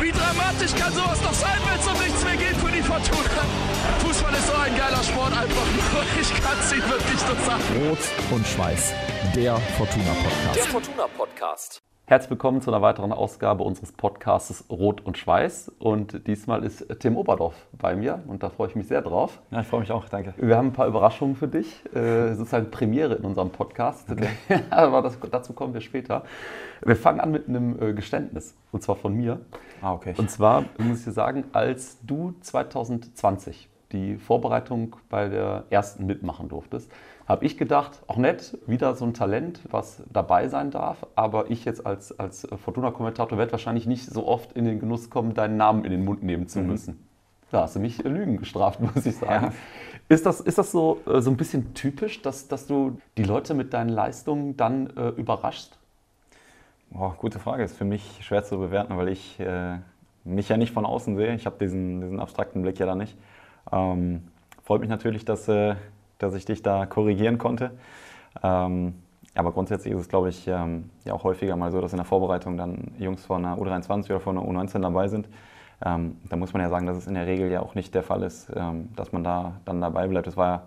Wie 0.00 0.12
dramatisch 0.12 0.74
kann 0.74 0.92
sowas 0.92 1.20
noch 1.22 1.34
sein, 1.34 1.58
wenn 1.66 1.80
es 1.80 1.86
um 1.86 1.98
nichts 1.98 2.24
mehr 2.24 2.36
geht 2.36 2.56
für 2.56 2.70
die 2.70 2.82
Fortuna? 2.82 3.42
Fußball 4.00 4.32
ist 4.34 4.46
so 4.46 4.54
ein 4.54 4.76
geiler 4.76 5.02
Sport, 5.02 5.32
einfach 5.32 5.66
nur. 5.92 6.20
Ich 6.20 6.42
kann 6.42 6.58
es 6.60 6.72
Ihnen 6.72 6.90
wirklich 6.90 7.20
nur 7.26 7.36
sagen. 7.46 7.88
Rot 7.88 7.98
und 8.30 8.46
Schweiß, 8.46 8.92
der 9.34 9.56
Fortuna 9.78 10.12
Podcast. 10.22 10.56
Der 10.56 10.64
Fortuna 10.64 11.06
Podcast. 11.16 11.85
Herzlich 12.08 12.30
willkommen 12.30 12.60
zu 12.60 12.70
einer 12.70 12.82
weiteren 12.82 13.10
Ausgabe 13.10 13.64
unseres 13.64 13.90
Podcasts 13.90 14.66
Rot 14.70 15.04
und 15.04 15.18
Schweiß. 15.18 15.72
Und 15.80 16.28
diesmal 16.28 16.62
ist 16.62 16.86
Tim 17.00 17.16
Oberdorf 17.16 17.66
bei 17.72 17.96
mir 17.96 18.22
und 18.28 18.44
da 18.44 18.48
freue 18.48 18.68
ich 18.68 18.76
mich 18.76 18.86
sehr 18.86 19.02
drauf. 19.02 19.40
Ja, 19.50 19.62
ich 19.62 19.66
freue 19.66 19.80
mich 19.80 19.90
auch, 19.90 20.08
danke. 20.08 20.32
Wir 20.36 20.56
haben 20.56 20.68
ein 20.68 20.72
paar 20.72 20.86
Überraschungen 20.86 21.34
für 21.34 21.48
dich. 21.48 21.84
Äh, 21.92 22.34
sozusagen 22.34 22.70
Premiere 22.70 23.16
in 23.16 23.24
unserem 23.24 23.50
Podcast. 23.50 24.08
Okay. 24.08 24.28
Aber 24.70 25.02
das, 25.02 25.18
dazu 25.32 25.52
kommen 25.52 25.74
wir 25.74 25.80
später. 25.80 26.22
Wir 26.84 26.94
fangen 26.94 27.18
an 27.18 27.32
mit 27.32 27.48
einem 27.48 27.76
äh, 27.82 27.92
Geständnis 27.92 28.54
und 28.70 28.84
zwar 28.84 28.94
von 28.94 29.12
mir. 29.12 29.40
Ah, 29.82 29.92
okay. 29.92 30.14
Und 30.16 30.30
zwar 30.30 30.66
muss 30.78 31.00
ich 31.00 31.06
dir 31.06 31.10
sagen, 31.10 31.42
als 31.54 31.98
du 32.06 32.36
2020 32.40 33.68
die 33.90 34.16
Vorbereitung 34.16 34.94
bei 35.10 35.28
der 35.28 35.64
ersten 35.70 36.06
mitmachen 36.06 36.48
durftest, 36.48 36.88
habe 37.26 37.44
ich 37.44 37.58
gedacht, 37.58 38.02
auch 38.06 38.16
nett, 38.16 38.56
wieder 38.66 38.94
so 38.94 39.04
ein 39.04 39.12
Talent, 39.12 39.60
was 39.70 40.02
dabei 40.12 40.48
sein 40.48 40.70
darf. 40.70 41.06
Aber 41.16 41.50
ich 41.50 41.64
jetzt 41.64 41.84
als, 41.84 42.18
als 42.18 42.46
Fortuna-Kommentator 42.64 43.36
werde 43.36 43.52
wahrscheinlich 43.52 43.86
nicht 43.86 44.06
so 44.06 44.26
oft 44.26 44.52
in 44.52 44.64
den 44.64 44.78
Genuss 44.78 45.10
kommen, 45.10 45.34
deinen 45.34 45.56
Namen 45.56 45.84
in 45.84 45.90
den 45.90 46.04
Mund 46.04 46.22
nehmen 46.22 46.46
zu 46.46 46.60
mhm. 46.60 46.66
müssen. 46.68 47.06
Da 47.50 47.62
hast 47.62 47.76
du 47.76 47.80
mich 47.80 48.02
Lügen 48.02 48.38
gestraft, 48.38 48.80
muss 48.94 49.06
ich 49.06 49.16
sagen. 49.16 49.46
Ja. 49.46 49.52
Ist 50.08 50.24
das, 50.24 50.40
ist 50.40 50.58
das 50.58 50.70
so, 50.70 51.00
äh, 51.06 51.20
so 51.20 51.30
ein 51.30 51.36
bisschen 51.36 51.74
typisch, 51.74 52.22
dass, 52.22 52.46
dass 52.46 52.68
du 52.68 53.00
die 53.16 53.24
Leute 53.24 53.54
mit 53.54 53.74
deinen 53.74 53.88
Leistungen 53.88 54.56
dann 54.56 54.90
äh, 54.96 55.08
überraschst? 55.08 55.78
Oh, 56.94 57.10
gute 57.18 57.40
Frage. 57.40 57.64
Ist 57.64 57.76
für 57.76 57.84
mich 57.84 58.20
schwer 58.20 58.44
zu 58.44 58.58
bewerten, 58.58 58.96
weil 58.96 59.08
ich 59.08 59.40
äh, 59.40 59.78
mich 60.22 60.48
ja 60.48 60.56
nicht 60.56 60.72
von 60.72 60.86
außen 60.86 61.16
sehe. 61.16 61.34
Ich 61.34 61.46
habe 61.46 61.56
diesen, 61.58 62.00
diesen 62.00 62.20
abstrakten 62.20 62.62
Blick 62.62 62.78
ja 62.78 62.86
da 62.86 62.94
nicht. 62.94 63.16
Ähm, 63.72 64.28
freut 64.62 64.80
mich 64.80 64.90
natürlich, 64.90 65.24
dass, 65.24 65.48
äh, 65.48 65.74
dass 66.18 66.34
ich 66.34 66.44
dich 66.44 66.62
da 66.62 66.86
korrigieren 66.86 67.38
konnte. 67.38 67.72
Ähm, 68.42 68.94
aber 69.34 69.52
grundsätzlich 69.52 69.92
ist 69.92 70.00
es, 70.00 70.08
glaube 70.08 70.30
ich, 70.30 70.48
ähm, 70.48 70.90
ja 71.04 71.12
auch 71.12 71.24
häufiger 71.24 71.56
mal 71.56 71.70
so, 71.70 71.80
dass 71.80 71.92
in 71.92 71.98
der 71.98 72.06
Vorbereitung 72.06 72.56
dann 72.56 72.92
Jungs 72.98 73.24
von 73.24 73.44
einer 73.44 73.58
U23 73.58 74.06
oder 74.06 74.20
von 74.20 74.38
einer 74.38 74.46
U19 74.46 74.80
dabei 74.80 75.08
sind. 75.08 75.28
Ähm, 75.84 76.16
da 76.28 76.36
muss 76.36 76.54
man 76.54 76.62
ja 76.62 76.70
sagen, 76.70 76.86
dass 76.86 76.96
es 76.96 77.06
in 77.06 77.14
der 77.14 77.26
Regel 77.26 77.50
ja 77.50 77.60
auch 77.60 77.74
nicht 77.74 77.94
der 77.94 78.02
Fall 78.02 78.22
ist, 78.22 78.50
ähm, 78.56 78.88
dass 78.96 79.12
man 79.12 79.24
da 79.24 79.60
dann 79.66 79.80
dabei 79.80 80.06
bleibt. 80.08 80.26
Das 80.26 80.36
war 80.38 80.46
ja 80.48 80.62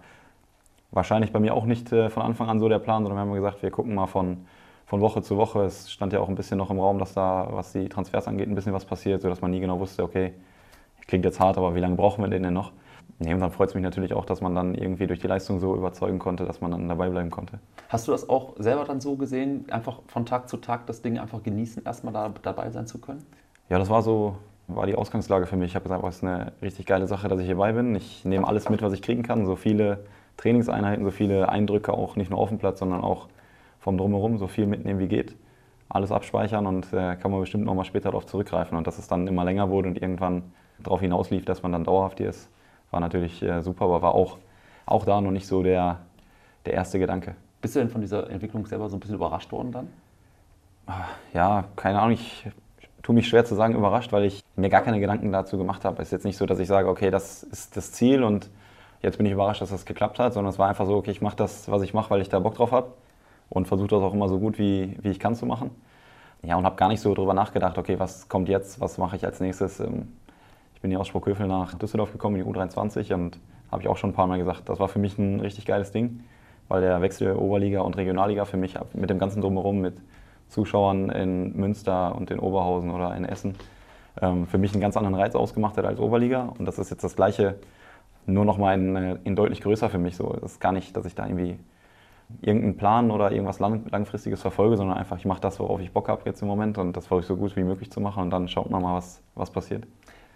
wahrscheinlich 0.91 1.31
bei 1.31 1.39
mir 1.39 1.55
auch 1.55 1.65
nicht 1.65 1.91
äh, 1.91 2.09
von 2.09 2.23
Anfang 2.23 2.47
an 2.47 2.59
so 2.59 2.69
der 2.69 2.79
Plan, 2.79 3.03
sondern 3.03 3.17
wir 3.17 3.21
haben 3.21 3.33
gesagt, 3.33 3.63
wir 3.63 3.71
gucken 3.71 3.95
mal 3.95 4.05
von, 4.05 4.45
von 4.85 5.01
Woche 5.01 5.23
zu 5.23 5.37
Woche. 5.37 5.63
Es 5.63 5.91
stand 5.91 6.13
ja 6.13 6.19
auch 6.19 6.29
ein 6.29 6.35
bisschen 6.35 6.59
noch 6.59 6.69
im 6.69 6.79
Raum, 6.79 6.99
dass 6.99 7.13
da, 7.13 7.47
was 7.51 7.71
die 7.71 7.89
Transfers 7.89 8.27
angeht, 8.27 8.47
ein 8.47 8.55
bisschen 8.55 8.73
was 8.73 8.85
passiert, 8.85 9.21
sodass 9.21 9.41
man 9.41 9.49
nie 9.49 9.59
genau 9.59 9.79
wusste, 9.79 10.03
okay, 10.03 10.33
klingt 11.07 11.25
jetzt 11.25 11.39
hart, 11.39 11.57
aber 11.57 11.73
wie 11.73 11.79
lange 11.79 11.95
brauchen 11.95 12.23
wir 12.23 12.29
den 12.29 12.43
denn 12.43 12.53
noch? 12.53 12.71
Nee, 13.21 13.33
und 13.33 13.41
dann 13.41 13.51
freut 13.51 13.67
es 13.67 13.75
mich 13.75 13.83
natürlich 13.83 14.13
auch, 14.13 14.23
dass 14.23 14.39
man 14.39 14.55
dann 14.55 14.75
irgendwie 14.75 15.05
durch 15.05 15.19
die 15.19 15.27
Leistung 15.27 15.59
so 15.59 15.75
überzeugen 15.75 16.19
konnte, 16.19 16.45
dass 16.45 16.61
man 16.61 16.71
dann 16.71 16.87
dabei 16.87 17.09
bleiben 17.09 17.29
konnte. 17.29 17.59
Hast 17.89 18.07
du 18.07 18.13
das 18.13 18.29
auch 18.29 18.53
selber 18.57 18.85
dann 18.85 19.01
so 19.01 19.17
gesehen, 19.17 19.65
einfach 19.71 19.99
von 20.07 20.25
Tag 20.25 20.47
zu 20.47 20.55
Tag 20.55 20.87
das 20.87 21.01
Ding 21.01 21.19
einfach 21.19 21.43
genießen, 21.43 21.83
erstmal 21.83 22.13
da 22.13 22.31
dabei 22.41 22.69
sein 22.71 22.87
zu 22.87 22.97
können? 22.97 23.25
Ja, 23.67 23.77
das 23.77 23.89
war 23.89 24.03
so, 24.03 24.37
war 24.69 24.85
die 24.85 24.95
Ausgangslage 24.95 25.47
für 25.47 25.57
mich. 25.57 25.71
Ich 25.71 25.75
habe 25.75 25.83
gesagt, 25.83 26.01
es 26.05 26.15
ist 26.15 26.23
eine 26.23 26.53
richtig 26.61 26.85
geile 26.85 27.07
Sache, 27.07 27.27
dass 27.27 27.41
ich 27.41 27.45
hierbei 27.45 27.73
bin. 27.73 27.93
Ich 27.93 28.23
nehme 28.23 28.47
alles 28.47 28.69
mit, 28.69 28.81
was 28.81 28.93
ich 28.93 29.01
kriegen 29.01 29.21
kann, 29.21 29.45
so 29.45 29.57
viele 29.57 30.05
Trainingseinheiten, 30.37 31.03
so 31.03 31.11
viele 31.11 31.49
Eindrücke 31.49 31.91
auch 31.91 32.15
nicht 32.15 32.31
nur 32.31 32.39
auf 32.39 32.47
dem 32.47 32.57
Platz, 32.57 32.79
sondern 32.79 33.01
auch 33.01 33.27
vom 33.81 33.97
Drumherum, 33.97 34.37
so 34.37 34.47
viel 34.47 34.65
mitnehmen 34.65 34.99
wie 34.99 35.09
geht. 35.09 35.35
Alles 35.89 36.13
abspeichern 36.13 36.65
und 36.67 36.93
äh, 36.93 37.17
kann 37.17 37.31
man 37.31 37.41
bestimmt 37.41 37.65
nochmal 37.65 37.83
später 37.83 38.11
darauf 38.11 38.27
zurückgreifen. 38.27 38.77
Und 38.77 38.87
dass 38.87 38.97
es 38.97 39.09
dann 39.09 39.27
immer 39.27 39.43
länger 39.43 39.69
wurde 39.69 39.89
und 39.89 40.01
irgendwann 40.01 40.53
darauf 40.81 41.01
hinauslief, 41.01 41.43
dass 41.43 41.63
man 41.63 41.73
dann 41.73 41.83
dauerhaft 41.83 42.19
hier 42.19 42.29
ist 42.29 42.49
war 42.91 42.99
natürlich 42.99 43.41
äh, 43.41 43.61
super, 43.61 43.85
aber 43.85 44.01
war 44.01 44.15
auch, 44.15 44.37
auch 44.85 45.05
da 45.05 45.21
noch 45.21 45.31
nicht 45.31 45.47
so 45.47 45.63
der, 45.63 45.99
der 46.65 46.73
erste 46.73 46.99
Gedanke. 46.99 47.35
Bist 47.61 47.75
du 47.75 47.79
denn 47.79 47.89
von 47.89 48.01
dieser 48.01 48.29
Entwicklung 48.29 48.65
selber 48.65 48.89
so 48.89 48.97
ein 48.97 48.99
bisschen 48.99 49.15
überrascht 49.15 49.51
worden 49.51 49.71
dann? 49.71 49.89
Ah, 50.87 51.05
ja, 51.33 51.65
keine 51.75 51.99
Ahnung. 51.99 52.13
Ich 52.13 52.47
tue 53.03 53.15
mich 53.15 53.27
schwer 53.27 53.45
zu 53.45 53.55
sagen 53.55 53.75
überrascht, 53.75 54.11
weil 54.11 54.25
ich 54.25 54.43
mir 54.55 54.69
gar 54.69 54.81
keine 54.81 54.99
Gedanken 54.99 55.31
dazu 55.31 55.57
gemacht 55.57 55.85
habe. 55.85 56.01
Es 56.01 56.07
ist 56.07 56.11
jetzt 56.11 56.25
nicht 56.25 56.37
so, 56.37 56.45
dass 56.45 56.59
ich 56.59 56.67
sage, 56.67 56.87
okay, 56.87 57.11
das 57.11 57.43
ist 57.43 57.75
das 57.75 57.91
Ziel 57.91 58.23
und 58.23 58.49
jetzt 59.01 59.17
bin 59.17 59.25
ich 59.25 59.33
überrascht, 59.33 59.61
dass 59.61 59.69
das 59.69 59.85
geklappt 59.85 60.19
hat, 60.19 60.33
sondern 60.33 60.51
es 60.51 60.59
war 60.59 60.69
einfach 60.69 60.85
so, 60.85 60.95
okay, 60.95 61.11
ich 61.11 61.21
mache 61.21 61.35
das, 61.35 61.69
was 61.69 61.81
ich 61.81 61.93
mache, 61.93 62.09
weil 62.09 62.21
ich 62.21 62.29
da 62.29 62.39
Bock 62.39 62.55
drauf 62.55 62.71
habe 62.71 62.93
und 63.49 63.67
versuche 63.67 63.89
das 63.89 64.01
auch 64.01 64.13
immer 64.13 64.29
so 64.29 64.39
gut 64.39 64.57
wie, 64.57 64.97
wie 65.01 65.09
ich 65.09 65.19
kann 65.19 65.35
zu 65.35 65.45
machen. 65.45 65.71
Ja, 66.41 66.55
und 66.55 66.65
habe 66.65 66.77
gar 66.77 66.87
nicht 66.87 67.01
so 67.01 67.13
darüber 67.13 67.33
nachgedacht, 67.33 67.77
okay, 67.77 67.99
was 67.99 68.29
kommt 68.29 68.47
jetzt, 68.47 68.79
was 68.79 68.97
mache 68.97 69.15
ich 69.15 69.25
als 69.25 69.39
nächstes. 69.41 69.81
Ich 70.79 70.81
bin 70.81 70.91
ja 70.91 70.99
aus 70.99 71.09
Sprockhövel 71.09 71.45
nach 71.45 71.73
Düsseldorf 71.73 72.13
gekommen, 72.13 72.37
in 72.37 72.45
die 72.45 72.49
U23 72.49 73.13
und 73.13 73.37
habe 73.69 73.81
ich 73.81 73.89
auch 73.89 73.97
schon 73.97 74.11
ein 74.11 74.13
paar 74.13 74.27
Mal 74.27 74.37
gesagt, 74.37 74.69
das 74.69 74.79
war 74.79 74.87
für 74.87 74.97
mich 74.97 75.17
ein 75.17 75.41
richtig 75.41 75.65
geiles 75.65 75.91
Ding, 75.91 76.21
weil 76.69 76.79
der 76.79 77.01
Wechsel 77.01 77.35
Oberliga 77.35 77.81
und 77.81 77.97
Regionalliga 77.97 78.45
für 78.45 78.55
mich 78.55 78.75
mit 78.93 79.09
dem 79.09 79.19
ganzen 79.19 79.41
Drumherum, 79.41 79.81
mit 79.81 79.97
Zuschauern 80.47 81.09
in 81.09 81.53
Münster 81.57 82.15
und 82.15 82.31
in 82.31 82.39
Oberhausen 82.39 82.91
oder 82.91 83.13
in 83.17 83.25
Essen, 83.25 83.55
ähm, 84.21 84.47
für 84.47 84.57
mich 84.57 84.71
einen 84.71 84.79
ganz 84.79 84.95
anderen 84.95 85.15
Reiz 85.15 85.35
ausgemacht 85.35 85.75
hat 85.75 85.83
als 85.83 85.99
Oberliga. 85.99 86.53
Und 86.57 86.65
das 86.65 86.79
ist 86.79 86.91
jetzt 86.91 87.03
das 87.03 87.17
Gleiche, 87.17 87.55
nur 88.25 88.45
noch 88.45 88.57
mal 88.57 88.73
in, 88.73 88.95
äh, 88.95 89.17
in 89.25 89.35
deutlich 89.35 89.59
größer 89.59 89.89
für 89.89 89.97
mich. 89.97 90.15
So, 90.15 90.33
es 90.37 90.53
ist 90.53 90.61
gar 90.61 90.71
nicht, 90.71 90.95
dass 90.95 91.05
ich 91.05 91.13
da 91.13 91.25
irgendwie 91.25 91.59
irgendeinen 92.39 92.77
Plan 92.77 93.11
oder 93.11 93.33
irgendwas 93.33 93.59
lang, 93.59 93.83
langfristiges 93.91 94.41
verfolge, 94.41 94.77
sondern 94.77 94.97
einfach, 94.97 95.17
ich 95.17 95.25
mache 95.25 95.41
das, 95.41 95.59
worauf 95.59 95.81
ich 95.81 95.91
Bock 95.91 96.07
habe 96.07 96.21
jetzt 96.23 96.41
im 96.41 96.47
Moment 96.47 96.77
und 96.77 96.95
das 96.95 97.07
versuche 97.07 97.23
ich 97.23 97.27
so 97.27 97.35
gut 97.35 97.57
wie 97.57 97.65
möglich 97.65 97.91
zu 97.91 97.99
machen 97.99 98.23
und 98.23 98.29
dann 98.29 98.47
schaut 98.47 98.69
man 98.69 98.81
mal, 98.81 98.95
was, 98.95 99.21
was 99.35 99.51
passiert. 99.51 99.85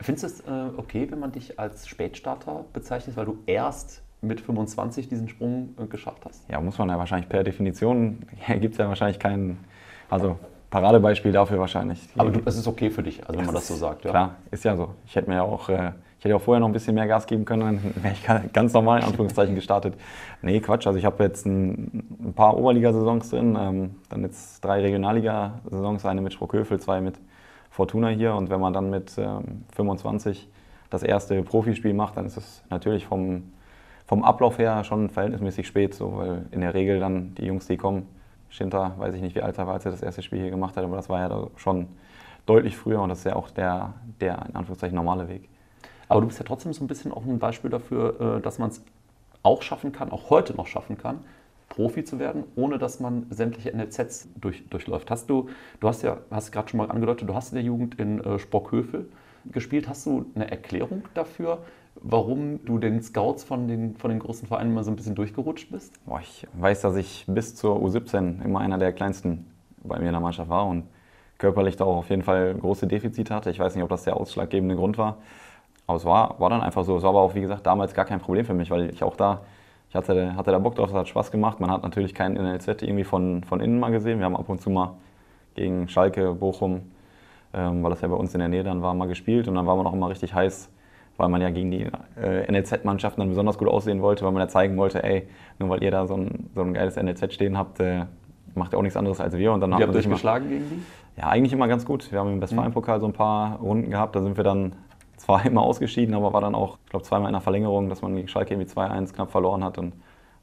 Findest 0.03 0.24
du 0.24 0.28
es 0.28 0.40
äh, 0.41 0.78
okay, 0.78 1.08
wenn 1.09 1.19
man 1.19 1.31
dich 1.31 1.59
als 1.59 1.88
Spätstarter 1.88 2.66
bezeichnet, 2.74 3.16
weil 3.16 3.25
du 3.25 3.38
erst 3.46 4.02
mit 4.22 4.41
25 4.41 5.08
diesen 5.08 5.30
Sprung 5.30 5.75
äh, 5.81 5.86
geschafft 5.86 6.25
hast? 6.25 6.50
Ja, 6.50 6.59
muss 6.59 6.78
man 6.78 6.90
ja 6.90 6.97
wahrscheinlich 6.97 7.30
per 7.30 7.44
Definition, 7.44 8.19
gibt 8.59 8.74
es 8.74 8.78
ja 8.78 8.88
wahrscheinlich 8.88 9.19
keinen, 9.19 9.63
also 10.09 10.38
Paradebeispiel 10.69 11.31
dafür 11.31 11.59
wahrscheinlich. 11.59 12.00
Aber 12.18 12.31
es 12.46 12.58
ist 12.58 12.68
okay 12.68 12.90
für 12.90 13.03
dich, 13.03 13.25
also 13.28 13.38
wenn 13.38 13.46
man 13.46 13.56
das 13.56 13.68
so 13.68 13.75
sagt. 13.75 14.06
Ja? 14.06 14.09
Klar, 14.12 14.36
ist 14.50 14.66
ja 14.66 14.75
so. 14.75 14.90
Ich 15.06 15.16
hätte 15.16 15.30
mir 15.30 15.36
ja 15.36 15.44
auch, 15.44 15.69
äh, 15.69 15.92
ich 16.18 16.25
hätte 16.25 16.36
auch 16.36 16.42
vorher 16.42 16.59
noch 16.59 16.68
ein 16.68 16.74
bisschen 16.74 16.96
mehr 16.96 17.08
Gas 17.08 17.28
geben 17.28 17.46
können, 17.46 17.62
dann 17.62 17.94
wäre 18.03 18.42
ich 18.44 18.53
ganz 18.53 18.74
normal 18.74 19.00
in 19.00 19.06
Anführungszeichen 19.06 19.56
gestartet. 19.56 19.94
Nee, 20.42 20.59
Quatsch, 20.59 20.88
also 20.88 20.97
ich 20.97 21.06
habe 21.06 21.24
jetzt 21.24 21.46
ein, 21.46 22.03
ein, 22.24 22.34
paar 22.34 22.58
Oberligasaisons 22.58 23.30
drin, 23.30 23.58
ähm, 23.59 23.96
dann 24.09 24.24
jetzt 24.24 24.66
drei 24.66 24.81
Regionalliga-Saisons, 24.81 26.06
eine 26.06 26.22
mit 26.22 26.34
Sprockhövel, 26.34 26.80
zwei 26.80 27.02
mit 27.02 27.19
Fortuna 27.73 28.09
hier. 28.09 28.35
Und 28.35 28.51
wenn 28.51 28.61
man 28.61 28.72
dann 28.72 28.91
mit 28.91 29.17
ähm, 29.17 29.66
25 29.75 30.47
das 30.91 31.01
erste 31.01 31.41
Profispiel 31.41 31.94
macht, 31.94 32.16
dann 32.17 32.28
ist 32.28 32.38
es 32.38 32.63
natürlich 32.69 33.07
vom, 33.07 33.51
vom 34.06 34.23
Ablauf 34.23 34.59
her 34.59 34.84
schon 34.84 35.09
verhältnismäßig 35.09 35.66
spät, 35.66 35.95
so, 35.95 36.17
weil 36.17 36.45
in 36.51 36.62
der 36.62 36.75
Regel 36.75 37.00
dann 37.00 37.33
die 37.33 37.45
Jungs, 37.45 37.66
die 37.66 37.78
kommen, 37.78 38.07
Schinter, 38.50 38.94
weiß 39.00 39.16
ich 39.16 39.22
nicht, 39.22 39.33
wie 39.35 39.41
alt 39.41 39.57
er 39.57 39.66
war, 39.66 39.73
als 39.73 39.85
er 39.85 39.91
das 39.91 40.03
erste 40.03 40.22
Spiel 40.22 40.39
hier 40.39 40.51
gemacht 40.51 40.78
hat, 40.78 40.83
aber 40.83 40.95
das 40.95 41.09
war 41.09 41.19
ja 41.19 41.47
schon 41.56 41.88
deutlich 42.45 42.78
früher 42.78 43.01
und 43.01 43.09
das 43.09 43.19
ist 43.19 43.25
ja 43.25 43.35
auch 43.35 43.50
der, 43.50 43.95
der 44.22 44.45
in 44.47 44.56
Anführungszeichen 44.56 44.95
normale 44.95 45.28
Weg. 45.28 45.50
Aber 46.09 46.22
du 46.22 46.28
bist 46.28 46.38
ja 46.38 46.45
trotzdem 46.45 46.73
so 46.73 46.83
ein 46.83 46.88
bisschen 46.88 47.12
auch 47.12 47.25
ein 47.25 47.39
Beispiel 47.39 47.72
dafür, 47.72 48.38
äh, 48.38 48.41
dass 48.41 48.59
man 48.59 48.69
es 48.69 48.83
auch 49.41 49.63
schaffen 49.63 49.91
kann, 49.91 50.12
auch 50.12 50.29
heute 50.29 50.56
noch 50.56 50.67
schaffen 50.67 51.00
kann, 51.00 51.22
Profi 51.73 52.03
zu 52.03 52.19
werden, 52.19 52.44
ohne 52.56 52.78
dass 52.78 53.00
man 53.00 53.25
sämtliche 53.31 53.75
NLZs 53.75 54.29
durch, 54.39 54.63
durchläuft. 54.69 55.09
Hast 55.09 55.28
du, 55.29 55.50
du 55.79 55.88
hast 55.88 56.03
ja, 56.03 56.17
hast 56.29 56.51
gerade 56.51 56.69
schon 56.69 56.78
mal 56.78 56.91
angedeutet, 56.91 57.28
du 57.28 57.34
hast 57.34 57.51
in 57.51 57.56
der 57.56 57.63
Jugend 57.63 58.00
in 58.00 58.23
äh, 58.23 58.38
Spockhövel 58.38 59.09
gespielt. 59.51 59.88
Hast 59.88 60.06
du 60.06 60.28
eine 60.35 60.51
Erklärung 60.51 61.01
dafür, 61.16 61.63
warum 61.95 62.63
du 62.63 62.78
den 62.78 63.01
Scouts 63.01 63.44
von 63.44 63.67
den, 63.67 63.95
von 63.95 64.12
den 64.12 64.19
großen 64.19 64.47
Vereinen 64.47 64.72
mal 64.75 64.83
so 64.83 64.91
ein 64.91 64.95
bisschen 64.95 65.16
durchgerutscht 65.16 65.72
bist? 65.72 65.94
Boah, 66.06 66.19
ich 66.22 66.47
weiß, 66.53 66.81
dass 66.81 66.95
ich 66.95 67.25
bis 67.28 67.56
zur 67.56 67.78
U17 67.78 68.44
immer 68.44 68.59
einer 68.59 68.78
der 68.78 68.94
kleinsten 68.94 69.47
bei 69.83 69.97
mir 69.97 70.06
in 70.06 70.13
der 70.13 70.22
Mannschaft 70.22 70.50
war 70.50 70.67
und 70.67 70.83
körperlich 71.39 71.75
da 71.75 71.85
auch 71.85 71.97
auf 71.97 72.09
jeden 72.12 72.22
Fall 72.22 72.53
große 72.53 72.85
Defizite 72.85 73.33
hatte. 73.33 73.50
Ich 73.50 73.57
weiß 73.57 73.73
nicht, 73.73 73.83
ob 73.83 73.89
das 73.89 74.03
der 74.03 74.15
ausschlaggebende 74.15 74.75
Grund 74.75 75.00
war. 75.00 75.18
Aber 75.88 75.98
es 75.98 76.06
war, 76.06 76.39
war 76.39 76.51
dann 76.51 76.62
einfach 76.62 76.83
so. 76.83 76.95
Es 76.98 77.03
war 77.03 77.09
aber 77.09 77.21
auch, 77.21 77.33
wie 77.33 77.42
gesagt, 77.42 77.65
damals 77.65 77.95
gar 77.95 78.06
kein 78.06 78.19
Problem 78.19 78.45
für 78.45 78.53
mich, 78.53 78.69
weil 78.69 78.92
ich 78.92 79.03
auch 79.03 79.15
da 79.15 79.42
ich 79.94 79.95
hatte, 79.95 80.36
hatte 80.36 80.50
da 80.50 80.57
Bock 80.57 80.74
drauf, 80.74 80.90
es 80.90 80.95
hat 80.95 81.07
Spaß 81.07 81.30
gemacht. 81.30 81.60
Man 81.60 81.69
hat 81.69 81.84
natürlich 81.84 82.16
keinen 82.16 82.34
NLZ 82.34 82.81
irgendwie 82.81 83.04
von, 83.04 83.44
von 83.44 83.60
innen 83.60 83.80
mal 83.80 83.92
gesehen. 83.92 84.18
Wir 84.18 84.25
haben 84.25 84.36
ab 84.36 84.50
und 84.50 84.60
zu 84.60 84.72
mal 84.72 84.95
gegen 85.54 85.88
Schalke, 85.88 86.34
Bochum, 86.34 86.81
ähm, 87.54 87.84
weil 87.84 87.92
das 87.92 88.01
ja 88.01 88.07
bei 88.07 88.16
uns 88.16 88.34
in 88.34 88.40
der 88.40 88.50
Nähe 88.50 88.63
dann 88.63 88.81
war, 88.81 88.95
mal 88.95 89.07
gespielt. 89.07 89.48
Und 89.48 89.54
dann 89.54 89.68
war 89.68 89.75
man 89.75 89.86
auch 89.86 89.94
immer 89.94 90.10
richtig 90.10 90.34
heiß, 90.34 90.72
weil 91.18 91.30
man 91.30 91.42
ja 91.42 91.51
gegen 91.51 91.69
die 91.69 91.86
äh, 92.19 92.51
NLZ-Mannschaften 92.51 93.22
dann 93.22 93.30
besonders 93.30 93.60
gut 93.60 93.68
aussehen 93.68 94.01
wollte, 94.01 94.25
weil 94.25 94.31
man 94.31 94.42
ja 94.42 94.48
zeigen 94.48 94.78
wollte, 94.78 95.04
ey, 95.04 95.28
nur 95.60 95.69
weil 95.69 95.84
ihr 95.84 95.92
da 95.92 96.07
so 96.07 96.18
ein, 96.18 96.50
so 96.56 96.62
ein 96.62 96.74
geiles 96.74 96.96
NLZ 96.96 97.31
stehen 97.31 97.56
habt, 97.56 97.80
äh, 97.80 98.06
macht 98.56 98.74
ihr 98.74 98.80
auch 98.80 98.81
nichts 98.81 98.98
anderes 98.98 99.22
als 99.22 99.38
wir. 99.38 99.54
Und 99.54 99.62
dann 99.62 99.78
Wie 99.78 99.84
habt 99.84 99.94
ihr 99.94 100.00
euch 100.00 100.10
geschlagen 100.10 100.50
gegen 100.50 100.69
die? 100.72 101.22
Ja, 101.22 101.28
eigentlich 101.30 101.54
immer 101.54 101.68
ganz 101.68 101.86
gut. 101.86 102.12
Wir 102.12 102.18
haben 102.18 102.34
im 102.34 102.42
Westfalenpokal 102.42 103.00
so 103.00 103.06
ein 103.06 103.13
paar 103.13 103.60
Runden 103.60 103.92
gehabt. 103.92 104.16
Da 104.16 104.24
sind 104.24 104.38
wir 104.38 104.44
dann 104.44 104.74
zwar 105.18 105.45
immer 105.45 105.62
ausgeschieden, 105.62 106.15
aber 106.15 106.33
war 106.33 106.42
dann 106.42 106.56
auch, 106.56 106.77
ich 106.83 106.89
glaube, 106.89 107.06
zweimal 107.06 107.30
in 107.30 107.33
der 107.33 107.42
Verlängerung, 107.42 107.89
dass 107.89 108.01
man 108.01 108.15
gegen 108.15 108.27
Schalke 108.27 108.54
irgendwie 108.54 108.71
2-1 108.71 109.13
knapp 109.13 109.31
verloren 109.31 109.63
hat 109.63 109.77
und 109.77 109.94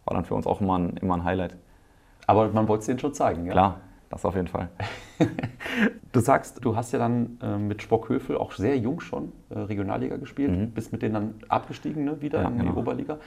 war 0.05 0.15
dann 0.15 0.25
für 0.25 0.35
uns 0.35 0.47
auch 0.47 0.61
immer 0.61 0.79
ein, 0.79 0.97
immer 0.97 1.15
ein 1.15 1.25
Highlight. 1.25 1.57
Aber 2.27 2.49
man 2.49 2.69
wollte 2.69 2.81
es 2.81 2.87
denen 2.87 2.99
schon 2.99 3.15
zeigen, 3.15 3.47
ja? 3.47 3.53
Klar, 3.53 3.81
das 4.09 4.25
auf 4.25 4.35
jeden 4.35 4.49
Fall. 4.49 4.69
Du 6.13 6.19
sagst, 6.19 6.65
du 6.65 6.75
hast 6.75 6.91
ja 6.91 6.99
dann 6.99 7.39
äh, 7.41 7.57
mit 7.57 7.83
Spockhöfel 7.83 8.37
auch 8.37 8.51
sehr 8.51 8.77
jung 8.77 8.99
schon 8.99 9.31
äh, 9.49 9.59
Regionalliga 9.61 10.17
gespielt, 10.17 10.51
mhm. 10.51 10.71
bist 10.73 10.91
mit 10.91 11.03
denen 11.03 11.15
dann 11.15 11.35
abgestiegen 11.49 12.05
ne, 12.05 12.21
wieder 12.21 12.43
ja, 12.43 12.49
in 12.49 12.59
genau. 12.59 12.73
die 12.73 12.79
Oberliga. 12.79 13.19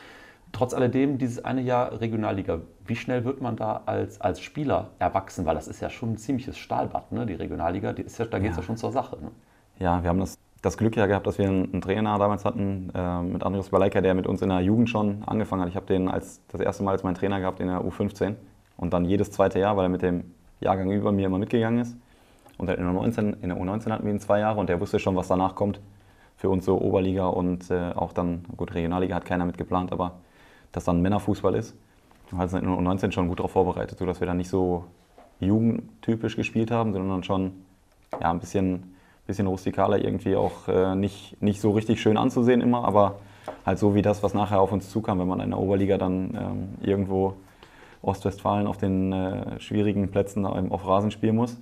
Trotz 0.52 0.74
alledem, 0.74 1.18
dieses 1.18 1.44
eine 1.46 1.62
Jahr 1.62 2.00
Regionalliga, 2.02 2.60
wie 2.86 2.98
schnell 2.98 3.24
wird 3.24 3.42
man 3.42 3.56
da 3.56 3.84
als, 3.86 4.20
als 4.20 4.42
Spieler 4.42 4.92
erwachsen? 5.00 5.46
Weil 5.46 5.56
das 5.56 5.70
ist 5.70 5.80
ja 5.80 5.90
schon 5.90 6.12
ein 6.12 6.18
ziemliches 6.18 6.58
Stahlbad, 6.58 7.14
ne? 7.14 7.26
die 7.26 7.36
Regionalliga, 7.36 7.94
die 7.94 8.02
ist 8.02 8.18
ja, 8.18 8.26
da 8.26 8.38
geht 8.40 8.52
es 8.52 8.58
ja. 8.58 8.62
ja. 8.62 8.66
schon 8.68 8.76
zur 8.76 8.92
Sache. 8.92 9.18
Ne? 9.22 9.32
Ja, 9.80 10.04
wir 10.04 10.10
haben 10.10 10.20
das, 10.20 10.38
das 10.64 10.78
Glück 10.78 10.96
ja 10.96 11.06
gehabt, 11.08 11.28
dass 11.28 11.38
wir 11.38 11.48
einen, 11.48 11.82
Trainer 11.82 12.18
damals 12.18 12.46
hatten, 12.46 12.90
äh, 12.96 13.22
mit 13.22 13.44
Andreas 13.44 13.70
Baleika, 13.70 14.00
der 14.00 14.16
mit 14.16 14.26
uns 14.26 14.42
in 14.42 14.48
der 14.48 14.62
Jugend 14.62 14.90
schon 14.90 15.22
angefangen 15.26 15.62
hat. 15.62 15.70
Ich 15.70 15.76
habe 15.76 15.86
den 15.86 16.08
als, 16.08 16.42
das 16.48 16.62
erste 16.62 16.84
Mal 16.84 16.92
als 16.92 17.04
meinen 17.04 17.16
Trainer 17.16 17.42
gehabt 17.42 17.60
in 17.60 17.68
der 17.68 17.82
U15 17.82 18.36
und 18.78 18.94
dann 18.94 19.04
jedes 19.04 19.30
zweite 19.30 19.60
Jahr, 19.60 19.76
weil 19.76 19.86
er 19.86 19.90
mit 19.90 20.02
dem 20.02 20.24
Jahrgang 20.62 20.90
über 20.90 21.12
mir 21.12 21.28
immer 21.28 21.38
mitgegangen 21.38 21.82
ist. 21.82 21.98
Und 22.58 22.70
in 22.70 22.78
der, 22.78 22.94
U19, 22.94 23.42
in 23.42 23.50
der 23.50 23.58
U19 23.58 23.92
hatten 23.92 24.06
wir 24.06 24.14
ihn 24.14 24.22
zwei 24.22 24.40
Jahre 24.40 24.58
und 24.58 24.70
der 24.70 24.80
wusste 24.80 25.00
schon, 25.00 25.18
was 25.18 25.28
danach 25.28 25.54
kommt. 25.54 25.82
Für 26.38 26.50
uns 26.50 26.64
so 26.66 26.80
Oberliga 26.80 27.28
und 27.28 27.70
äh, 27.70 27.92
auch 27.94 28.14
dann, 28.14 28.46
gut, 28.56 28.74
Regionalliga 28.74 29.16
hat 29.16 29.26
keiner 29.26 29.46
mit 29.46 29.58
geplant, 29.58 29.92
aber 29.92 30.14
dass 30.72 30.86
dann 30.86 31.02
Männerfußball 31.02 31.56
ist. 31.56 31.76
Und 32.32 32.38
hat 32.38 32.54
in 32.54 32.62
der 32.62 32.70
U19 32.70 33.12
schon 33.12 33.28
gut 33.28 33.40
darauf 33.40 33.52
vorbereitet, 33.52 34.00
sodass 34.00 34.22
wir 34.22 34.28
dann 34.28 34.38
nicht 34.38 34.50
so 34.50 34.86
jugendtypisch 35.42 36.38
gespielt 36.38 36.72
haben, 36.72 36.94
sondern 36.94 37.24
schon 37.24 37.52
ja, 38.22 38.32
ein 38.32 38.40
bisschen, 38.40 38.93
bisschen 39.26 39.48
rustikaler 39.48 40.04
irgendwie 40.04 40.36
auch 40.36 40.68
äh, 40.68 40.96
nicht, 40.96 41.42
nicht 41.42 41.62
so 41.62 41.72
richtig 41.72 42.02
schön 42.02 42.18
anzusehen 42.18 42.62
immer, 42.62 42.84
aber 42.86 43.20
halt 43.66 43.80
so 43.80 43.96
wie 43.96 44.02
das, 44.02 44.24
was 44.24 44.34
nachher 44.34 44.62
auf 44.62 44.72
uns 44.72 44.90
zukam, 44.90 45.20
wenn 45.20 45.28
man 45.28 45.40
in 45.40 45.52
der 45.52 45.60
Oberliga 45.60 45.98
dann 45.98 46.36
ähm, 46.36 46.70
irgendwo 46.82 47.36
Ostwestfalen 48.02 48.68
auf 48.68 48.78
den 48.78 49.14
äh, 49.14 49.60
schwierigen 49.60 50.12
Plätzen 50.12 50.46
auf 50.46 50.88
Rasen 50.88 51.12
spielen 51.12 51.36
muss. 51.36 51.58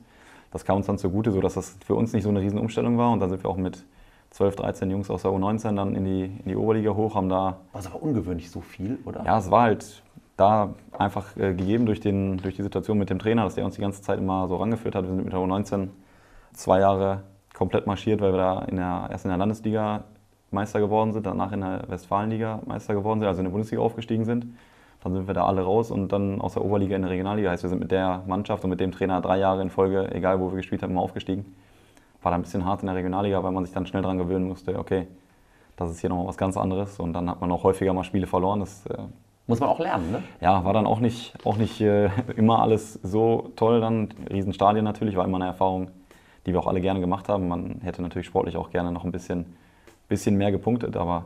Das 0.52 0.66
kam 0.66 0.78
uns 0.78 0.88
dann 0.88 0.98
zugute, 0.98 1.31
sodass 1.31 1.54
das 1.54 1.78
für 1.86 1.96
uns 1.96 2.13
nicht 2.13 2.24
so 2.24 2.30
eine 2.30 2.42
Riesenumstellung 2.42 2.98
war. 2.98 3.12
Und 3.12 3.19
dann 3.19 3.30
sind 3.30 3.44
wir 3.44 3.50
auch 3.50 3.58
mit 3.58 3.86
12, 4.31 4.56
13 4.57 4.92
Jungs 4.92 5.10
aus 5.10 5.22
der 5.22 5.31
U19 5.31 5.75
dann 5.75 5.96
in 5.96 6.04
die, 6.04 6.25
in 6.25 6.46
die 6.46 6.56
Oberliga 6.56 6.92
hoch, 6.92 7.16
haben 7.16 7.30
da. 7.30 7.60
War 7.72 7.80
es 7.80 7.88
aber 7.88 8.02
ungewöhnlich 8.02 8.50
so 8.50 8.60
viel, 8.62 8.98
oder? 9.06 9.24
Ja, 9.24 9.38
es 9.38 9.52
war 9.52 9.64
halt 9.64 10.04
da 10.36 10.74
einfach 10.98 11.38
äh, 11.38 11.54
gegeben 11.54 11.86
durch, 11.86 12.00
den, 12.00 12.38
durch 12.38 12.56
die 12.56 12.64
Situation 12.64 12.98
mit 12.98 13.10
dem 13.10 13.19
Trainer, 13.19 13.44
dass 13.44 13.56
der 13.56 13.66
uns 13.66 13.75
die 13.75 13.81
ganze 13.81 14.02
Zeit 14.02 14.19
immer 14.19 14.48
so 14.48 14.57
rangeführt 14.57 14.96
hat. 14.96 15.04
Wir 15.04 15.10
sind 15.10 15.24
mit 15.24 15.34
der 15.34 15.40
U19 15.40 15.90
zwei 16.54 16.80
Jahre 16.80 17.24
komplett 17.53 17.88
marschiert, 17.88 18.21
weil 18.21 18.33
wir 18.33 18.38
da 18.38 18.59
in 18.63 18.77
der, 18.77 19.07
erst 19.12 19.25
in 19.25 19.30
der 19.30 19.38
Landesliga 19.38 20.03
Meister 20.51 20.80
geworden 20.80 21.13
sind, 21.13 21.25
danach 21.25 21.51
in 21.51 21.62
der 21.62 21.83
Westfalenliga 21.88 22.62
Meister 22.65 22.94
geworden 22.94 23.19
sind, 23.19 23.27
also 23.27 23.39
in 23.39 23.45
der 23.45 23.51
Bundesliga 23.51 23.81
aufgestiegen 23.81 24.25
sind. 24.25 24.45
Dann 25.03 25.13
sind 25.13 25.27
wir 25.27 25.33
da 25.33 25.45
alle 25.45 25.62
raus 25.62 25.89
und 25.89 26.12
dann 26.12 26.42
aus 26.42 26.53
der 26.53 26.63
Oberliga 26.63 26.95
in 26.95 27.01
der 27.01 27.12
Regionalliga. 27.12 27.50
Heißt, 27.50 27.63
wir 27.63 27.69
sind 27.69 27.80
mit 27.80 27.92
der 27.92 28.24
Mannschaft 28.27 28.63
und 28.63 28.69
mit 28.69 28.80
dem 28.80 28.92
Trainer 28.92 29.19
drei 29.21 29.39
Jahre 29.39 29.62
in 29.62 29.69
Folge, 29.69 30.13
egal 30.13 30.39
wo 30.39 30.51
wir 30.51 30.57
gespielt 30.57 30.83
haben, 30.83 30.92
immer 30.92 31.01
aufgestiegen. 31.01 31.56
War 32.21 32.31
da 32.31 32.36
ein 32.36 32.44
bisschen 32.44 32.65
hart 32.65 32.81
in 32.81 32.88
der 32.88 32.95
Regionalliga, 32.95 33.42
weil 33.44 33.51
man 33.51 33.65
sich 33.65 33.74
dann 33.74 33.88
schnell 33.88 34.04
daran 34.04 34.19
gewöhnen 34.19 34.47
musste, 34.47 34.77
okay, 34.77 35.07
das 35.75 35.89
ist 35.89 36.01
hier 36.01 36.09
nochmal 36.09 36.27
was 36.27 36.38
ganz 36.38 36.56
anderes. 36.56 37.00
Und 37.00 37.13
dann 37.13 37.30
hat 37.30 37.42
man 37.42 37.51
auch 37.51 37.63
häufiger 37.63 37.94
mal 37.94 38.04
Spiele 38.04 38.27
verloren. 38.27 38.59
Das, 38.59 38.86
äh, 38.88 38.97
muss 39.47 39.59
man 39.59 39.69
auch 39.69 39.80
lernen, 39.80 40.12
ne? 40.12 40.24
Ja, 40.39 40.63
war 40.63 40.74
dann 40.74 40.86
auch 40.86 41.00
nicht, 41.00 41.33
auch 41.44 41.57
nicht 41.57 41.81
äh, 41.81 42.09
immer 42.36 42.62
alles 42.62 42.94
so 42.94 43.51
toll 43.56 43.81
dann. 43.81 44.09
Riesenstadien 44.30 44.86
natürlich, 44.86 45.15
war 45.15 45.25
immer 45.25 45.38
eine 45.38 45.47
Erfahrung, 45.47 45.89
die 46.46 46.54
wir 46.54 46.60
auch 46.60 46.68
alle 46.68 46.82
gerne 46.82 47.00
gemacht 47.00 47.30
haben. 47.30 47.48
Man 47.48 47.82
hätte 47.82 48.02
natürlich 48.02 48.28
sportlich 48.28 48.58
auch 48.58 48.70
gerne 48.70 48.92
noch 48.92 49.04
ein 49.04 49.12
bisschen, 49.12 49.58
bisschen 50.08 50.38
mehr 50.38 50.52
gepunktet, 50.52 50.98
aber 50.98 51.26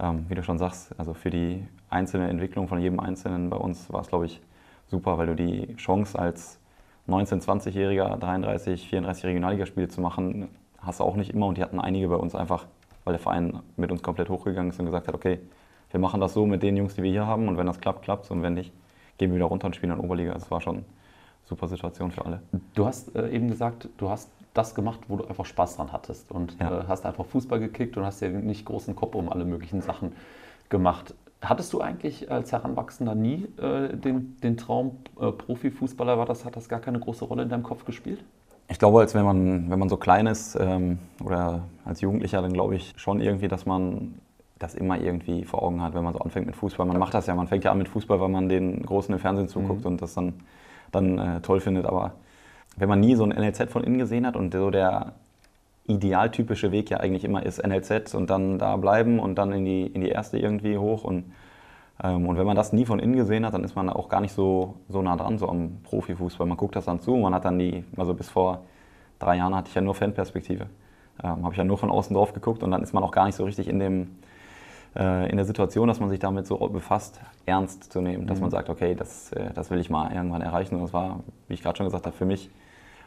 ähm, 0.00 0.26
wie 0.28 0.34
du 0.34 0.42
schon 0.42 0.58
sagst, 0.58 0.98
also 0.98 1.14
für 1.14 1.30
die 1.30 1.66
einzelne 1.90 2.28
Entwicklung 2.28 2.68
von 2.68 2.80
jedem 2.80 3.00
Einzelnen 3.00 3.50
bei 3.50 3.56
uns 3.56 3.92
war 3.92 4.00
es, 4.00 4.08
glaube 4.08 4.26
ich, 4.26 4.40
super, 4.86 5.18
weil 5.18 5.26
du 5.26 5.34
die 5.34 5.74
Chance 5.76 6.18
als 6.18 6.58
19-, 7.08 7.42
20-Jähriger, 7.44 8.16
33, 8.18 8.88
34 8.88 9.24
Regionalligaspiele 9.24 9.88
zu 9.88 10.00
machen, 10.00 10.48
hast 10.78 11.00
du 11.00 11.04
auch 11.04 11.16
nicht 11.16 11.30
immer. 11.30 11.46
Und 11.46 11.58
die 11.58 11.62
hatten 11.62 11.80
einige 11.80 12.08
bei 12.08 12.16
uns 12.16 12.34
einfach, 12.34 12.66
weil 13.04 13.12
der 13.12 13.20
Verein 13.20 13.60
mit 13.76 13.90
uns 13.90 14.02
komplett 14.02 14.28
hochgegangen 14.28 14.70
ist 14.70 14.78
und 14.78 14.86
gesagt 14.86 15.08
hat, 15.08 15.14
okay, 15.14 15.40
wir 15.90 16.00
machen 16.00 16.20
das 16.20 16.34
so 16.34 16.46
mit 16.46 16.62
den 16.62 16.76
Jungs, 16.76 16.94
die 16.94 17.02
wir 17.02 17.10
hier 17.10 17.26
haben. 17.26 17.48
Und 17.48 17.56
wenn 17.56 17.66
das 17.66 17.80
klappt, 17.80 18.02
klappt 18.02 18.24
es. 18.24 18.30
Und 18.30 18.42
wenn 18.42 18.54
nicht, 18.54 18.72
gehen 19.18 19.30
wir 19.30 19.36
wieder 19.36 19.46
runter 19.46 19.66
und 19.66 19.76
spielen 19.76 19.92
in 19.92 19.98
Oberliga. 19.98 20.32
Das 20.32 20.50
war 20.50 20.60
schon 20.60 20.76
eine 20.76 20.84
super 21.44 21.68
Situation 21.68 22.10
für 22.12 22.24
alle. 22.24 22.40
Du 22.74 22.86
hast 22.86 23.14
äh, 23.14 23.30
eben 23.30 23.48
gesagt, 23.48 23.88
du 23.98 24.08
hast 24.08 24.30
das 24.54 24.74
gemacht, 24.74 25.00
wo 25.08 25.16
du 25.16 25.24
einfach 25.24 25.46
Spaß 25.46 25.76
dran 25.76 25.92
hattest 25.92 26.30
und 26.30 26.56
ja. 26.60 26.80
äh, 26.80 26.84
hast 26.88 27.06
einfach 27.06 27.24
Fußball 27.26 27.58
gekickt 27.58 27.96
und 27.96 28.04
hast 28.04 28.20
dir 28.20 28.30
nicht 28.30 28.64
großen 28.64 28.94
Kopf 28.94 29.14
um 29.14 29.28
alle 29.28 29.44
möglichen 29.44 29.80
Sachen 29.80 30.12
gemacht. 30.68 31.14
Hattest 31.40 31.72
du 31.72 31.80
eigentlich 31.80 32.30
als 32.30 32.52
Heranwachsender 32.52 33.14
nie 33.14 33.48
äh, 33.58 33.96
den, 33.96 34.36
den 34.42 34.56
Traum, 34.56 34.98
äh, 35.20 35.32
Profifußballer 35.32 36.18
war 36.18 36.26
das, 36.26 36.44
hat 36.44 36.56
das 36.56 36.68
gar 36.68 36.80
keine 36.80 37.00
große 37.00 37.24
Rolle 37.24 37.42
in 37.42 37.48
deinem 37.48 37.62
Kopf 37.62 37.84
gespielt? 37.84 38.22
Ich 38.68 38.78
glaube, 38.78 39.00
als 39.00 39.14
wenn 39.14 39.24
man, 39.24 39.70
wenn 39.70 39.78
man 39.78 39.88
so 39.88 39.96
klein 39.96 40.26
ist 40.26 40.56
ähm, 40.58 40.98
oder 41.22 41.64
als 41.84 42.00
Jugendlicher, 42.00 42.40
dann 42.40 42.52
glaube 42.52 42.76
ich 42.76 42.94
schon 42.96 43.20
irgendwie, 43.20 43.48
dass 43.48 43.66
man 43.66 44.14
das 44.58 44.74
immer 44.74 45.00
irgendwie 45.00 45.44
vor 45.44 45.62
Augen 45.62 45.82
hat, 45.82 45.94
wenn 45.94 46.04
man 46.04 46.12
so 46.12 46.20
anfängt 46.20 46.46
mit 46.46 46.56
Fußball. 46.56 46.86
Man 46.86 46.98
macht 46.98 47.14
das 47.14 47.26
ja, 47.26 47.34
man 47.34 47.48
fängt 47.48 47.64
ja 47.64 47.72
an 47.72 47.78
mit 47.78 47.88
Fußball, 47.88 48.20
weil 48.20 48.28
man 48.28 48.48
den 48.48 48.82
Großen 48.82 49.12
im 49.12 49.20
Fernsehen 49.20 49.48
zuguckt 49.48 49.80
mhm. 49.80 49.92
und 49.92 50.02
das 50.02 50.14
dann, 50.14 50.34
dann 50.92 51.18
äh, 51.18 51.40
toll 51.40 51.60
findet. 51.60 51.86
Aber 51.86 52.12
wenn 52.76 52.88
man 52.88 53.00
nie 53.00 53.14
so 53.14 53.24
ein 53.24 53.30
NLZ 53.30 53.70
von 53.70 53.84
innen 53.84 53.98
gesehen 53.98 54.26
hat 54.26 54.36
und 54.36 54.52
so 54.52 54.70
der 54.70 55.12
idealtypische 55.86 56.72
Weg 56.72 56.90
ja 56.90 56.98
eigentlich 56.98 57.24
immer 57.24 57.44
ist 57.44 57.64
NLZ 57.64 58.14
und 58.14 58.30
dann 58.30 58.58
da 58.58 58.76
bleiben 58.76 59.18
und 59.18 59.36
dann 59.36 59.52
in 59.52 59.64
die, 59.64 59.86
in 59.86 60.00
die 60.00 60.08
erste 60.08 60.38
irgendwie 60.38 60.78
hoch. 60.78 61.04
Und, 61.04 61.32
ähm, 62.02 62.26
und 62.26 62.38
wenn 62.38 62.46
man 62.46 62.56
das 62.56 62.72
nie 62.72 62.86
von 62.86 62.98
innen 62.98 63.16
gesehen 63.16 63.44
hat, 63.44 63.54
dann 63.54 63.64
ist 63.64 63.74
man 63.74 63.90
auch 63.90 64.08
gar 64.08 64.20
nicht 64.20 64.32
so, 64.32 64.76
so 64.88 65.02
nah 65.02 65.16
dran, 65.16 65.38
so 65.38 65.48
am 65.48 65.78
Profifußball. 65.82 66.46
Man 66.46 66.56
guckt 66.56 66.76
das 66.76 66.84
dann 66.84 67.00
zu, 67.00 67.16
man 67.16 67.34
hat 67.34 67.44
dann 67.44 67.58
die, 67.58 67.84
also 67.96 68.14
bis 68.14 68.30
vor 68.30 68.62
drei 69.18 69.36
Jahren 69.36 69.54
hatte 69.54 69.68
ich 69.68 69.74
ja 69.74 69.80
nur 69.80 69.94
Fanperspektive. 69.94 70.66
Ähm, 71.22 71.44
Habe 71.44 71.52
ich 71.52 71.58
ja 71.58 71.64
nur 71.64 71.78
von 71.78 71.90
außen 71.90 72.14
drauf 72.14 72.32
geguckt 72.32 72.62
und 72.62 72.70
dann 72.70 72.82
ist 72.82 72.92
man 72.92 73.02
auch 73.02 73.12
gar 73.12 73.26
nicht 73.26 73.34
so 73.34 73.44
richtig 73.44 73.68
in 73.68 73.78
dem, 73.78 74.16
äh, 74.96 75.28
in 75.30 75.36
der 75.36 75.44
Situation, 75.44 75.88
dass 75.88 76.00
man 76.00 76.08
sich 76.08 76.18
damit 76.18 76.46
so 76.46 76.56
befasst, 76.68 77.20
ernst 77.44 77.92
zu 77.92 78.00
nehmen, 78.00 78.26
dass 78.26 78.38
mhm. 78.38 78.42
man 78.42 78.50
sagt, 78.50 78.70
okay, 78.70 78.94
das, 78.94 79.32
äh, 79.32 79.52
das 79.52 79.70
will 79.70 79.78
ich 79.78 79.90
mal 79.90 80.12
irgendwann 80.12 80.42
erreichen. 80.42 80.76
Und 80.76 80.82
das 80.82 80.92
war, 80.92 81.20
wie 81.48 81.54
ich 81.54 81.62
gerade 81.62 81.76
schon 81.76 81.86
gesagt 81.86 82.06
habe, 82.06 82.16
für 82.16 82.24
mich 82.24 82.50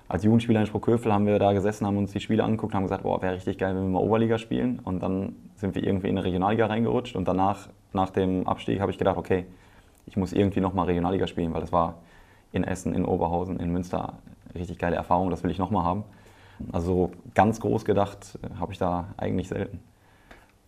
als 0.07 0.24
Jugendspieler 0.24 0.60
in 0.60 0.68
Sprockhövel 0.68 1.12
haben 1.12 1.25
wir 1.25 1.40
da 1.40 1.54
gesessen, 1.54 1.88
haben 1.88 1.98
uns 1.98 2.12
die 2.12 2.19
Spiele 2.19 2.44
angeguckt, 2.44 2.74
haben 2.74 2.84
gesagt, 2.84 3.04
boah, 3.04 3.22
wäre 3.22 3.36
richtig 3.36 3.57
geil, 3.57 3.75
wenn 3.75 3.84
wir 3.84 3.90
mal 3.90 4.04
Oberliga 4.04 4.38
spielen. 4.38 4.80
Und 4.80 5.02
dann 5.02 5.36
sind 5.56 5.74
wir 5.75 5.84
irgendwie 5.84 6.10
in 6.10 6.18
eine 6.18 6.25
Regionalliga 6.25 6.68
reingerutscht. 6.68 7.16
Und 7.16 7.28
danach, 7.28 7.69
nach 7.94 8.12
dem 8.12 8.48
Abstieg, 8.48 8.80
habe 8.80 8.92
ich 8.92 8.98
gedacht, 8.98 9.18
okay, 9.18 9.46
ich 10.06 10.16
muss 10.16 10.34
irgendwie 10.34 10.62
nochmal 10.62 10.86
Regionalliga 10.86 11.25
spielen, 11.25 11.54
weil 11.54 11.62
das 11.62 11.72
war 11.72 11.96
in 12.52 12.63
Essen, 12.63 12.94
in 12.94 13.04
Oberhausen, 13.04 13.60
in 13.60 13.72
Münster 13.72 14.13
richtig 14.54 14.78
geile 14.78 14.96
Erfahrung, 14.96 15.30
das 15.30 15.44
will 15.44 15.52
ich 15.52 15.57
nochmal 15.57 15.84
haben. 15.84 16.04
Also 16.72 17.12
ganz 17.34 17.60
groß 17.60 17.84
gedacht 17.84 18.40
äh, 18.42 18.60
habe 18.60 18.72
ich 18.72 18.80
da 18.80 19.10
eigentlich 19.18 19.50
selten. 19.50 19.80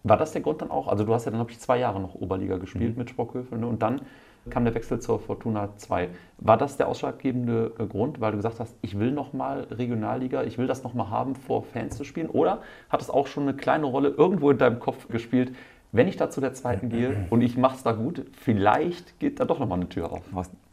War 0.03 0.17
das 0.17 0.31
der 0.31 0.41
Grund 0.41 0.61
dann 0.61 0.71
auch? 0.71 0.87
Also 0.87 1.03
du 1.03 1.13
hast 1.13 1.25
ja 1.25 1.31
dann, 1.31 1.39
habe 1.39 1.51
ich, 1.51 1.59
zwei 1.59 1.79
Jahre 1.79 1.99
noch 1.99 2.15
Oberliga 2.15 2.57
gespielt 2.57 2.93
mhm. 2.93 2.99
mit 2.99 3.09
Sprockhövel 3.09 3.57
ne? 3.57 3.67
und 3.67 3.81
dann 3.81 4.01
kam 4.49 4.65
der 4.65 4.73
Wechsel 4.75 4.99
zur 4.99 5.19
Fortuna 5.19 5.69
2. 5.77 6.09
War 6.39 6.57
das 6.57 6.77
der 6.77 6.87
ausschlaggebende 6.87 7.73
äh, 7.79 7.85
Grund, 7.85 8.21
weil 8.21 8.31
du 8.31 8.37
gesagt 8.37 8.59
hast, 8.59 8.75
ich 8.81 8.99
will 8.99 9.11
nochmal 9.11 9.67
Regionalliga, 9.71 10.43
ich 10.43 10.57
will 10.57 10.67
das 10.67 10.83
nochmal 10.83 11.09
haben, 11.09 11.35
vor 11.35 11.63
Fans 11.63 11.97
zu 11.97 12.03
spielen? 12.03 12.29
Oder 12.29 12.61
hat 12.89 13.01
es 13.01 13.09
auch 13.09 13.27
schon 13.27 13.43
eine 13.43 13.55
kleine 13.55 13.85
Rolle 13.85 14.09
irgendwo 14.09 14.51
in 14.51 14.57
deinem 14.57 14.79
Kopf 14.79 15.07
gespielt, 15.07 15.53
wenn 15.91 16.07
ich 16.07 16.17
da 16.17 16.29
zu 16.29 16.41
der 16.41 16.53
zweiten 16.53 16.89
gehe 16.89 17.27
und 17.29 17.41
ich 17.41 17.57
mache 17.57 17.77
es 17.77 17.83
da 17.83 17.93
gut, 17.93 18.25
vielleicht 18.33 19.19
geht 19.19 19.39
da 19.39 19.45
doch 19.45 19.57
nochmal 19.59 19.79
eine 19.79 19.89
Tür 19.89 20.11
auf. 20.11 20.21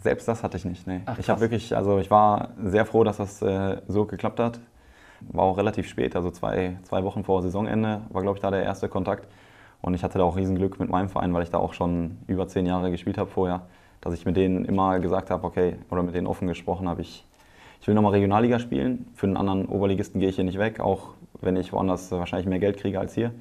Selbst 0.00 0.26
das 0.26 0.42
hatte 0.42 0.56
ich 0.56 0.64
nicht. 0.64 0.86
Nee. 0.86 1.02
Ach, 1.06 1.18
ich 1.18 1.30
habe 1.30 1.40
wirklich, 1.40 1.76
also 1.76 1.98
ich 1.98 2.10
war 2.10 2.50
sehr 2.62 2.84
froh, 2.84 3.04
dass 3.04 3.18
das 3.18 3.40
äh, 3.40 3.80
so 3.86 4.06
geklappt 4.06 4.40
hat. 4.40 4.60
War 5.20 5.44
auch 5.44 5.56
relativ 5.56 5.88
spät, 5.88 6.16
also 6.16 6.30
zwei, 6.30 6.76
zwei 6.82 7.04
Wochen 7.04 7.24
vor 7.24 7.42
Saisonende 7.42 8.02
war, 8.10 8.22
glaube 8.22 8.36
ich, 8.36 8.42
da 8.42 8.50
der 8.50 8.64
erste 8.64 8.88
Kontakt. 8.88 9.28
Und 9.84 9.92
ich 9.92 10.02
hatte 10.02 10.16
da 10.16 10.24
auch 10.24 10.38
Riesenglück 10.38 10.80
mit 10.80 10.88
meinem 10.88 11.10
Verein, 11.10 11.34
weil 11.34 11.42
ich 11.42 11.50
da 11.50 11.58
auch 11.58 11.74
schon 11.74 12.16
über 12.26 12.48
zehn 12.48 12.64
Jahre 12.64 12.90
gespielt 12.90 13.18
habe 13.18 13.28
vorher, 13.28 13.66
dass 14.00 14.14
ich 14.14 14.24
mit 14.24 14.34
denen 14.34 14.64
immer 14.64 14.98
gesagt 14.98 15.30
habe, 15.30 15.46
okay, 15.46 15.76
oder 15.90 16.02
mit 16.02 16.14
denen 16.14 16.26
offen 16.26 16.48
gesprochen 16.48 16.88
habe, 16.88 17.02
ich, 17.02 17.26
ich 17.82 17.86
will 17.86 17.94
nochmal 17.94 18.12
Regionalliga 18.12 18.58
spielen. 18.58 19.06
Für 19.14 19.26
einen 19.26 19.36
anderen 19.36 19.66
Oberligisten 19.66 20.20
gehe 20.20 20.30
ich 20.30 20.36
hier 20.36 20.44
nicht 20.44 20.58
weg, 20.58 20.80
auch 20.80 21.10
wenn 21.42 21.54
ich 21.56 21.70
woanders 21.74 22.10
wahrscheinlich 22.12 22.46
mehr 22.46 22.60
Geld 22.60 22.78
kriege 22.78 22.98
als 22.98 23.12
hier. 23.12 23.32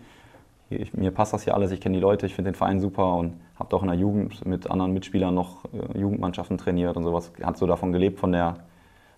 Ich, 0.69 0.93
mir 0.93 1.11
passt 1.11 1.31
das 1.31 1.45
hier 1.45 1.55
alles, 1.55 1.71
ich 1.71 1.79
kenne 1.79 1.95
die 1.95 2.01
Leute, 2.01 2.25
ich 2.25 2.35
finde 2.35 2.51
den 2.51 2.55
Verein 2.55 2.81
super 2.81 3.15
und 3.15 3.35
habe 3.57 3.73
auch 3.73 3.81
in 3.81 3.87
der 3.87 3.97
Jugend 3.97 4.45
mit 4.45 4.69
anderen 4.69 4.91
Mitspielern 4.91 5.33
noch 5.33 5.63
äh, 5.65 5.97
Jugendmannschaften 5.97 6.57
trainiert 6.57 6.97
und 6.97 7.05
sowas. 7.05 7.31
Hat 7.41 7.57
so 7.57 7.67
davon 7.67 7.93
gelebt, 7.93 8.19
von 8.19 8.33
der, 8.33 8.57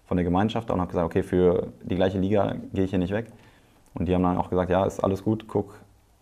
von 0.06 0.16
der 0.16 0.26
Gemeinschaft 0.26 0.70
und 0.70 0.80
habe 0.80 0.90
gesagt, 0.90 1.08
okay, 1.08 1.24
für 1.24 1.70
die 1.82 1.96
gleiche 1.96 2.20
Liga 2.20 2.54
gehe 2.72 2.84
ich 2.84 2.92
hier 2.92 3.00
nicht 3.00 3.14
weg. 3.14 3.32
Und 3.96 4.08
die 4.08 4.14
haben 4.14 4.22
dann 4.22 4.38
auch 4.38 4.52
gesagt, 4.52 4.70
ja, 4.70 4.86
ist 4.86 5.04
alles 5.04 5.24
gut, 5.24 5.48
guck, 5.48 5.74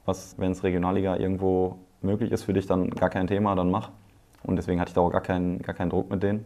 was, 0.05 0.36
wenn 0.38 0.51
es 0.51 0.63
Regionalliga 0.63 1.17
irgendwo 1.17 1.77
möglich 2.01 2.31
ist 2.31 2.43
für 2.43 2.53
dich, 2.53 2.67
dann 2.67 2.89
gar 2.89 3.10
kein 3.10 3.27
Thema, 3.27 3.55
dann 3.55 3.72
mach. 3.72 3.89
Und 4.43 4.57
deswegen 4.57 4.79
hatte 4.79 4.89
ich 4.89 4.95
da 4.95 5.01
auch 5.01 5.12
gar 5.12 5.22
keinen, 5.22 5.62
gar 5.62 5.74
keinen 5.74 5.89
Druck 5.89 6.10
mit 6.10 6.22
denen. 6.22 6.45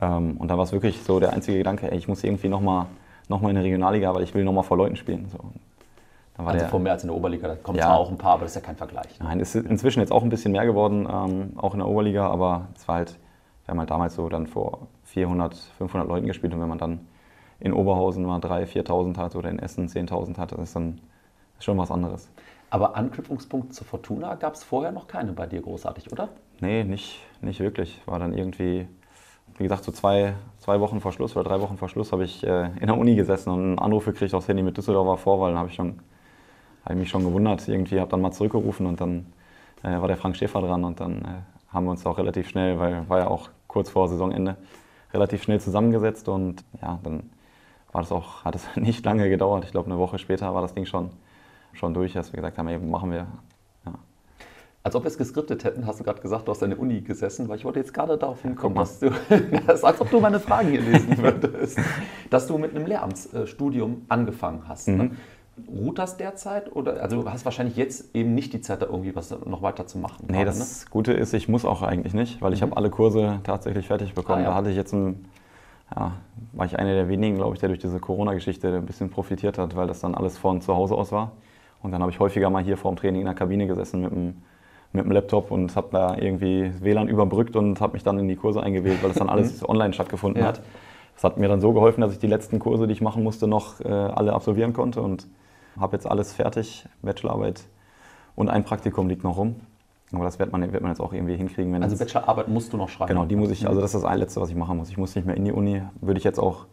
Ähm, 0.00 0.36
und 0.36 0.48
da 0.48 0.56
war 0.56 0.64
es 0.64 0.72
wirklich 0.72 1.02
so 1.02 1.18
der 1.18 1.32
einzige 1.32 1.58
Gedanke, 1.58 1.90
ey, 1.90 1.98
ich 1.98 2.06
muss 2.06 2.22
irgendwie 2.22 2.48
nochmal 2.48 2.86
noch 3.28 3.40
mal 3.40 3.50
in 3.50 3.56
der 3.56 3.64
Regionalliga, 3.64 4.14
weil 4.14 4.22
ich 4.22 4.34
will 4.34 4.44
nochmal 4.44 4.64
vor 4.64 4.76
Leuten 4.76 4.96
spielen. 4.96 5.28
So. 5.28 5.38
also 6.38 6.58
der, 6.58 6.68
vor 6.68 6.80
mehr 6.80 6.92
als 6.92 7.02
in 7.02 7.08
der 7.08 7.16
Oberliga, 7.16 7.48
da 7.48 7.56
kommen 7.56 7.78
ja, 7.78 7.86
zwar 7.86 7.98
auch 7.98 8.10
ein 8.10 8.16
paar, 8.16 8.34
aber 8.34 8.42
das 8.42 8.52
ist 8.52 8.56
ja 8.56 8.60
kein 8.62 8.76
Vergleich. 8.76 9.18
Ne? 9.18 9.26
Nein, 9.26 9.40
es 9.40 9.54
ist 9.54 9.66
inzwischen 9.66 10.00
jetzt 10.00 10.12
auch 10.12 10.22
ein 10.22 10.30
bisschen 10.30 10.52
mehr 10.52 10.64
geworden, 10.64 11.06
ähm, 11.10 11.52
auch 11.56 11.74
in 11.74 11.80
der 11.80 11.88
Oberliga, 11.88 12.28
aber 12.28 12.68
es 12.74 12.88
war 12.88 12.96
halt, 12.96 13.18
wir 13.64 13.72
haben 13.72 13.80
halt 13.80 13.90
damals 13.90 14.14
so 14.14 14.28
dann 14.28 14.46
vor 14.46 14.86
400, 15.04 15.54
500 15.54 16.08
Leuten 16.08 16.26
gespielt 16.26 16.54
und 16.54 16.60
wenn 16.60 16.68
man 16.68 16.78
dann 16.78 17.00
in 17.60 17.72
Oberhausen 17.72 18.24
mal 18.24 18.38
3.000, 18.38 18.86
4.000 18.86 19.16
hat 19.18 19.36
oder 19.36 19.50
in 19.50 19.58
Essen 19.58 19.88
10.000 19.88 20.38
hat. 20.38 20.52
Das 20.52 20.60
ist 20.60 20.76
dann 20.76 21.00
schon 21.58 21.76
was 21.76 21.90
anderes. 21.90 22.30
Aber 22.70 22.96
Anknüpfungspunkt 22.96 23.74
zur 23.74 23.86
Fortuna 23.86 24.34
gab 24.34 24.54
es 24.54 24.62
vorher 24.62 24.92
noch 24.92 25.06
keine 25.06 25.32
bei 25.32 25.46
dir 25.46 25.62
großartig, 25.62 26.12
oder? 26.12 26.28
Nee, 26.60 26.84
nicht, 26.84 27.20
nicht 27.40 27.60
wirklich. 27.60 28.00
War 28.06 28.18
dann 28.18 28.34
irgendwie, 28.34 28.86
wie 29.56 29.62
gesagt, 29.62 29.84
so 29.84 29.92
zwei, 29.92 30.34
zwei 30.58 30.80
Wochen 30.80 31.00
vor 31.00 31.12
Schluss 31.12 31.34
oder 31.36 31.48
drei 31.48 31.60
Wochen 31.60 31.78
vor 31.78 31.88
Schluss 31.88 32.12
habe 32.12 32.24
ich 32.24 32.44
äh, 32.44 32.66
in 32.78 32.86
der 32.86 32.98
Uni 32.98 33.14
gesessen 33.14 33.50
und 33.50 33.60
einen 33.60 33.78
Anruf 33.78 34.04
gekriegt 34.04 34.34
aufs 34.34 34.48
Handy 34.48 34.62
mit 34.62 34.76
Düsseldorfer 34.76 35.16
Vorwahl. 35.16 35.52
Dann 35.52 35.58
habe 35.58 35.70
ich, 35.70 35.78
hab 35.78 35.88
ich 36.90 36.96
mich 36.96 37.08
schon 37.08 37.24
gewundert. 37.24 37.66
Irgendwie 37.68 38.00
habe 38.00 38.10
dann 38.10 38.20
mal 38.20 38.32
zurückgerufen 38.32 38.86
und 38.86 39.00
dann 39.00 39.32
äh, 39.82 40.00
war 40.00 40.08
der 40.08 40.18
Frank 40.18 40.36
Schäfer 40.36 40.60
dran 40.60 40.84
und 40.84 41.00
dann 41.00 41.22
äh, 41.22 41.72
haben 41.72 41.84
wir 41.86 41.90
uns 41.90 42.04
auch 42.04 42.18
relativ 42.18 42.48
schnell, 42.48 42.78
weil 42.78 43.08
war 43.08 43.18
ja 43.18 43.28
auch 43.28 43.48
kurz 43.66 43.90
vor 43.90 44.08
Saisonende, 44.08 44.56
relativ 45.12 45.42
schnell 45.42 45.60
zusammengesetzt 45.60 46.28
und 46.28 46.64
ja, 46.82 46.98
dann 47.02 47.30
war 47.92 48.02
das 48.02 48.12
auch, 48.12 48.44
hat 48.44 48.54
es 48.54 48.66
nicht 48.76 49.04
lange 49.04 49.28
gedauert. 49.28 49.64
Ich 49.64 49.70
glaube, 49.70 49.86
eine 49.86 49.98
Woche 49.98 50.18
später 50.18 50.54
war 50.54 50.62
das 50.62 50.74
Ding 50.74 50.86
schon, 50.86 51.10
schon 51.72 51.94
durch, 51.94 52.12
dass 52.12 52.32
wir 52.32 52.38
gesagt 52.38 52.58
haben, 52.58 52.68
eben 52.68 52.90
machen 52.90 53.10
wir. 53.10 53.26
Ja. 53.86 53.94
Als 54.82 54.94
ob 54.94 55.04
wir 55.04 55.08
es 55.08 55.18
geskriptet 55.18 55.64
hätten, 55.64 55.86
hast 55.86 56.00
du 56.00 56.04
gerade 56.04 56.20
gesagt, 56.20 56.48
du 56.48 56.52
hast 56.52 56.62
an 56.62 56.70
der 56.70 56.78
Uni 56.78 57.00
gesessen, 57.00 57.48
weil 57.48 57.56
ich 57.56 57.64
wollte 57.64 57.78
jetzt 57.78 57.92
gerade 57.92 58.16
darauf 58.16 58.42
hinkommen, 58.42 58.76
mal. 58.76 58.82
dass 58.82 59.00
du, 59.00 59.10
das 59.66 59.84
als 59.84 60.00
ob 60.00 60.10
du 60.10 60.20
meine 60.20 60.40
Fragen 60.40 60.70
hier 60.70 60.80
lesen 60.80 61.18
würdest, 61.22 61.78
dass 62.30 62.46
du 62.46 62.58
mit 62.58 62.74
einem 62.74 62.86
Lehramtsstudium 62.86 64.06
angefangen 64.08 64.68
hast. 64.68 64.88
Ne? 64.88 65.10
Ruht 65.66 65.98
das 65.98 66.16
derzeit? 66.16 66.74
Oder, 66.74 67.02
also 67.02 67.22
du 67.22 67.30
hast 67.30 67.44
wahrscheinlich 67.44 67.76
jetzt 67.76 68.14
eben 68.14 68.34
nicht 68.34 68.52
die 68.52 68.60
Zeit, 68.60 68.82
da 68.82 68.86
irgendwie 68.86 69.16
was 69.16 69.30
noch 69.44 69.62
weiter 69.62 69.86
zu 69.86 69.98
machen. 69.98 70.26
Nee, 70.28 70.44
gerade, 70.44 70.58
das 70.58 70.88
Gute 70.88 71.12
ist, 71.12 71.34
ich 71.34 71.48
muss 71.48 71.64
auch 71.64 71.82
eigentlich 71.82 72.14
nicht, 72.14 72.40
weil 72.40 72.52
ich 72.52 72.62
habe 72.62 72.76
alle 72.76 72.90
Kurse 72.90 73.40
tatsächlich 73.42 73.88
fertig 73.88 74.14
bekommen. 74.14 74.38
Ah, 74.38 74.42
ja. 74.42 74.48
Da 74.50 74.54
hatte 74.54 74.70
ich 74.70 74.76
jetzt 74.76 74.92
ein, 74.92 75.24
ja, 75.94 76.12
war 76.52 76.66
ich 76.66 76.78
einer 76.78 76.94
der 76.94 77.08
wenigen, 77.08 77.36
glaube 77.36 77.54
ich, 77.54 77.60
der 77.60 77.68
durch 77.68 77.80
diese 77.80 77.98
Corona-Geschichte 77.98 78.76
ein 78.76 78.86
bisschen 78.86 79.10
profitiert 79.10 79.58
hat, 79.58 79.74
weil 79.74 79.86
das 79.86 80.00
dann 80.00 80.14
alles 80.14 80.38
von 80.38 80.60
zu 80.60 80.74
Hause 80.74 80.94
aus 80.94 81.12
war. 81.12 81.32
Und 81.82 81.92
dann 81.92 82.02
habe 82.02 82.10
ich 82.10 82.18
häufiger 82.20 82.50
mal 82.50 82.62
hier 82.62 82.76
vor 82.76 82.92
dem 82.92 82.96
Training 82.96 83.20
in 83.20 83.26
der 83.26 83.34
Kabine 83.34 83.66
gesessen 83.66 84.02
mit 84.02 84.10
dem, 84.10 84.42
mit 84.92 85.04
dem 85.04 85.12
Laptop 85.12 85.50
und 85.50 85.74
habe 85.76 85.88
da 85.92 86.16
irgendwie 86.16 86.72
WLAN 86.80 87.08
überbrückt 87.08 87.56
und 87.56 87.80
habe 87.80 87.92
mich 87.94 88.02
dann 88.02 88.18
in 88.18 88.28
die 88.28 88.36
Kurse 88.36 88.62
eingewählt, 88.62 89.02
weil 89.02 89.10
das 89.10 89.18
dann 89.18 89.28
alles 89.28 89.66
online 89.68 89.92
stattgefunden 89.92 90.42
Ja. 90.42 90.48
hat. 90.48 90.62
Das 91.14 91.24
hat 91.24 91.36
mir 91.38 91.48
dann 91.48 91.60
so 91.60 91.72
geholfen, 91.72 92.00
dass 92.00 92.12
ich 92.12 92.18
die 92.18 92.26
letzten 92.28 92.58
Kurse, 92.60 92.86
die 92.86 92.92
ich 92.92 93.00
machen 93.00 93.22
musste, 93.24 93.46
noch 93.48 93.80
äh, 93.80 93.88
alle 93.88 94.32
absolvieren 94.32 94.72
konnte 94.72 95.02
und 95.02 95.26
habe 95.78 95.96
jetzt 95.96 96.06
alles 96.08 96.32
fertig, 96.32 96.86
Bachelorarbeit 97.02 97.64
und 98.36 98.48
ein 98.48 98.64
Praktikum 98.64 99.08
liegt 99.08 99.24
noch 99.24 99.36
rum. 99.36 99.56
Aber 100.12 100.24
das 100.24 100.38
wird 100.38 100.52
man, 100.52 100.72
wird 100.72 100.80
man 100.82 100.90
jetzt 100.92 101.00
auch 101.00 101.12
irgendwie 101.12 101.36
hinkriegen, 101.36 101.72
wenn 101.72 101.82
Also 101.82 101.96
Bachelorarbeit 101.98 102.48
musst 102.48 102.72
du 102.72 102.76
noch 102.76 102.88
schreiben. 102.88 103.08
Genau, 103.08 103.24
die 103.26 103.36
muss 103.36 103.50
ich, 103.50 103.68
also 103.68 103.80
das 103.80 103.94
ist 103.94 104.04
das 104.04 104.16
Letzte, 104.16 104.40
was 104.40 104.48
ich 104.48 104.56
machen 104.56 104.76
muss. 104.78 104.90
Ich 104.90 104.96
muss 104.96 105.14
nicht 105.14 105.26
mehr 105.26 105.36
in 105.36 105.44
die 105.44 105.52
Uni, 105.52 105.82
würde 106.00 106.18
ich 106.18 106.24
jetzt 106.24 106.38
auch 106.38 106.66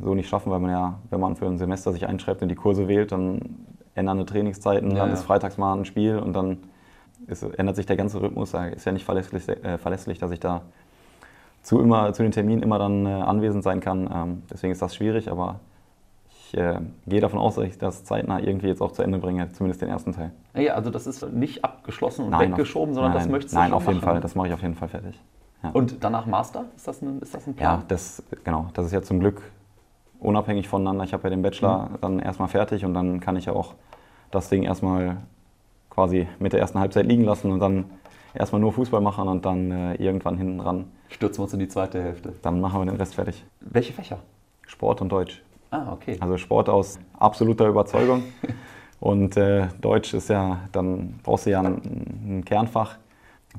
so 0.00 0.14
nicht 0.14 0.28
schaffen, 0.28 0.50
weil 0.50 0.60
man 0.60 0.70
ja, 0.70 0.98
wenn 1.10 1.20
man 1.20 1.36
für 1.36 1.46
ein 1.46 1.58
Semester 1.58 1.92
sich 1.92 2.06
einschreibt 2.06 2.42
und 2.42 2.48
die 2.48 2.54
Kurse 2.54 2.88
wählt, 2.88 3.12
dann 3.12 3.40
ändern 3.94 4.18
die 4.18 4.24
Trainingszeiten, 4.26 4.90
Ja, 4.92 4.98
dann 4.98 5.08
ja. 5.08 5.14
ist 5.14 5.22
freitags 5.24 5.58
mal 5.58 5.74
ein 5.76 5.84
Spiel 5.84 6.18
und 6.18 6.32
dann 6.32 6.58
ist, 7.26 7.42
ändert 7.42 7.76
sich 7.76 7.86
der 7.86 7.96
ganze 7.96 8.20
Rhythmus. 8.20 8.52
Da 8.52 8.66
ist 8.66 8.84
ja 8.84 8.92
nicht 8.92 9.04
verlässlich, 9.04 9.48
äh, 9.48 9.78
verlässlich 9.78 10.18
dass 10.18 10.30
ich 10.30 10.40
da 10.40 10.62
zu, 11.62 11.80
immer, 11.80 12.12
zu 12.12 12.22
den 12.22 12.32
Terminen 12.32 12.62
immer 12.62 12.78
dann 12.78 13.06
äh, 13.06 13.10
anwesend 13.10 13.62
sein 13.62 13.80
kann. 13.80 14.10
Ähm, 14.12 14.42
deswegen 14.50 14.72
ist 14.72 14.82
das 14.82 14.96
schwierig, 14.96 15.30
aber 15.30 15.60
ich 16.30 16.58
äh, 16.58 16.80
gehe 17.06 17.20
davon 17.20 17.38
aus, 17.38 17.54
dass 17.54 17.64
ich 17.64 17.78
das 17.78 18.04
zeitnah 18.04 18.40
irgendwie 18.40 18.66
jetzt 18.66 18.82
auch 18.82 18.92
zu 18.92 19.02
Ende 19.02 19.18
bringe, 19.18 19.50
zumindest 19.52 19.80
den 19.82 19.88
ersten 19.88 20.12
Teil. 20.12 20.32
Ja, 20.54 20.74
also 20.74 20.90
das 20.90 21.06
ist 21.06 21.30
nicht 21.32 21.64
abgeschlossen 21.64 22.26
und 22.26 22.34
auf- 22.34 22.40
weggeschoben, 22.40 22.94
sondern 22.94 23.12
das 23.12 23.24
nein, 23.24 23.32
möchtest 23.32 23.54
du 23.54 23.58
Nein, 23.58 23.72
auf 23.72 23.86
jeden 23.86 23.96
machen. 23.96 24.04
Fall, 24.04 24.20
das 24.20 24.34
mache 24.34 24.48
ich 24.48 24.54
auf 24.54 24.62
jeden 24.62 24.74
Fall 24.74 24.88
fertig. 24.88 25.20
Ja. 25.62 25.70
Und 25.70 26.02
danach 26.02 26.26
Master? 26.26 26.64
Ist 26.74 26.88
das 26.88 27.00
ein, 27.02 27.20
ist 27.20 27.34
das 27.34 27.46
ein 27.46 27.54
Plan? 27.54 27.78
Ja, 27.80 27.84
das, 27.86 28.22
genau, 28.42 28.66
das 28.74 28.86
ist 28.86 28.92
ja 28.92 29.00
zum 29.02 29.20
Glück 29.20 29.40
unabhängig 30.22 30.68
voneinander. 30.68 31.04
Ich 31.04 31.12
habe 31.12 31.24
ja 31.24 31.30
den 31.30 31.42
Bachelor 31.42 31.90
Mhm. 31.90 31.98
dann 32.00 32.18
erstmal 32.20 32.48
fertig 32.48 32.84
und 32.84 32.94
dann 32.94 33.20
kann 33.20 33.36
ich 33.36 33.46
ja 33.46 33.52
auch 33.52 33.74
das 34.30 34.48
Ding 34.48 34.62
erstmal 34.62 35.18
quasi 35.90 36.26
mit 36.38 36.52
der 36.52 36.60
ersten 36.60 36.78
Halbzeit 36.78 37.06
liegen 37.06 37.24
lassen 37.24 37.50
und 37.52 37.60
dann 37.60 37.84
erstmal 38.34 38.60
nur 38.60 38.72
Fußball 38.72 39.00
machen 39.00 39.28
und 39.28 39.44
dann 39.44 39.70
äh, 39.70 39.94
irgendwann 39.96 40.38
hinten 40.38 40.60
ran, 40.60 40.86
Stürzen 41.08 41.40
wir 41.40 41.44
uns 41.44 41.52
in 41.52 41.58
die 41.60 41.68
zweite 41.68 42.02
Hälfte. 42.02 42.32
dann 42.40 42.60
machen 42.60 42.80
wir 42.80 42.86
den 42.86 42.96
Rest 42.96 43.14
fertig. 43.14 43.44
Welche 43.60 43.92
Fächer? 43.92 44.18
Sport 44.66 45.02
und 45.02 45.10
Deutsch. 45.10 45.42
Ah, 45.70 45.92
okay. 45.92 46.16
Also 46.20 46.38
Sport 46.38 46.68
aus 46.68 46.98
absoluter 47.18 47.66
Überzeugung. 47.66 48.22
Und 49.00 49.36
äh, 49.36 49.66
Deutsch 49.80 50.14
ist 50.14 50.28
ja, 50.28 50.60
dann 50.70 51.18
brauchst 51.24 51.46
du 51.46 51.50
ja 51.50 51.60
ein, 51.60 51.74
ein 52.38 52.44
Kernfach. 52.44 52.98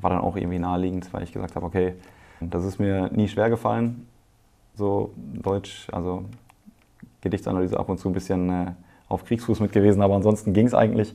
War 0.00 0.08
dann 0.10 0.20
auch 0.20 0.36
irgendwie 0.36 0.58
naheliegend, 0.58 1.12
weil 1.12 1.22
ich 1.22 1.32
gesagt 1.32 1.54
habe, 1.54 1.66
okay, 1.66 1.96
das 2.40 2.64
ist 2.64 2.78
mir 2.78 3.10
nie 3.12 3.28
schwer 3.28 3.50
gefallen. 3.50 4.06
So 4.74 5.12
Deutsch, 5.16 5.86
also 5.92 6.24
Gedichtsanalyse 7.24 7.78
ab 7.78 7.88
und 7.88 7.98
zu 7.98 8.08
ein 8.08 8.12
bisschen 8.12 8.48
äh, 8.48 8.72
auf 9.08 9.24
Kriegsfuß 9.24 9.60
mit 9.60 9.72
gewesen, 9.72 10.02
aber 10.02 10.14
ansonsten 10.14 10.52
ging 10.52 10.66
es 10.66 10.74
eigentlich. 10.74 11.14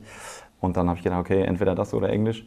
Und 0.60 0.76
dann 0.76 0.88
habe 0.88 0.98
ich 0.98 1.04
gedacht, 1.04 1.20
okay, 1.20 1.42
entweder 1.42 1.74
das 1.74 1.94
oder 1.94 2.10
Englisch. 2.10 2.46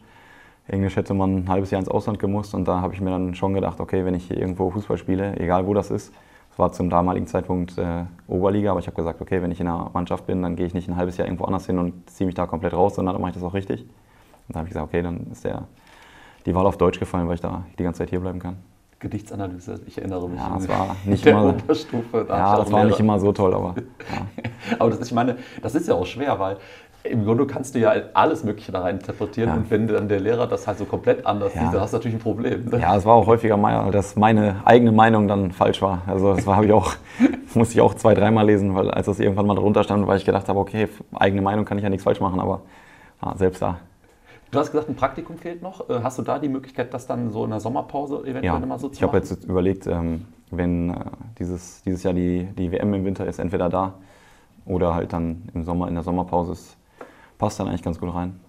Englisch 0.68 0.96
hätte 0.96 1.14
man 1.14 1.38
ein 1.38 1.50
halbes 1.50 1.72
Jahr 1.72 1.80
ins 1.80 1.90
Ausland 1.90 2.20
gemusst 2.20 2.54
und 2.54 2.66
da 2.68 2.80
habe 2.80 2.94
ich 2.94 3.02
mir 3.02 3.10
dann 3.10 3.36
schon 3.36 3.54
gedacht, 3.54 3.80
okay, 3.80 4.06
wenn 4.06 4.14
ich 4.14 4.28
hier 4.28 4.38
irgendwo 4.38 4.70
Fußball 4.70 4.98
spiele, 4.98 5.38
egal 5.40 5.68
wo 5.68 5.74
das 5.74 5.92
ist, 5.92 6.14
das 6.50 6.60
war 6.60 6.72
zum 6.72 6.90
damaligen 6.90 7.28
Zeitpunkt 7.28 7.78
äh, 7.78 8.06
Oberliga, 8.28 8.72
aber 8.72 8.80
ich 8.80 8.88
habe 8.88 8.96
gesagt, 8.96 9.20
okay, 9.20 9.42
wenn 9.42 9.52
ich 9.52 9.60
in 9.60 9.68
einer 9.68 9.90
Mannschaft 9.94 10.28
bin, 10.28 10.42
dann 10.42 10.56
gehe 10.56 10.68
ich 10.68 10.74
nicht 10.74 10.88
ein 10.88 10.96
halbes 10.96 11.18
Jahr 11.18 11.28
irgendwo 11.28 11.46
anders 11.46 11.66
hin 11.66 11.80
und 11.80 12.10
ziehe 12.10 12.28
mich 12.28 12.36
da 12.36 12.46
komplett 12.46 12.74
raus, 12.74 12.96
sondern 12.96 13.16
dann 13.16 13.22
mache 13.22 13.32
ich 13.32 13.36
das 13.36 13.44
auch 13.44 13.56
richtig. 13.56 13.82
Und 13.82 13.90
dann 14.50 14.58
habe 14.58 14.68
ich 14.68 14.74
gesagt, 14.74 14.88
okay, 14.88 15.02
dann 15.02 15.28
ist 15.32 15.44
der, 15.44 15.68
die 16.46 16.56
Wahl 16.56 16.66
auf 16.66 16.78
Deutsch 16.78 17.00
gefallen, 17.00 17.28
weil 17.28 17.36
ich 17.36 17.42
da 17.42 17.66
die 17.78 17.84
ganze 17.84 18.00
Zeit 18.00 18.12
hier 18.12 18.20
bleiben 18.20 18.40
kann. 18.40 18.58
Gedichtsanalyse, 19.04 19.82
ich 19.86 19.98
erinnere 20.00 20.28
mich. 20.28 20.40
Ja, 20.40 20.58
es 20.58 20.68
war 20.68 20.96
nicht 21.06 21.24
der 21.26 21.34
immer- 21.34 21.44
Unterstufe. 21.50 22.26
da 22.28 22.38
Ja, 22.38 22.58
das 22.58 22.72
war 22.72 22.84
nicht 22.86 23.00
immer 23.00 23.20
so 23.20 23.32
toll, 23.32 23.54
aber 23.54 23.76
ja. 23.78 24.44
Aber 24.80 24.90
das 24.90 25.00
ist, 25.00 25.08
ich 25.08 25.14
meine, 25.14 25.36
das 25.62 25.76
ist 25.76 25.88
ja 25.88 25.94
auch 25.94 26.06
schwer, 26.06 26.40
weil 26.40 26.58
im 27.04 27.26
Grunde 27.26 27.46
kannst 27.46 27.76
du 27.76 27.80
ja 27.80 27.92
alles 28.14 28.46
Mögliche 28.46 28.72
da 28.72 28.80
rein 28.82 28.96
interpretieren 28.96 29.50
Ja. 29.50 29.56
und 29.56 29.70
wenn 29.70 29.88
dann 29.88 30.08
der 30.08 30.22
Lehrer 30.22 30.48
das 30.48 30.66
halt 30.68 30.78
so 30.78 30.86
komplett 30.86 31.26
anders 31.26 31.54
Ja. 31.54 31.64
sieht, 31.66 31.74
dann 31.74 31.82
hast 31.82 31.92
du 31.92 31.98
natürlich 31.98 32.16
ein 32.16 32.22
Problem. 32.22 32.64
Ne? 32.70 32.80
Ja, 32.80 32.96
es 32.96 33.06
war 33.06 33.16
auch 33.16 33.28
häufiger 33.28 33.58
mal, 33.58 33.92
dass 33.92 34.16
meine 34.16 34.62
eigene 34.64 34.94
Meinung 34.94 35.28
dann 35.28 35.52
falsch 35.52 35.82
war. 35.82 36.04
Also 36.08 36.34
das 36.34 36.48
habe 36.48 36.66
ich 36.66 36.72
auch, 36.72 36.94
musste 37.56 37.74
ich 37.74 37.82
auch 37.82 37.94
zwei, 37.96 38.14
dreimal 38.14 38.46
lesen, 38.46 38.74
weil 38.74 38.90
als 38.90 39.08
das 39.08 39.20
irgendwann 39.20 39.48
mal 39.48 39.56
drunter 39.56 39.84
stand, 39.84 40.08
weil 40.08 40.16
ich 40.18 40.24
gedacht 40.26 40.48
habe, 40.48 40.58
okay, 40.60 40.88
eigene 41.14 41.42
Meinung 41.42 41.66
kann 41.66 41.78
ich 41.78 41.84
ja 41.84 41.90
nichts 41.90 42.06
falsch 42.06 42.22
machen, 42.22 42.40
aber 42.40 42.62
ja, 43.22 43.36
selbst 43.36 43.62
da. 43.62 43.80
Du 44.54 44.60
hast 44.60 44.72
gesagt, 44.72 44.88
ein 44.88 44.96
Praktikum 44.96 45.38
fehlt 45.38 45.62
noch. 45.64 45.90
Äh, 45.90 46.02
Hast 46.04 46.20
du 46.20 46.22
da 46.22 46.38
die 46.40 46.48
Möglichkeit, 46.48 46.94
das 46.94 47.08
dann 47.08 47.32
so 47.32 47.44
in 47.44 47.50
der 47.50 47.60
Sommerpause 47.60 48.20
eventuell 48.20 48.46
Ja, 48.46 48.60
mal 48.60 48.78
so 48.80 48.88
zu 48.88 48.96
ich 48.96 49.02
habe 49.04 49.18
machen? 49.20 49.28
jetzt 49.30 49.44
überlegt, 49.46 49.88
ähm, 49.88 50.26
wenn 50.52 50.92
äh, 50.92 50.96
dieses, 51.40 51.82
dieses 51.82 52.04
Jahr 52.04 52.14
die, 52.14 52.46
die 52.58 52.72
WM 52.72 52.94
im 52.94 53.04
Winter 53.04 53.26
ist, 53.26 53.40
entweder 53.40 53.68
da 53.70 53.96
oder 54.66 54.94
halt 54.94 55.12
dann 55.12 55.50
im 55.56 55.64
Sommer, 55.64 55.88
in 55.88 55.96
der 55.96 56.04
Sommerpause, 56.04 56.52
ist, 56.54 56.78
passt 57.40 57.60
dann 57.60 57.68
eigentlich 57.68 57.82
ganz 57.82 58.00
gut 58.00 58.14
rein. 58.14 58.40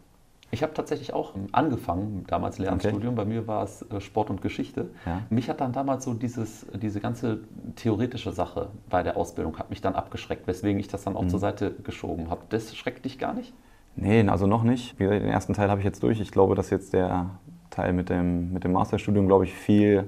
Ich 0.51 0.63
habe 0.63 0.73
tatsächlich 0.75 1.13
auch 1.15 1.33
angefangen, 1.51 2.25
damals 2.29 2.59
Lehramtsstudium. 2.59 3.15
Bei 3.17 3.25
mir 3.25 3.49
war 3.49 3.65
es 3.65 3.83
äh, 3.91 4.01
Sport 4.01 4.29
und 4.31 4.43
Geschichte. 4.43 4.91
Ja. 5.07 5.23
Mich 5.31 5.49
hat 5.49 5.61
dann 5.61 5.73
damals 5.73 6.05
so 6.05 6.13
dieses, 6.15 6.67
diese 6.75 7.01
ganze 7.01 7.41
theoretische 7.77 8.31
Sache 8.31 8.69
bei 8.91 9.03
der 9.03 9.17
Ausbildung 9.17 9.59
hat 9.59 9.71
mich 9.71 9.81
dann 9.81 9.95
abgeschreckt, 9.97 10.47
weswegen 10.47 10.79
ich 10.79 10.87
das 10.89 11.03
dann 11.03 11.17
auch 11.17 11.23
Mhm. 11.23 11.31
zur 11.31 11.41
Seite 11.41 11.73
geschoben 11.83 12.29
habe. 12.31 12.43
Das 12.51 12.77
schreckt 12.77 13.05
dich 13.07 13.19
gar 13.19 13.33
nicht? 13.33 13.53
Nee, 13.97 14.27
also 14.29 14.47
noch 14.47 14.65
nicht. 14.65 14.99
Wie 14.99 15.05
gesagt, 15.05 15.23
den 15.23 15.31
ersten 15.31 15.55
Teil 15.55 15.71
habe 15.71 15.81
ich 15.81 15.85
jetzt 15.85 16.03
durch. 16.03 16.21
Ich 16.21 16.33
glaube, 16.33 16.55
dass 16.55 16.71
jetzt 16.71 16.93
der 16.93 17.31
Teil 17.71 17.93
mit 17.93 18.11
dem, 18.11 18.53
mit 18.53 18.65
dem 18.65 18.73
Masterstudium, 18.73 19.27
glaube 19.27 19.45
ich, 19.45 19.55
viel 19.55 20.05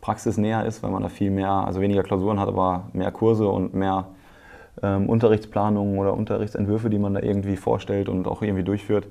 praxisnäher 0.00 0.64
ist, 0.66 0.82
weil 0.82 0.90
man 0.90 1.02
da 1.02 1.08
viel 1.08 1.30
mehr, 1.30 1.50
also 1.50 1.80
weniger 1.80 2.02
Klausuren 2.02 2.38
hat, 2.38 2.48
aber 2.48 2.88
mehr 2.92 3.10
Kurse 3.10 3.48
und 3.48 3.74
mehr 3.74 4.06
ähm, 4.82 5.08
Unterrichtsplanungen 5.08 5.98
oder 5.98 6.14
Unterrichtsentwürfe, 6.14 6.90
die 6.90 6.98
man 6.98 7.14
da 7.14 7.20
irgendwie 7.20 7.56
vorstellt 7.56 8.08
und 8.08 8.28
auch 8.28 8.42
irgendwie 8.42 8.64
durchführt. 8.64 9.08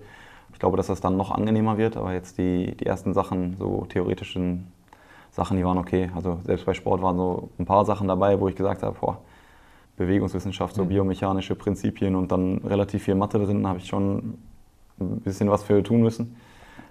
Ich 0.54 0.60
glaube, 0.60 0.78
dass 0.78 0.88
das 0.88 1.02
dann 1.02 1.18
noch 1.18 1.32
angenehmer 1.32 1.78
wird, 1.78 1.98
aber 1.98 2.14
jetzt 2.14 2.38
die, 2.38 2.76
die 2.78 2.86
ersten 2.86 3.14
Sachen, 3.14 3.58
so 3.58 3.86
theoretischen 3.90 4.72
Sachen, 5.32 5.58
die 5.58 5.66
waren 5.66 5.78
okay. 5.80 6.12
Also 6.16 6.40
selbst 6.46 6.66
bei 6.66 6.74
Sport 6.74 7.02
waren 7.02 7.18
so 7.18 7.50
ein 7.60 7.66
paar 7.66 7.86
Sachen 7.86 8.08
dabei, 8.08 8.40
wo 8.40 8.48
ich 8.48 8.56
gesagt 8.56 8.84
habe, 8.84 8.98
boah, 9.00 9.20
Bewegungswissenschaft, 9.98 10.76
so 10.76 10.86
biomechanische 10.86 11.56
Prinzipien 11.56 12.16
und 12.16 12.32
dann 12.32 12.58
relativ 12.60 13.04
viel 13.04 13.16
Mathe 13.16 13.38
drin, 13.40 13.64
da 13.64 13.70
habe 13.70 13.80
ich 13.80 13.86
schon 13.86 14.38
ein 15.00 15.20
bisschen 15.22 15.50
was 15.50 15.64
für 15.64 15.84
tun 15.84 16.02
müssen. 16.02 16.36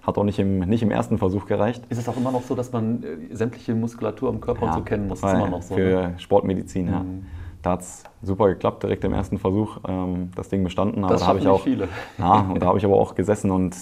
Hat 0.01 0.17
auch 0.17 0.23
nicht 0.23 0.39
im, 0.39 0.59
nicht 0.59 0.83
im 0.83 0.91
ersten 0.91 1.17
Versuch 1.17 1.45
gereicht. 1.45 1.83
Ist 1.89 1.97
es 1.97 2.09
auch 2.09 2.17
immer 2.17 2.31
noch 2.31 2.43
so, 2.43 2.55
dass 2.55 2.71
man 2.71 3.03
äh, 3.03 3.35
sämtliche 3.35 3.73
Muskulatur 3.73 4.29
im 4.29 4.41
Körper 4.41 4.63
und 4.63 4.73
so 4.73 4.81
kennen 4.81 5.07
muss? 5.07 5.19
ist 5.19 5.33
immer 5.33 5.49
noch 5.49 5.61
so. 5.61 5.75
Für 5.75 6.09
ne? 6.09 6.15
Sportmedizin, 6.17 6.87
ja. 6.87 6.99
Mhm. 6.99 7.25
Da 7.61 7.71
hat 7.71 7.81
es 7.81 8.03
super 8.21 8.49
geklappt, 8.49 8.83
direkt 8.83 9.05
im 9.05 9.13
ersten 9.13 9.37
Versuch 9.37 9.77
ähm, 9.87 10.31
das 10.35 10.49
Ding 10.49 10.65
bestanden. 10.65 11.05
Aber 11.05 11.13
Das 11.13 11.21
da 11.21 11.27
habe 11.27 11.39
ich 11.39 11.47
auch, 11.47 11.61
viele. 11.61 11.87
Ja, 12.17 12.41
und 12.41 12.61
da 12.61 12.67
habe 12.67 12.77
ich 12.77 12.83
aber 12.83 12.95
auch 12.95 13.15
gesessen 13.15 13.51
und 13.51 13.73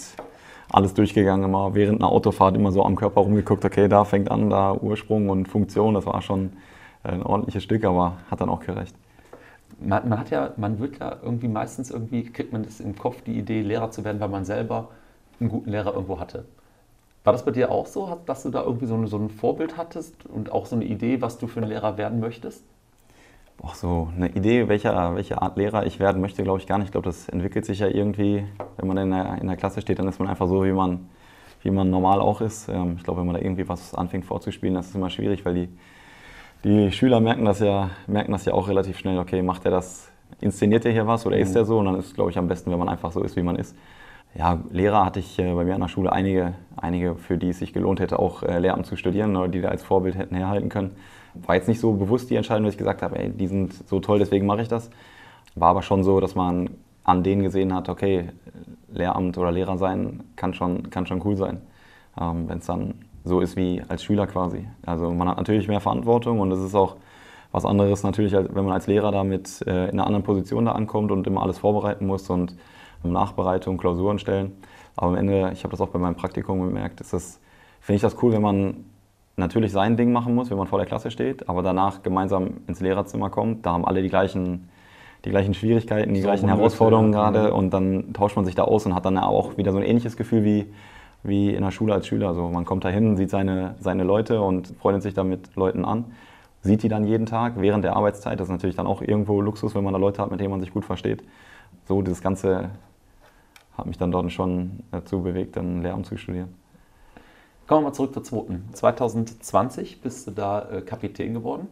alles 0.69 0.93
durchgegangen, 0.93 1.45
immer 1.45 1.73
während 1.73 1.99
einer 1.99 2.11
Autofahrt 2.11 2.55
immer 2.55 2.71
so 2.71 2.85
am 2.85 2.95
Körper 2.95 3.21
rumgeguckt, 3.21 3.65
okay, 3.65 3.87
da 3.87 4.05
fängt 4.05 4.29
an, 4.29 4.51
da 4.51 4.73
Ursprung 4.73 5.29
und 5.29 5.47
Funktion, 5.47 5.95
das 5.95 6.05
war 6.05 6.21
schon 6.21 6.53
ein 7.03 7.23
ordentliches 7.23 7.63
Stück, 7.63 7.83
aber 7.83 8.17
hat 8.29 8.39
dann 8.39 8.49
auch 8.49 8.61
gereicht. 8.61 8.95
Man, 9.79 10.09
man 10.09 10.19
hat 10.19 10.29
ja, 10.29 10.51
man 10.57 10.79
wird 10.79 10.99
ja 10.99 11.17
irgendwie 11.21 11.47
meistens 11.47 11.91
irgendwie, 11.91 12.23
kriegt 12.23 12.51
man 12.51 12.63
das 12.63 12.79
im 12.79 12.95
Kopf, 12.95 13.21
die 13.21 13.37
Idee, 13.37 13.61
Lehrer 13.61 13.91
zu 13.91 14.03
werden, 14.03 14.19
weil 14.19 14.29
man 14.29 14.45
selber 14.45 14.89
einen 15.39 15.49
guten 15.49 15.69
Lehrer 15.69 15.93
irgendwo 15.93 16.19
hatte. 16.19 16.45
War 17.23 17.33
das 17.33 17.45
bei 17.45 17.51
dir 17.51 17.71
auch 17.71 17.85
so, 17.85 18.19
dass 18.25 18.43
du 18.43 18.49
da 18.49 18.63
irgendwie 18.63 18.87
so, 18.87 18.95
eine, 18.95 19.07
so 19.07 19.17
ein 19.17 19.29
Vorbild 19.29 19.77
hattest 19.77 20.25
und 20.25 20.51
auch 20.51 20.65
so 20.65 20.75
eine 20.75 20.85
Idee, 20.85 21.21
was 21.21 21.37
du 21.37 21.47
für 21.47 21.61
ein 21.61 21.67
Lehrer 21.67 21.97
werden 21.97 22.19
möchtest? 22.19 22.63
Boah, 23.57 23.75
so 23.75 24.09
eine 24.15 24.29
Idee, 24.29 24.67
welcher, 24.67 25.13
welche 25.15 25.39
Art 25.39 25.55
Lehrer 25.55 25.85
ich 25.85 25.99
werden 25.99 26.19
möchte, 26.19 26.41
glaube 26.41 26.59
ich 26.59 26.65
gar 26.65 26.79
nicht. 26.79 26.87
Ich 26.87 26.91
glaube, 26.91 27.05
das 27.05 27.29
entwickelt 27.29 27.65
sich 27.65 27.79
ja 27.79 27.87
irgendwie, 27.87 28.43
wenn 28.77 28.87
man 28.87 28.97
in 28.97 29.11
der, 29.11 29.37
in 29.39 29.47
der 29.47 29.55
Klasse 29.55 29.81
steht, 29.81 29.99
dann 29.99 30.07
ist 30.07 30.17
man 30.17 30.27
einfach 30.27 30.47
so, 30.47 30.65
wie 30.65 30.71
man, 30.71 31.09
wie 31.61 31.69
man 31.69 31.91
normal 31.91 32.21
auch 32.21 32.41
ist. 32.41 32.69
Ähm, 32.69 32.95
ich 32.97 33.03
glaube, 33.03 33.19
wenn 33.19 33.27
man 33.27 33.35
da 33.35 33.41
irgendwie 33.41 33.69
was 33.69 33.93
anfängt 33.93 34.25
vorzuspielen, 34.25 34.73
das 34.73 34.87
ist 34.87 34.95
immer 34.95 35.11
schwierig, 35.11 35.45
weil 35.45 35.53
die, 35.53 35.69
die 36.63 36.91
Schüler 36.91 37.19
merken 37.19 37.45
das, 37.45 37.59
ja, 37.59 37.89
merken 38.07 38.31
das 38.31 38.45
ja 38.45 38.53
auch 38.53 38.67
relativ 38.67 38.97
schnell. 38.99 39.17
Okay, 39.17 39.41
macht 39.41 39.65
er 39.65 39.71
das, 39.71 40.09
inszeniert 40.39 40.85
er 40.85 40.91
hier 40.91 41.07
was 41.07 41.25
oder 41.25 41.37
ist 41.37 41.55
er 41.55 41.65
so? 41.65 41.79
Und 41.79 41.85
dann 41.85 41.95
ist 41.95 42.07
es, 42.07 42.13
glaube 42.13 42.31
ich, 42.31 42.37
am 42.37 42.47
besten, 42.47 42.71
wenn 42.71 42.79
man 42.79 42.89
einfach 42.89 43.11
so 43.11 43.23
ist, 43.23 43.35
wie 43.35 43.41
man 43.41 43.55
ist. 43.55 43.75
Ja, 44.33 44.59
Lehrer 44.71 45.05
hatte 45.05 45.19
ich 45.19 45.37
äh, 45.39 45.53
bei 45.53 45.65
mir 45.65 45.75
an 45.75 45.81
der 45.81 45.89
Schule 45.89 46.11
einige, 46.11 46.53
einige, 46.77 47.15
für 47.15 47.37
die 47.37 47.49
es 47.49 47.59
sich 47.59 47.73
gelohnt 47.73 47.99
hätte, 47.99 48.17
auch 48.17 48.43
äh, 48.43 48.59
Lehramt 48.59 48.85
zu 48.85 48.95
studieren 48.95 49.35
oder 49.35 49.49
die 49.49 49.59
da 49.59 49.69
als 49.69 49.83
Vorbild 49.83 50.15
hätten 50.15 50.35
herhalten 50.35 50.69
können. 50.69 50.91
War 51.33 51.55
jetzt 51.55 51.67
nicht 51.67 51.81
so 51.81 51.91
bewusst 51.93 52.29
die 52.29 52.35
Entscheidung, 52.35 52.63
dass 52.65 52.75
ich 52.75 52.77
gesagt 52.77 53.01
habe, 53.01 53.19
ey, 53.19 53.29
die 53.29 53.47
sind 53.47 53.73
so 53.89 53.99
toll, 53.99 54.19
deswegen 54.19 54.45
mache 54.45 54.61
ich 54.61 54.69
das. 54.69 54.89
War 55.55 55.69
aber 55.69 55.81
schon 55.81 56.03
so, 56.03 56.21
dass 56.21 56.35
man 56.35 56.69
an 57.03 57.23
denen 57.23 57.43
gesehen 57.43 57.73
hat, 57.73 57.89
okay, 57.89 58.29
Lehramt 58.93 59.37
oder 59.37 59.51
Lehrer 59.51 59.77
sein 59.77 60.23
kann 60.37 60.53
schon, 60.53 60.89
kann 60.89 61.05
schon 61.05 61.21
cool 61.25 61.35
sein, 61.35 61.61
ähm, 62.19 62.47
wenn 62.47 62.59
es 62.59 62.65
dann 62.65 62.93
so 63.23 63.39
ist 63.39 63.55
wie 63.55 63.81
als 63.87 64.03
Schüler 64.03 64.27
quasi. 64.27 64.67
Also 64.85 65.11
man 65.11 65.27
hat 65.29 65.37
natürlich 65.37 65.67
mehr 65.67 65.79
Verantwortung 65.79 66.39
und 66.39 66.51
es 66.51 66.59
ist 66.59 66.75
auch 66.75 66.95
was 67.51 67.65
anderes 67.65 68.03
natürlich, 68.03 68.33
wenn 68.33 68.63
man 68.65 68.71
als 68.71 68.87
Lehrer 68.87 69.11
da 69.11 69.23
mit 69.23 69.61
äh, 69.67 69.85
in 69.85 69.91
einer 69.91 70.07
anderen 70.07 70.23
Position 70.23 70.65
da 70.65 70.71
ankommt 70.71 71.11
und 71.11 71.27
immer 71.27 71.43
alles 71.43 71.59
vorbereiten 71.59 72.07
muss 72.07 72.29
und 72.29 72.55
Nachbereitung, 73.03 73.77
Klausuren 73.77 74.19
stellen. 74.19 74.53
Aber 74.95 75.07
am 75.07 75.15
Ende, 75.15 75.51
ich 75.53 75.63
habe 75.63 75.71
das 75.71 75.81
auch 75.81 75.89
bei 75.89 75.99
meinem 75.99 76.15
Praktikum 76.15 76.61
gemerkt, 76.61 77.01
ist 77.01 77.13
das, 77.13 77.39
finde 77.79 77.97
ich 77.97 78.01
das 78.01 78.21
cool, 78.21 78.31
wenn 78.31 78.41
man 78.41 78.85
natürlich 79.37 79.71
sein 79.71 79.97
Ding 79.97 80.11
machen 80.11 80.35
muss, 80.35 80.49
wenn 80.49 80.57
man 80.57 80.67
vor 80.67 80.79
der 80.79 80.85
Klasse 80.85 81.11
steht, 81.11 81.49
aber 81.49 81.63
danach 81.63 82.03
gemeinsam 82.03 82.61
ins 82.67 82.79
Lehrerzimmer 82.79 83.29
kommt. 83.29 83.65
Da 83.65 83.71
haben 83.71 83.85
alle 83.85 84.01
die 84.01 84.09
gleichen, 84.09 84.69
die 85.25 85.29
gleichen 85.29 85.53
Schwierigkeiten, 85.53 86.13
die 86.13 86.21
so 86.21 86.27
gleichen 86.27 86.47
Herausforderungen 86.47 87.11
gerade 87.11 87.53
und 87.53 87.71
dann 87.71 88.13
tauscht 88.13 88.35
man 88.35 88.45
sich 88.45 88.55
da 88.55 88.63
aus 88.63 88.85
und 88.85 88.95
hat 88.95 89.05
dann 89.05 89.17
auch 89.17 89.57
wieder 89.57 89.71
so 89.71 89.77
ein 89.77 89.83
ähnliches 89.83 90.15
Gefühl 90.15 90.43
wie, 90.43 90.67
wie 91.23 91.53
in 91.53 91.61
der 91.61 91.71
Schule 91.71 91.93
als 91.93 92.07
Schüler. 92.07 92.29
Also 92.29 92.49
man 92.49 92.65
kommt 92.65 92.83
da 92.85 92.89
hin, 92.89 93.17
sieht 93.17 93.29
seine, 93.29 93.75
seine 93.79 94.03
Leute 94.03 94.41
und 94.41 94.67
freundet 94.79 95.03
sich 95.03 95.13
da 95.13 95.23
mit 95.23 95.55
Leuten 95.55 95.85
an, 95.85 96.05
sieht 96.61 96.83
die 96.83 96.89
dann 96.89 97.05
jeden 97.05 97.25
Tag 97.25 97.53
während 97.57 97.83
der 97.83 97.95
Arbeitszeit. 97.95 98.39
Das 98.39 98.47
ist 98.47 98.51
natürlich 98.51 98.75
dann 98.75 98.87
auch 98.87 99.01
irgendwo 99.01 99.41
Luxus, 99.41 99.75
wenn 99.75 99.83
man 99.83 99.93
da 99.93 99.99
Leute 99.99 100.21
hat, 100.21 100.31
mit 100.31 100.39
denen 100.39 100.51
man 100.51 100.59
sich 100.59 100.73
gut 100.73 100.85
versteht. 100.85 101.23
So, 101.85 102.01
dieses 102.01 102.21
Ganze 102.21 102.71
hat 103.77 103.85
mich 103.85 103.97
dann 103.97 104.11
dort 104.11 104.31
schon 104.31 104.83
dazu 104.91 105.21
bewegt, 105.21 105.55
dann 105.55 105.81
Lehramt 105.81 106.05
zu 106.05 106.17
studieren. 106.17 106.53
Kommen 107.67 107.83
wir 107.83 107.89
mal 107.89 107.93
zurück 107.93 108.13
zur 108.13 108.23
zweiten. 108.23 108.69
2020 108.73 110.01
bist 110.01 110.27
du 110.27 110.31
da 110.31 110.69
äh, 110.69 110.81
Kapitän 110.81 111.33
geworden 111.33 111.67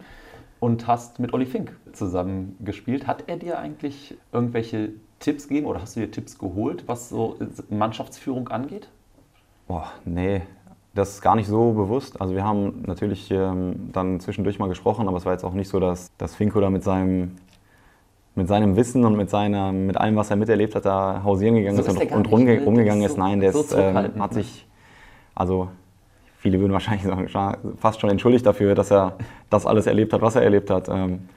und 0.59 0.87
hast 0.87 1.19
mit 1.19 1.33
Olli 1.33 1.45
Fink 1.45 1.75
zusammen 1.93 2.55
gespielt. 2.61 3.07
Hat 3.07 3.25
er 3.27 3.37
dir 3.37 3.59
eigentlich 3.59 4.17
irgendwelche 4.31 4.93
Tipps 5.19 5.47
gegeben 5.47 5.67
oder 5.67 5.81
hast 5.81 5.95
du 5.95 5.99
dir 5.99 6.11
Tipps 6.11 6.37
geholt, 6.37 6.85
was 6.87 7.09
so 7.09 7.37
Mannschaftsführung 7.69 8.47
angeht? 8.47 8.89
Boah, 9.69 9.85
nee, 10.03 10.41
das 10.95 11.09
ist 11.11 11.21
gar 11.21 11.35
nicht 11.35 11.47
so 11.47 11.73
bewusst. 11.73 12.19
Also 12.19 12.33
wir 12.33 12.43
haben 12.43 12.81
natürlich 12.87 13.29
ähm, 13.29 13.91
dann 13.93 14.19
zwischendurch 14.19 14.57
mal 14.57 14.67
gesprochen, 14.67 15.07
aber 15.07 15.17
es 15.17 15.25
war 15.25 15.33
jetzt 15.33 15.43
auch 15.43 15.53
nicht 15.53 15.69
so, 15.69 15.79
dass, 15.79 16.09
dass 16.17 16.33
Finko 16.33 16.59
da 16.59 16.71
mit 16.71 16.83
seinem, 16.83 17.35
mit 18.33 18.47
seinem 18.47 18.75
Wissen 18.75 19.05
und 19.05 19.15
mit, 19.15 19.29
seiner, 19.29 19.71
mit 19.71 19.95
allem, 19.95 20.15
was 20.15 20.31
er 20.31 20.37
miterlebt 20.37 20.73
hat, 20.73 20.85
da 20.85 21.21
hausieren 21.23 21.53
gegangen 21.53 21.75
so 21.75 21.83
ist, 21.83 21.87
ist 21.87 22.01
und, 22.01 22.11
und 22.11 22.31
rumge 22.31 22.55
ne? 22.57 22.65
rumgegangen 22.65 23.03
ist. 23.03 23.15
Nein, 23.15 23.41
der 23.41 23.53
so 23.53 23.59
ist, 23.59 23.75
ähm, 23.77 24.19
hat 24.19 24.33
sich, 24.33 24.67
also 25.35 25.67
viele 26.39 26.59
würden 26.59 26.73
wahrscheinlich 26.73 27.03
sagen, 27.03 27.27
fast 27.77 28.01
schon 28.01 28.09
entschuldigt 28.09 28.47
dafür, 28.47 28.73
dass 28.73 28.91
er 28.91 29.17
das 29.51 29.67
alles 29.67 29.85
erlebt 29.85 30.13
hat, 30.13 30.21
was 30.21 30.35
er 30.35 30.41
erlebt 30.41 30.71
hat. 30.71 30.89
Ähm, 30.89 31.29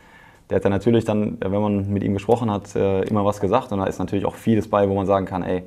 der 0.48 0.56
hat 0.56 0.64
dann 0.64 0.72
natürlich 0.72 1.04
dann, 1.04 1.36
wenn 1.38 1.60
man 1.60 1.92
mit 1.92 2.02
ihm 2.02 2.14
gesprochen 2.14 2.50
hat, 2.50 2.74
äh, 2.76 3.02
immer 3.02 3.26
was 3.26 3.40
gesagt 3.40 3.72
und 3.72 3.78
da 3.80 3.84
ist 3.84 3.98
natürlich 3.98 4.24
auch 4.24 4.36
vieles 4.36 4.68
bei, 4.68 4.88
wo 4.88 4.94
man 4.94 5.04
sagen 5.04 5.26
kann, 5.26 5.42
ey, 5.42 5.64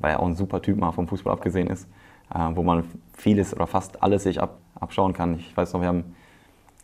weil 0.00 0.12
er 0.12 0.20
auch 0.20 0.26
ein 0.26 0.36
super 0.36 0.62
Typ 0.62 0.78
mal 0.78 0.92
vom 0.92 1.08
Fußball 1.08 1.32
abgesehen 1.32 1.66
ist, 1.66 1.88
wo 2.54 2.62
man 2.62 2.84
vieles 3.16 3.54
oder 3.54 3.66
fast 3.66 4.02
alles 4.02 4.24
sich 4.24 4.40
ab, 4.40 4.58
abschauen 4.78 5.12
kann. 5.12 5.34
Ich 5.38 5.56
weiß 5.56 5.72
noch, 5.72 5.80
wir 5.80 5.88
haben 5.88 6.14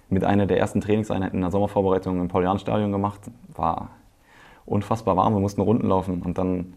mit 0.09 0.25
einer 0.25 0.47
der 0.47 0.59
ersten 0.59 0.81
Trainingseinheiten 0.81 1.37
in 1.37 1.43
der 1.43 1.51
Sommervorbereitung 1.51 2.21
im 2.21 2.29
Paulian-Stadion 2.29 2.93
gemacht, 2.93 3.21
war 3.55 3.91
unfassbar 4.67 5.17
warm, 5.17 5.35
wir 5.35 5.41
mussten 5.41 5.61
Runden 5.61 5.89
laufen 5.89 6.23
und 6.23 6.39
dann 6.39 6.75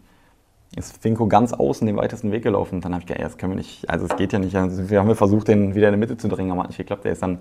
ist 0.76 1.00
Finko 1.00 1.26
ganz 1.26 1.52
außen 1.52 1.86
den 1.86 1.96
weitesten 1.96 2.32
Weg 2.32 2.42
gelaufen. 2.42 2.76
Und 2.76 2.84
dann 2.84 2.92
habe 2.92 3.02
ich 3.02 3.06
gedacht, 3.06 3.20
ja, 3.20 3.28
das 3.28 3.38
können 3.38 3.52
wir 3.52 3.56
nicht, 3.56 3.88
also 3.88 4.06
es 4.06 4.16
geht 4.16 4.32
ja 4.32 4.38
nicht. 4.38 4.56
Also 4.56 4.90
wir 4.90 4.98
haben 5.00 5.14
versucht, 5.14 5.48
den 5.48 5.74
wieder 5.74 5.88
in 5.88 5.94
die 5.94 6.00
Mitte 6.00 6.16
zu 6.16 6.28
drängen, 6.28 6.52
aber 6.52 6.62
hat 6.62 6.68
nicht 6.68 6.78
geklappt. 6.78 7.04
Der 7.04 7.12
ist 7.12 7.22
dann 7.22 7.38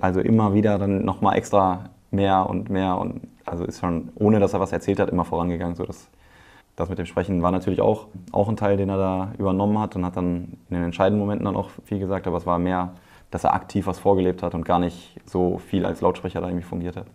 also 0.00 0.20
immer 0.20 0.52
wieder 0.54 0.78
dann 0.78 1.04
nochmal 1.04 1.36
extra 1.36 1.90
mehr 2.10 2.48
und 2.48 2.68
mehr 2.68 2.98
und 2.98 3.22
also 3.46 3.64
ist 3.64 3.80
schon, 3.80 4.10
ohne 4.14 4.40
dass 4.40 4.52
er 4.52 4.60
was 4.60 4.72
erzählt 4.72 5.00
hat, 5.00 5.10
immer 5.10 5.24
vorangegangen. 5.24 5.76
So 5.76 5.86
das, 6.78 6.88
mit 6.88 6.98
dem 6.98 7.06
Sprechen 7.06 7.42
war 7.42 7.50
natürlich 7.50 7.80
auch, 7.80 8.06
auch 8.30 8.48
ein 8.48 8.56
Teil, 8.56 8.76
den 8.76 8.88
er 8.88 8.96
da 8.96 9.32
übernommen 9.38 9.78
hat 9.78 9.96
und 9.96 10.04
hat 10.04 10.16
dann 10.16 10.58
in 10.70 10.76
den 10.76 10.84
entscheidenden 10.84 11.20
Momenten 11.20 11.44
dann 11.46 11.56
auch 11.56 11.70
viel 11.84 11.98
gesagt, 11.98 12.26
aber 12.26 12.36
es 12.36 12.46
war 12.46 12.58
mehr, 12.58 12.94
dass 13.30 13.44
er 13.44 13.54
aktiv 13.54 13.86
was 13.86 13.98
vorgelebt 13.98 14.42
hat 14.42 14.54
und 14.54 14.64
gar 14.64 14.78
nicht 14.78 15.20
so 15.24 15.58
viel 15.58 15.84
als 15.84 16.00
Lautsprecher 16.00 16.40
da 16.40 16.48
irgendwie 16.48 16.64
fungiert 16.64 16.96
hat. 16.96 17.06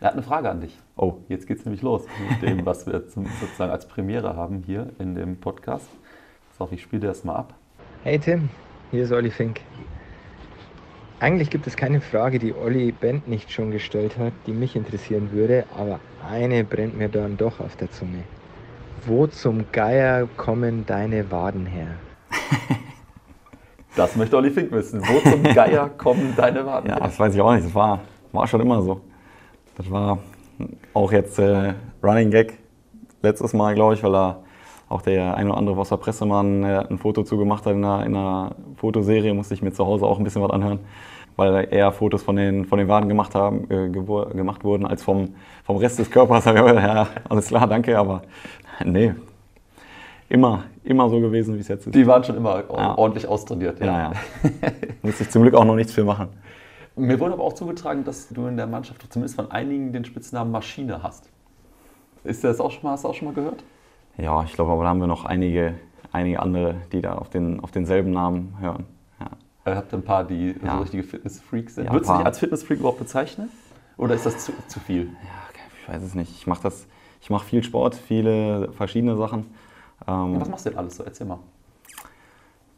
Er 0.00 0.08
hat 0.08 0.14
eine 0.14 0.22
Frage 0.22 0.50
an 0.50 0.60
dich. 0.60 0.76
Oh, 0.96 1.14
jetzt 1.28 1.46
geht 1.46 1.58
es 1.58 1.64
nämlich 1.64 1.82
los 1.82 2.04
mit 2.28 2.42
dem, 2.42 2.66
was 2.66 2.86
wir 2.86 3.04
sozusagen 3.08 3.70
als 3.70 3.86
Premiere 3.86 4.36
haben 4.36 4.62
hier 4.66 4.90
in 4.98 5.14
dem 5.14 5.40
Podcast. 5.40 5.88
So, 6.58 6.68
ich 6.70 6.82
spiele 6.82 7.06
das 7.06 7.24
mal 7.24 7.36
ab. 7.36 7.54
Hey 8.02 8.18
Tim, 8.18 8.50
hier 8.90 9.04
ist 9.04 9.12
Olli 9.12 9.30
Fink. 9.30 9.60
Eigentlich 11.20 11.48
gibt 11.48 11.66
es 11.66 11.76
keine 11.76 12.00
Frage, 12.00 12.38
die 12.38 12.52
Olli 12.52 12.92
Bent 12.92 13.28
nicht 13.28 13.50
schon 13.50 13.70
gestellt 13.70 14.18
hat, 14.18 14.32
die 14.46 14.52
mich 14.52 14.76
interessieren 14.76 15.30
würde, 15.32 15.64
aber 15.74 16.00
eine 16.28 16.64
brennt 16.64 16.98
mir 16.98 17.08
dann 17.08 17.36
doch 17.36 17.60
auf 17.60 17.76
der 17.76 17.90
Zunge. 17.90 18.24
Wo 19.06 19.26
zum 19.26 19.66
Geier 19.70 20.26
kommen 20.36 20.84
deine 20.86 21.30
Waden 21.30 21.66
her? 21.66 21.88
das 23.96 24.16
möchte 24.16 24.36
Olli 24.36 24.50
Fink 24.50 24.72
wissen. 24.72 25.02
Wo 25.02 25.18
zum 25.28 25.42
Geier 25.42 25.88
kommen 25.98 26.34
deine 26.36 26.64
Waden 26.64 26.88
her? 26.88 26.98
Ja, 26.98 27.06
das 27.06 27.18
weiß 27.18 27.34
ich 27.34 27.40
auch 27.40 27.52
nicht. 27.52 27.66
Das 27.66 27.74
war, 27.74 28.00
war 28.32 28.46
schon 28.46 28.60
immer 28.62 28.80
so. 28.80 29.00
Das 29.76 29.90
war 29.90 30.18
auch 30.94 31.12
jetzt 31.12 31.38
äh, 31.38 31.74
Running 32.02 32.30
Gag 32.30 32.58
letztes 33.22 33.52
Mal, 33.52 33.74
glaube 33.74 33.94
ich, 33.94 34.02
weil 34.02 34.12
da 34.12 34.38
auch 34.88 35.02
der 35.02 35.36
ein 35.36 35.48
oder 35.48 35.58
andere 35.58 35.76
Wasser 35.76 35.96
Pressemann 35.96 36.62
äh, 36.62 36.84
ein 36.88 36.98
Foto 36.98 37.22
zugemacht 37.24 37.66
hat 37.66 37.74
in 37.74 37.84
einer, 37.84 38.06
in 38.06 38.16
einer, 38.16 38.54
Fotoserie, 38.76 39.34
musste 39.34 39.54
ich 39.54 39.62
mir 39.62 39.72
zu 39.72 39.86
Hause 39.86 40.06
auch 40.06 40.18
ein 40.18 40.24
bisschen 40.24 40.42
was 40.42 40.50
anhören, 40.50 40.80
weil 41.36 41.68
eher 41.70 41.90
Fotos 41.92 42.22
von 42.22 42.36
den, 42.36 42.64
von 42.64 42.78
den 42.78 42.88
Waden 42.88 43.08
gemacht, 43.08 43.34
haben, 43.34 43.70
äh, 43.70 43.88
gemacht 43.88 44.62
wurden 44.62 44.86
als 44.86 45.02
vom, 45.02 45.34
vom 45.64 45.76
Rest 45.76 45.98
des 45.98 46.10
Körpers. 46.10 46.44
ja, 46.44 47.06
alles 47.28 47.48
klar, 47.48 47.66
danke, 47.66 47.98
aber 47.98 48.22
nee, 48.84 49.14
immer, 50.28 50.64
immer 50.82 51.08
so 51.08 51.20
gewesen, 51.20 51.54
wie 51.54 51.60
es 51.60 51.68
jetzt 51.68 51.86
ist. 51.86 51.94
Die 51.94 52.06
waren 52.06 52.24
schon 52.24 52.36
immer 52.36 52.64
ja. 52.70 52.96
ordentlich 52.96 53.26
austrainiert. 53.26 53.80
Ja, 53.80 53.86
ja. 53.86 54.12
ja. 54.12 54.12
Musste 55.02 55.24
ich 55.24 55.30
zum 55.30 55.42
Glück 55.42 55.54
auch 55.54 55.64
noch 55.64 55.76
nichts 55.76 55.92
für 55.92 56.04
machen. 56.04 56.28
Mir 56.96 57.18
wurde 57.18 57.34
aber 57.34 57.42
auch 57.42 57.54
zugetragen, 57.54 58.04
dass 58.04 58.28
du 58.28 58.46
in 58.46 58.56
der 58.56 58.66
Mannschaft 58.66 59.04
zumindest 59.12 59.36
von 59.36 59.50
einigen 59.50 59.92
den 59.92 60.04
Spitznamen 60.04 60.52
Maschine 60.52 61.02
hast. 61.02 61.28
Ist 62.22 62.44
das 62.44 62.60
auch 62.60 62.70
schon 62.70 62.84
mal, 62.84 62.92
hast 62.92 63.04
du 63.04 63.08
auch 63.08 63.14
schon 63.14 63.28
mal 63.28 63.34
gehört? 63.34 63.64
Ja, 64.16 64.44
ich 64.44 64.52
glaube, 64.52 64.72
aber 64.72 64.84
da 64.84 64.90
haben 64.90 65.00
wir 65.00 65.08
noch 65.08 65.24
einige, 65.24 65.74
einige 66.12 66.40
andere, 66.40 66.76
die 66.92 67.00
da 67.00 67.14
auf, 67.14 67.30
den, 67.30 67.60
auf 67.60 67.72
denselben 67.72 68.12
Namen 68.12 68.56
hören. 68.60 68.84
Ja. 69.18 69.26
Ihr 69.66 69.76
habt 69.76 69.92
ein 69.92 70.02
paar, 70.02 70.24
die 70.24 70.54
ja. 70.64 70.76
so 70.76 70.82
richtige 70.82 71.02
Fitnessfreaks 71.02 71.74
sind. 71.74 71.86
Ja, 71.86 71.92
Würdest 71.92 72.10
du 72.10 72.16
dich 72.16 72.26
als 72.26 72.38
Fitnessfreak 72.38 72.78
überhaupt 72.78 73.00
bezeichnen? 73.00 73.50
Oder 73.96 74.14
ist 74.14 74.24
das 74.24 74.44
zu, 74.44 74.52
zu 74.68 74.78
viel? 74.78 75.06
Ja, 75.06 75.60
ich 75.82 75.88
weiß 75.88 76.02
es 76.02 76.14
nicht. 76.14 76.30
Ich 76.30 76.46
mache 76.46 76.62
mach 77.30 77.44
viel 77.44 77.62
Sport, 77.62 77.94
viele 77.94 78.70
verschiedene 78.72 79.16
Sachen. 79.16 79.46
Ähm, 80.06 80.40
was 80.40 80.48
machst 80.48 80.66
du 80.66 80.70
denn 80.70 80.78
alles 80.78 80.96
so? 80.96 81.04
Erzähl 81.04 81.26
mal. 81.26 81.38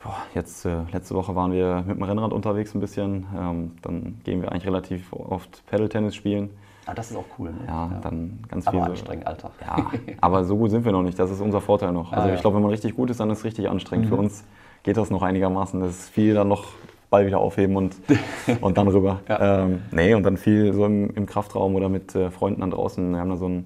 Boah, 0.02 0.16
jetzt 0.34 0.64
äh, 0.64 0.82
letzte 0.92 1.14
Woche 1.14 1.34
waren 1.34 1.52
wir 1.52 1.82
mit 1.86 1.96
dem 1.96 2.02
Rennrad 2.02 2.32
unterwegs 2.32 2.74
ein 2.74 2.80
bisschen. 2.80 3.26
Ähm, 3.36 3.72
dann 3.82 4.20
gehen 4.24 4.42
wir 4.42 4.52
eigentlich 4.52 4.66
relativ 4.66 5.12
oft 5.12 5.64
Pedal-Tennis 5.66 6.14
spielen. 6.14 6.50
Ah, 6.86 6.94
das 6.94 7.10
ist 7.10 7.16
auch 7.16 7.24
cool. 7.38 7.50
Ne? 7.50 7.58
Ja, 7.66 7.90
ja, 7.90 8.00
dann 8.00 8.38
ganz 8.48 8.68
viel. 8.68 8.78
Aber 8.78 8.90
anstrengend, 8.90 9.26
Alter. 9.26 9.50
Ja, 9.60 9.90
aber 10.20 10.44
so 10.44 10.56
gut 10.56 10.70
sind 10.70 10.84
wir 10.84 10.92
noch 10.92 11.02
nicht. 11.02 11.18
Das 11.18 11.30
ist 11.32 11.40
unser 11.40 11.60
Vorteil 11.60 11.92
noch. 11.92 12.12
Also 12.12 12.26
ah, 12.26 12.28
ja. 12.28 12.34
ich 12.34 12.40
glaube, 12.40 12.56
wenn 12.56 12.62
man 12.62 12.70
richtig 12.70 12.94
gut 12.94 13.10
ist, 13.10 13.18
dann 13.18 13.30
ist 13.30 13.38
es 13.38 13.44
richtig 13.44 13.68
anstrengend. 13.68 14.06
Mhm. 14.06 14.10
Für 14.10 14.16
uns 14.16 14.44
geht 14.84 14.96
das 14.96 15.10
noch 15.10 15.22
einigermaßen. 15.22 15.80
Das 15.80 15.90
ist 15.90 16.10
viel 16.10 16.34
dann 16.34 16.46
noch 16.46 16.66
Ball 17.10 17.26
wieder 17.26 17.38
aufheben 17.38 17.76
und, 17.76 17.96
und 18.60 18.78
dann 18.78 18.86
rüber. 18.86 19.20
ja. 19.28 19.64
ähm, 19.64 19.82
nee, 19.90 20.14
und 20.14 20.22
dann 20.22 20.36
viel 20.36 20.72
so 20.72 20.86
im, 20.86 21.10
im 21.10 21.26
Kraftraum 21.26 21.74
oder 21.74 21.88
mit 21.88 22.14
äh, 22.14 22.30
Freunden 22.30 22.60
dann 22.60 22.70
draußen. 22.70 23.10
Wir 23.10 23.18
haben 23.18 23.30
da 23.30 23.36
so 23.36 23.48
ein, 23.48 23.64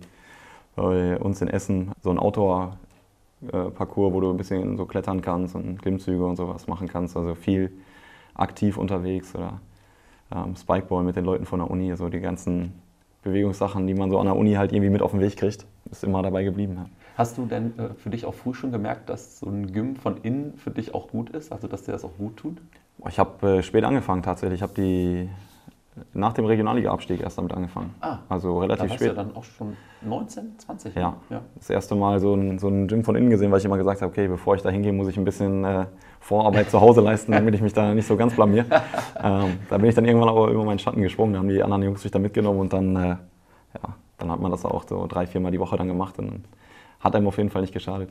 bei 0.76 1.18
uns 1.18 1.40
in 1.42 1.48
Essen 1.48 1.92
so 2.02 2.10
ein 2.10 2.18
Outdoor 2.18 2.78
äh, 3.42 3.70
Parcours, 3.70 4.12
wo 4.12 4.20
du 4.20 4.30
ein 4.30 4.36
bisschen 4.36 4.76
so 4.76 4.86
klettern 4.86 5.20
kannst 5.20 5.54
und 5.54 5.80
Klimmzüge 5.80 6.24
und 6.24 6.36
sowas 6.36 6.66
machen 6.66 6.88
kannst. 6.88 7.16
Also 7.16 7.34
viel 7.34 7.72
aktiv 8.34 8.76
unterwegs 8.76 9.34
oder 9.34 9.60
ähm, 10.34 10.56
Spikeball 10.56 11.02
mit 11.04 11.16
den 11.16 11.24
Leuten 11.24 11.46
von 11.46 11.60
der 11.60 11.70
Uni, 11.70 11.94
so 11.96 12.08
die 12.08 12.20
ganzen 12.20 12.72
Bewegungssachen, 13.22 13.86
die 13.86 13.94
man 13.94 14.10
so 14.10 14.18
an 14.18 14.26
der 14.26 14.36
Uni 14.36 14.54
halt 14.54 14.72
irgendwie 14.72 14.90
mit 14.90 15.02
auf 15.02 15.10
den 15.10 15.20
Weg 15.20 15.36
kriegt, 15.36 15.66
ist 15.90 16.04
immer 16.04 16.22
dabei 16.22 16.44
geblieben. 16.44 16.74
Ja. 16.76 16.86
Hast 17.16 17.36
du 17.36 17.46
denn 17.46 17.78
äh, 17.78 17.94
für 17.96 18.10
dich 18.10 18.24
auch 18.24 18.34
früh 18.34 18.54
schon 18.54 18.72
gemerkt, 18.72 19.10
dass 19.10 19.40
so 19.40 19.46
ein 19.46 19.72
Gym 19.72 19.96
von 19.96 20.18
innen 20.22 20.54
für 20.56 20.70
dich 20.70 20.94
auch 20.94 21.08
gut 21.08 21.30
ist, 21.30 21.52
also 21.52 21.68
dass 21.68 21.82
dir 21.82 21.92
das 21.92 22.04
auch 22.04 22.16
gut 22.16 22.36
tut? 22.36 22.62
Ich 23.08 23.18
habe 23.18 23.58
äh, 23.58 23.62
spät 23.62 23.84
angefangen 23.84 24.22
tatsächlich. 24.22 24.58
Ich 24.58 24.62
habe 24.62 24.74
die 24.74 25.28
nach 26.12 26.32
dem 26.32 26.44
Regionalliga-Abstieg 26.44 27.20
erst 27.20 27.38
damit 27.38 27.52
angefangen. 27.52 27.94
Ah, 28.00 28.18
also 28.28 28.54
da 28.54 28.60
relativ 28.60 28.88
du 28.88 28.94
spät. 28.94 29.08
ja 29.08 29.14
dann 29.14 29.34
auch 29.34 29.44
schon 29.44 29.76
19, 30.02 30.58
20? 30.58 30.94
Ja. 30.94 31.16
ja. 31.28 31.42
Das 31.56 31.70
erste 31.70 31.94
Mal 31.94 32.20
so 32.20 32.34
ein, 32.34 32.58
so 32.58 32.68
ein 32.68 32.88
Gym 32.88 33.04
von 33.04 33.16
innen 33.16 33.30
gesehen, 33.30 33.50
weil 33.50 33.58
ich 33.58 33.64
immer 33.64 33.78
gesagt 33.78 34.02
habe, 34.02 34.10
okay, 34.10 34.28
bevor 34.28 34.54
ich 34.54 34.62
da 34.62 34.70
hingehe, 34.70 34.92
muss 34.92 35.08
ich 35.08 35.16
ein 35.16 35.24
bisschen 35.24 35.64
äh, 35.64 35.86
Vorarbeit 36.20 36.70
zu 36.70 36.80
Hause 36.80 37.00
leisten, 37.00 37.32
damit 37.32 37.54
ich 37.54 37.60
mich 37.60 37.72
da 37.72 37.94
nicht 37.94 38.06
so 38.06 38.16
ganz 38.16 38.34
blamier. 38.34 38.64
ähm, 39.22 39.58
da 39.68 39.78
bin 39.78 39.88
ich 39.88 39.94
dann 39.94 40.04
irgendwann 40.04 40.28
aber 40.28 40.48
über 40.48 40.64
meinen 40.64 40.78
Schatten 40.78 41.02
gesprungen, 41.02 41.34
da 41.34 41.38
haben 41.38 41.48
die 41.48 41.62
anderen 41.62 41.82
Jungs 41.82 42.02
mich 42.02 42.12
da 42.12 42.18
mitgenommen 42.18 42.60
und 42.60 42.72
dann, 42.72 42.96
äh, 42.96 43.08
ja, 43.08 43.94
dann 44.18 44.30
hat 44.30 44.40
man 44.40 44.50
das 44.50 44.64
auch 44.64 44.84
so 44.88 45.06
drei, 45.06 45.26
viermal 45.26 45.52
die 45.52 45.60
Woche 45.60 45.76
dann 45.76 45.88
gemacht 45.88 46.18
und 46.18 46.44
hat 47.00 47.14
einem 47.14 47.26
auf 47.26 47.38
jeden 47.38 47.50
Fall 47.50 47.62
nicht 47.62 47.72
geschadet. 47.72 48.10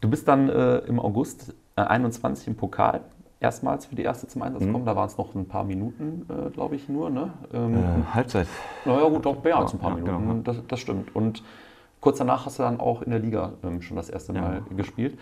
Du 0.00 0.08
bist 0.08 0.26
dann 0.28 0.48
äh, 0.48 0.78
im 0.78 0.98
August 0.98 1.54
äh, 1.76 1.82
21 1.82 2.48
im 2.48 2.56
Pokal 2.56 3.02
erstmals 3.40 3.86
für 3.86 3.94
die 3.96 4.02
erste 4.02 4.26
zum 4.28 4.42
Einsatz 4.42 4.62
Mhm. 4.62 4.66
gekommen. 4.66 4.84
Da 4.86 4.94
waren 4.96 5.06
es 5.06 5.16
noch 5.18 5.34
ein 5.34 5.46
paar 5.48 5.64
Minuten, 5.64 6.26
äh, 6.28 6.50
glaube 6.50 6.76
ich, 6.76 6.88
nur. 6.88 7.10
Ne? 7.10 7.32
Ähm, 7.52 7.74
Äh, 7.74 8.14
Halbzeit. 8.14 8.46
Naja, 8.84 9.08
gut, 9.08 9.26
auch 9.26 9.42
mehr 9.42 9.56
als 9.56 9.72
ein 9.72 9.78
paar 9.78 9.90
ja, 9.90 9.96
Minuten. 9.96 10.28
genau, 10.28 10.40
das, 10.44 10.58
das 10.68 10.80
stimmt. 10.80 11.14
Und 11.16 11.42
kurz 12.00 12.18
danach 12.18 12.46
hast 12.46 12.58
du 12.58 12.62
dann 12.62 12.78
auch 12.78 13.02
in 13.02 13.10
der 13.10 13.18
Liga 13.20 13.54
ähm, 13.64 13.80
schon 13.82 13.96
das 13.96 14.10
erste 14.10 14.32
Ja. 14.34 14.40
Mal 14.42 14.62
gespielt. 14.76 15.18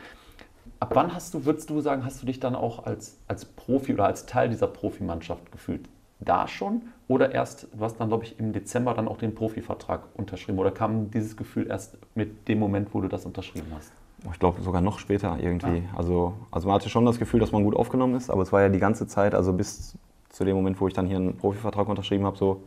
Ab 0.81 0.91
wann 0.95 1.15
hast 1.15 1.35
du, 1.35 1.45
würdest 1.45 1.71
du 1.71 1.81
sagen, 1.81 2.05
hast 2.05 2.23
du 2.23 2.27
dich 2.27 2.39
dann 2.41 2.55
auch 2.55 2.85
als, 2.85 3.19
als 3.27 3.45
Profi 3.45 3.95
oder 3.95 4.05
als 4.07 4.27
Teil 4.27 4.49
dieser 4.49 4.67
Profimannschaft 4.69 5.51
gefühlt? 5.51 5.89
Da 6.21 6.47
schon? 6.49 6.83
Oder 7.07 7.33
erst, 7.33 7.69
hast 7.81 7.97
dann, 8.01 8.09
glaube 8.09 8.25
ich, 8.25 8.39
im 8.41 8.53
Dezember 8.53 8.93
dann 8.95 9.07
auch 9.09 9.19
den 9.19 9.35
Profivertrag 9.35 10.03
unterschrieben? 10.15 10.59
Oder 10.59 10.73
kam 10.73 11.11
dieses 11.11 11.37
Gefühl 11.37 11.69
erst 11.69 11.97
mit 12.17 12.49
dem 12.49 12.59
Moment, 12.59 12.93
wo 12.93 13.01
du 13.01 13.09
das 13.09 13.25
unterschrieben 13.25 13.69
hast? 13.77 13.93
Ich 14.33 14.39
glaube 14.39 14.61
sogar 14.63 14.81
noch 14.81 14.99
später 14.99 15.39
irgendwie. 15.41 15.85
Also, 15.97 16.35
also 16.51 16.67
man 16.67 16.75
hatte 16.75 16.89
schon 16.89 17.07
das 17.07 17.19
Gefühl, 17.19 17.41
dass 17.41 17.53
man 17.53 17.63
gut 17.63 17.77
aufgenommen 17.77 18.15
ist, 18.15 18.31
aber 18.31 18.43
es 18.43 18.53
war 18.53 18.61
ja 18.63 18.69
die 18.69 18.81
ganze 18.81 19.07
Zeit, 19.07 19.35
also 19.35 19.53
bis 19.53 19.97
zu 20.29 20.45
dem 20.45 20.57
Moment, 20.57 20.81
wo 20.81 20.89
ich 20.89 20.95
dann 20.95 21.07
hier 21.07 21.17
einen 21.17 21.37
Profivertrag 21.37 21.89
unterschrieben 21.89 22.25
habe, 22.25 22.37
so, 22.37 22.63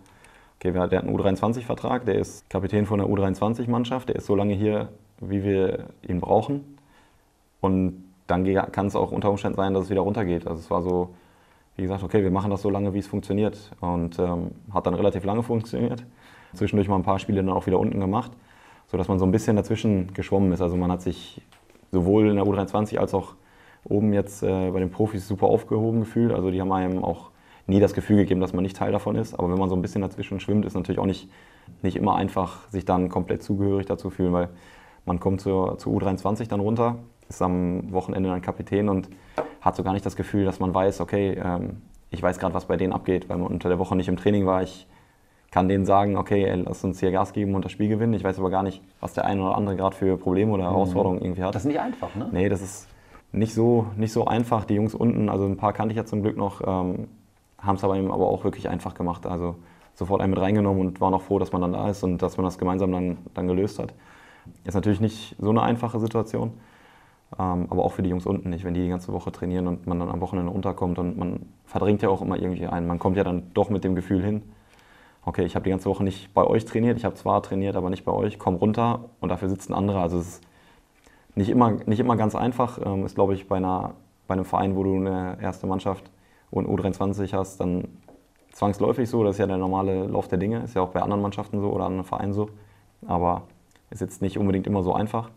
okay, 0.58 0.72
der 0.72 0.82
hat 0.82 0.94
einen 0.94 1.16
U23-Vertrag, 1.16 2.06
der 2.06 2.16
ist 2.16 2.50
Kapitän 2.50 2.86
von 2.86 3.00
der 3.00 3.08
U23-Mannschaft, 3.08 4.10
der 4.10 4.16
ist 4.16 4.26
so 4.26 4.36
lange 4.36 4.54
hier, 4.54 4.90
wie 5.20 5.44
wir 5.44 5.88
ihn 6.08 6.22
brauchen. 6.22 6.78
Und 7.60 8.04
dann 8.28 8.46
kann 8.72 8.88
es 8.88 8.96
auch 8.96 9.12
unter 9.12 9.30
Umständen 9.30 9.58
sein, 9.58 9.74
dass 9.74 9.86
es 9.86 9.90
wieder 9.90 10.02
runtergeht. 10.02 10.48
Also 10.48 10.60
es 10.60 10.72
war 10.72 10.82
so, 10.82 11.14
wie 11.76 11.84
gesagt, 11.84 12.04
okay, 12.04 12.24
wir 12.24 12.32
machen 12.32 12.50
das 12.50 12.62
so 12.62 12.70
lange, 12.70 12.94
wie 12.94 13.00
es 13.00 13.08
funktioniert. 13.08 13.72
Und 13.82 14.18
ähm, 14.20 14.52
hat 14.74 14.88
dann 14.88 14.94
relativ 14.94 15.24
lange 15.24 15.44
funktioniert. 15.44 16.04
Zwischendurch 16.54 16.88
mal 16.88 16.96
ein 16.96 17.04
paar 17.04 17.20
Spiele 17.20 17.44
dann 17.44 17.54
auch 17.54 17.66
wieder 17.66 17.80
unten 17.80 18.00
gemacht, 18.00 18.32
sodass 18.91 19.08
man 19.08 19.19
so 19.19 19.25
ein 19.25 19.32
bisschen 19.32 19.56
dazwischen 19.56 20.13
geschwommen 20.13 20.51
ist. 20.51 20.62
Also 20.62 20.75
man 20.75 20.91
hat 20.91 21.01
sich 21.01 21.41
sowohl 21.91 22.30
in 22.30 22.36
der 22.36 22.45
U23 22.45 22.97
als 22.97 23.13
auch 23.13 23.36
oben 23.86 24.13
jetzt 24.13 24.43
äh, 24.43 24.69
bei 24.69 24.80
den 24.80 24.91
Profis 24.91 25.27
super 25.27 25.47
aufgehoben 25.47 26.01
gefühlt. 26.01 26.34
Also 26.34 26.51
die 26.51 26.60
haben 26.60 26.71
einem 26.73 27.04
auch 27.04 27.32
nie 27.67 27.80
das 27.80 27.93
Gefühl 27.93 28.17
gegeben, 28.17 28.41
dass 28.41 28.54
man 28.54 28.63
nicht 28.63 28.75
Teil 28.75 28.91
davon 28.91 29.15
ist. 29.15 29.34
Aber 29.34 29.49
wenn 29.49 29.58
man 29.58 29.69
so 29.69 29.75
ein 29.75 29.82
bisschen 29.82 30.01
dazwischen 30.01 30.41
schwimmt, 30.41 30.65
ist 30.65 30.75
natürlich 30.75 30.99
auch 30.99 31.06
nicht, 31.06 31.30
nicht 31.82 31.95
immer 31.95 32.15
einfach, 32.15 32.67
sich 32.69 32.84
dann 32.84 33.08
komplett 33.08 33.43
zugehörig 33.43 33.86
dazu 33.86 34.10
fühlen, 34.10 34.34
weil 34.34 34.49
man 35.06 35.19
kommt 35.19 35.39
zur, 35.39 35.77
zur 35.77 35.93
U23 35.93 36.49
dann 36.49 36.60
runter, 36.60 36.99
ist 37.30 37.41
am 37.41 37.93
Wochenende 37.93 38.30
dann 38.30 38.41
Kapitän 38.41 38.89
und 38.89 39.10
hat 39.62 39.75
so 39.75 39.84
gar 39.84 39.93
nicht 39.93 40.06
das 40.06 40.17
Gefühl, 40.17 40.43
dass 40.43 40.60
man 40.60 40.73
weiß, 40.73 40.99
okay, 40.99 41.39
ähm, 41.41 41.82
ich 42.10 42.21
weiß 42.21 42.39
gerade, 42.39 42.54
was 42.54 42.65
bei 42.65 42.75
denen 42.75 42.91
abgeht, 42.91 43.30
weil 43.30 43.38
man 43.38 43.47
unter 43.47 43.69
der 43.69 43.80
Woche 43.80 43.95
nicht 43.95 44.10
im 44.10 44.17
Training 44.17 44.45
war. 44.45 44.62
Ich 44.63 44.86
kann 45.52 45.68
denen 45.68 45.86
sagen, 45.86 46.16
okay, 46.16 46.46
ey, 46.46 46.62
lass 46.62 46.84
uns 46.86 47.02
hier 47.02 47.12
Gas 47.12 47.34
geben 47.34 47.54
und 47.56 47.66
das 47.66 47.74
Spiel 47.74 47.90
gewinnen. 47.90 48.14
Ich 48.14 48.24
weiß 48.24 48.40
aber 48.40 48.50
gar 48.50 48.64
nicht, 48.64 48.82
was 49.02 49.14
der 49.14 49.26
eine 49.26 49.42
oder 49.44 49.58
andere 49.58 49.76
gerade 49.76 49.96
für 49.96 50.18
Probleme 50.18 50.54
oder 50.54 50.64
Herausforderungen 50.64 51.22
irgendwie 51.22 51.44
hat. 51.44 51.54
Das 51.54 51.64
ist 51.64 51.68
nicht 51.68 51.80
einfach, 51.80 52.16
ne? 52.16 52.30
Nee, 52.32 52.48
das 52.48 52.62
ist 52.62 52.88
nicht 53.34 53.54
so, 53.54 53.88
nicht 53.98 54.14
so 54.14 54.26
einfach. 54.26 54.64
Die 54.64 54.76
Jungs 54.76 54.96
unten, 54.96 55.28
also 55.28 55.46
ein 55.46 55.58
paar 55.58 55.74
kannte 55.74 55.92
ich 55.92 55.98
ja 55.98 56.06
zum 56.06 56.22
Glück 56.24 56.38
noch, 56.38 56.62
ähm, 56.66 57.10
haben 57.58 57.76
es 57.76 57.84
aber 57.84 57.98
eben 57.98 58.12
aber 58.12 58.28
auch 58.28 58.46
wirklich 58.46 58.70
einfach 58.70 58.94
gemacht. 58.94 59.26
Also 59.26 59.56
sofort 59.94 60.22
einen 60.22 60.32
mit 60.32 60.40
reingenommen 60.40 60.88
und 60.88 61.02
waren 61.02 61.14
auch 61.14 61.22
froh, 61.22 61.38
dass 61.38 61.52
man 61.52 61.62
dann 61.62 61.74
da 61.74 61.90
ist 61.90 62.02
und 62.02 62.22
dass 62.22 62.38
man 62.38 62.46
das 62.46 62.58
gemeinsam 62.58 62.94
dann, 62.94 63.18
dann 63.34 63.48
gelöst 63.48 63.78
hat. 63.78 63.94
Ist 64.64 64.74
natürlich 64.74 65.02
nicht 65.02 65.36
so 65.38 65.50
eine 65.50 65.64
einfache 65.64 66.00
Situation, 66.00 66.54
ähm, 67.38 67.68
aber 67.70 67.84
auch 67.84 67.92
für 67.92 68.04
die 68.04 68.10
Jungs 68.10 68.26
unten 68.26 68.52
nicht, 68.52 68.64
wenn 68.64 68.74
die 68.74 68.84
die 68.84 68.90
ganze 68.90 69.12
Woche 69.12 69.34
trainieren 69.34 69.68
und 69.68 69.86
man 69.86 70.00
dann 70.00 70.10
am 70.10 70.22
Wochenende 70.22 70.52
unterkommt 70.52 70.98
und 70.98 71.18
man 71.18 71.46
verdrängt 71.66 72.02
ja 72.02 72.08
auch 72.08 72.22
immer 72.22 72.38
irgendwie 72.38 72.68
ein. 72.68 72.88
Man 72.88 73.00
kommt 73.00 73.18
ja 73.18 73.26
dann 73.26 73.52
doch 73.54 73.70
mit 73.70 73.84
dem 73.84 73.96
Gefühl 73.96 74.24
hin, 74.24 74.44
okay, 75.25 75.45
ich 75.45 75.55
habe 75.55 75.63
die 75.63 75.69
ganze 75.69 75.89
Woche 75.89 76.03
nicht 76.03 76.34
bei 76.34 76.43
euch 76.43 76.65
trainiert, 76.65 76.97
ich 76.97 77.05
habe 77.05 77.15
zwar 77.15 77.41
trainiert, 77.43 77.75
aber 77.75 77.89
nicht 77.89 78.05
bei 78.05 78.12
euch, 78.12 78.39
komm 78.39 78.55
runter 78.55 79.05
und 79.19 79.29
dafür 79.29 79.49
sitzt 79.49 79.69
ein 79.69 79.73
anderer. 79.73 80.01
Also 80.01 80.17
es 80.17 80.27
ist 80.27 80.43
nicht 81.36 81.49
immer, 81.49 81.71
nicht 81.86 81.99
immer 81.99 82.17
ganz 82.17 82.36
einfach. 82.36 82.79
Ähm, 82.84 83.05
ist, 83.05 83.15
glaube 83.15 83.34
ich, 83.34 83.47
bei, 83.47 83.57
einer, 83.57 83.93
bei 84.27 84.34
einem 84.34 84.45
Verein, 84.45 84.75
wo 84.75 84.84
du 84.84 84.95
eine 84.95 85.38
erste 85.41 85.67
Mannschaft 85.67 86.10
und 86.49 86.67
U23 86.67 87.34
hast, 87.34 87.60
dann 87.60 87.88
zwangsläufig 88.51 89.10
so. 89.10 89.23
Das 89.23 89.36
ist 89.36 89.39
ja 89.39 89.47
der 89.47 89.57
normale 89.57 90.07
Lauf 90.07 90.27
der 90.27 90.38
Dinge. 90.38 90.60
Ist 90.63 90.75
ja 90.75 90.81
auch 90.81 90.89
bei 90.89 91.01
anderen 91.01 91.21
Mannschaften 91.21 91.62
so 91.62 91.69
oder 91.69 91.86
anderen 91.86 92.05
Vereinen 92.05 92.34
so. 92.34 92.49
Aber 93.07 93.43
ist 93.89 94.01
jetzt 94.01 94.21
nicht 94.21 94.38
unbedingt 94.38 94.67
immer 94.67 94.84
so 94.84 94.93
einfach. 94.93 95.29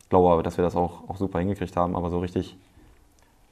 Ich 0.00 0.08
glaube 0.08 0.30
aber, 0.30 0.42
dass 0.42 0.56
wir 0.56 0.64
das 0.64 0.76
auch, 0.76 1.08
auch 1.08 1.16
super 1.16 1.38
hingekriegt 1.38 1.76
haben. 1.76 1.96
Aber 1.96 2.10
so 2.10 2.20
richtig 2.20 2.56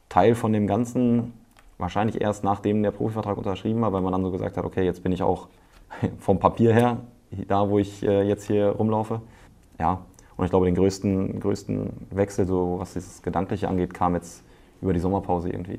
Teil 0.08 0.34
von 0.34 0.52
dem 0.52 0.66
Ganzen, 0.66 1.32
wahrscheinlich 1.78 2.20
erst 2.20 2.44
nachdem 2.44 2.82
der 2.82 2.90
Profivertrag 2.90 3.36
unterschrieben 3.36 3.80
war, 3.80 3.92
weil 3.92 4.02
man 4.02 4.12
dann 4.12 4.22
so 4.22 4.30
gesagt 4.30 4.56
hat, 4.56 4.64
okay, 4.64 4.84
jetzt 4.84 5.02
bin 5.02 5.12
ich 5.12 5.22
auch 5.22 5.48
vom 6.18 6.38
Papier 6.38 6.72
her 6.72 6.98
da, 7.48 7.68
wo 7.68 7.78
ich 7.78 8.02
äh, 8.02 8.22
jetzt 8.22 8.46
hier 8.46 8.68
rumlaufe. 8.68 9.20
Ja, 9.78 10.02
und 10.36 10.44
ich 10.44 10.50
glaube, 10.50 10.66
den 10.66 10.74
größten, 10.74 11.40
größten 11.40 12.06
Wechsel, 12.10 12.46
so 12.46 12.76
was 12.78 12.94
dieses 12.94 13.22
Gedankliche 13.22 13.68
angeht, 13.68 13.94
kam 13.94 14.14
jetzt 14.14 14.44
über 14.80 14.92
die 14.92 15.00
Sommerpause 15.00 15.48
irgendwie. 15.48 15.78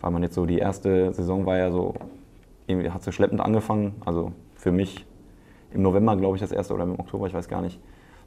Weil 0.00 0.10
man 0.10 0.22
jetzt 0.22 0.34
so 0.34 0.46
die 0.46 0.58
erste 0.58 1.12
Saison 1.12 1.46
war 1.46 1.58
ja 1.58 1.70
so, 1.70 1.94
irgendwie 2.66 2.90
hat 2.90 3.02
so 3.02 3.12
schleppend 3.12 3.40
angefangen. 3.40 3.94
Also 4.04 4.32
für 4.54 4.72
mich 4.72 5.06
im 5.72 5.82
November, 5.82 6.16
glaube 6.16 6.36
ich, 6.36 6.40
das 6.40 6.52
erste 6.52 6.74
oder 6.74 6.84
im 6.84 6.98
Oktober, 6.98 7.26
ich 7.26 7.34
weiß 7.34 7.48
gar 7.48 7.62
nicht, 7.62 7.78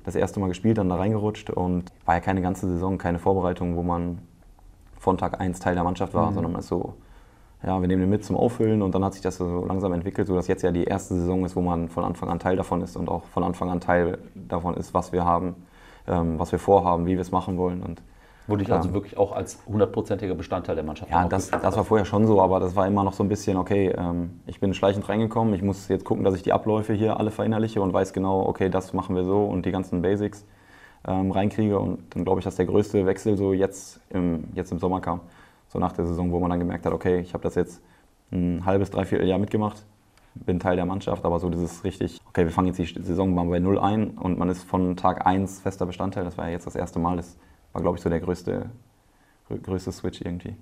das 0.04 0.16
erste 0.16 0.40
Mal 0.40 0.48
gespielt, 0.48 0.78
dann 0.78 0.90
da 0.90 0.96
reingerutscht 0.96 1.50
und 1.50 1.92
war 2.06 2.16
ja 2.16 2.22
keine 2.22 2.42
ganze 2.42 2.68
Saison, 2.68 2.98
keine 2.98 3.18
Vorbereitung, 3.20 3.76
wo 3.76 3.84
man 3.84 4.20
von 4.98 5.18
Tag 5.18 5.40
1 5.40 5.60
Teil 5.60 5.76
der 5.76 5.84
Mannschaft 5.84 6.14
war, 6.14 6.32
sondern 6.32 6.52
man 6.52 6.60
ist 6.60 6.68
so, 6.68 6.94
ja, 7.66 7.82
wir 7.82 7.88
nehmen 7.88 8.02
den 8.02 8.10
mit 8.10 8.24
zum 8.24 8.36
Auffüllen 8.36 8.82
und 8.82 8.94
dann 8.94 9.04
hat 9.04 9.14
sich 9.14 9.22
das 9.22 9.38
so 9.38 9.66
langsam 9.66 9.92
entwickelt, 9.94 10.28
sodass 10.28 10.48
jetzt 10.48 10.62
ja 10.62 10.72
die 10.72 10.84
erste 10.84 11.16
Saison 11.16 11.46
ist, 11.46 11.56
wo 11.56 11.62
man 11.62 11.90
von 11.90 12.04
Anfang 12.04 12.30
an 12.30 12.40
Teil 12.40 12.56
davon 12.56 12.82
ist 12.82 12.96
und 12.96 13.10
auch 13.10 13.24
von 13.26 13.44
Anfang 13.44 13.70
an 13.70 13.80
Teil 13.80 14.20
davon 14.36 14.76
ist, 14.76 14.94
was 14.94 15.12
wir 15.12 15.26
haben, 15.26 15.56
ähm, 16.08 16.38
was 16.38 16.52
wir 16.52 16.60
vorhaben, 16.60 17.08
wie 17.08 17.14
wir 17.14 17.22
es 17.22 17.32
machen 17.32 17.58
wollen. 17.58 17.82
Und 17.82 18.02
dich 18.48 18.68
Klar. 18.68 18.78
also 18.78 18.94
wirklich 18.94 19.18
auch 19.18 19.32
als 19.32 19.58
hundertprozentiger 19.66 20.36
Bestandteil 20.36 20.76
der 20.76 20.84
Mannschaft 20.84 21.10
ja, 21.10 21.28
das, 21.28 21.50
das 21.50 21.76
war 21.76 21.84
vorher 21.84 22.06
schon 22.06 22.28
so, 22.28 22.40
aber 22.40 22.60
das 22.60 22.76
war 22.76 22.86
immer 22.86 23.04
noch 23.04 23.14
so 23.14 23.24
ein 23.24 23.30
bisschen, 23.30 23.58
okay, 23.58 23.88
ähm, 23.98 24.42
ich 24.46 24.60
bin 24.60 24.76
schleichend 24.76 25.10
reingekommen, 25.10 25.56
ich 25.56 25.64
muss 25.64 25.88
jetzt 25.88 26.06
gucken, 26.06 26.24
dass 26.24 26.36
ich 26.36 26.44
die 26.44 26.54
Abläufe 26.54 26.94
hier 26.94 27.20
alle 27.20 27.32
verinnerliche 27.32 27.82
und 27.82 27.92
weiß 27.92 28.14
genau, 28.14 28.46
okay, 28.48 28.70
das 28.70 28.94
machen 28.94 29.16
wir 29.16 29.24
so 29.24 29.46
und 29.46 29.66
die 29.66 29.72
ganzen 29.72 30.04
Basics 30.04 30.46
ähm, 31.08 31.32
reinkriege. 31.32 31.80
Und 31.80 32.00
dann 32.12 32.24
glaube 32.24 32.40
ich, 32.40 32.46
dass 32.46 32.56
der 32.56 32.66
größte 32.66 33.06
Wechsel 33.06 33.38
so 33.38 33.54
jetzt 33.54 34.00
im, 34.10 34.46
jetzt 34.54 34.72
im 34.72 34.78
Sommer 34.80 35.02
kam. 35.02 35.22
So 35.70 35.80
nach 35.80 35.92
der 35.92 36.06
Saison, 36.06 36.32
wo 36.32 36.40
man 36.40 36.50
dann 36.50 36.60
gemerkt 36.60 36.86
hat, 36.86 36.94
okay, 36.94 37.20
ich 37.20 37.34
habe 37.34 37.44
das 37.44 37.56
jetzt 37.56 37.82
ein 38.32 38.66
halbes, 38.66 38.92
dreiviertel 38.92 39.28
Jahr 39.28 39.40
mitgemacht, 39.40 39.86
bin 40.36 40.60
Teil 40.60 40.76
der 40.76 40.86
Mannschaft, 40.86 41.26
aber 41.26 41.40
so 41.40 41.50
dieses 41.50 41.84
richtig, 41.84 42.20
okay, 42.28 42.44
wir 42.44 42.52
fangen 42.52 42.68
jetzt 42.74 42.80
die 42.80 43.02
Saison 43.02 43.34
mal 43.34 43.46
bei 43.46 43.60
Null 43.60 43.80
ein 43.80 44.12
und 44.12 44.38
man 44.38 44.50
ist 44.50 44.64
von 44.64 44.96
Tag 44.96 45.26
1 45.26 45.62
fester 45.62 45.86
Bestandteil, 45.86 46.24
das 46.24 46.38
war 46.38 46.46
ja 46.46 46.52
jetzt 46.52 46.68
das 46.68 46.76
erste 46.76 47.00
Mal, 47.00 47.18
das 47.18 47.38
war, 47.74 47.82
glaube 47.82 47.98
ich, 47.98 48.04
so 48.04 48.10
der 48.10 48.20
größte, 48.20 48.70
größte 49.64 49.92
Switch 49.92 50.22
irgendwie. 50.22 50.56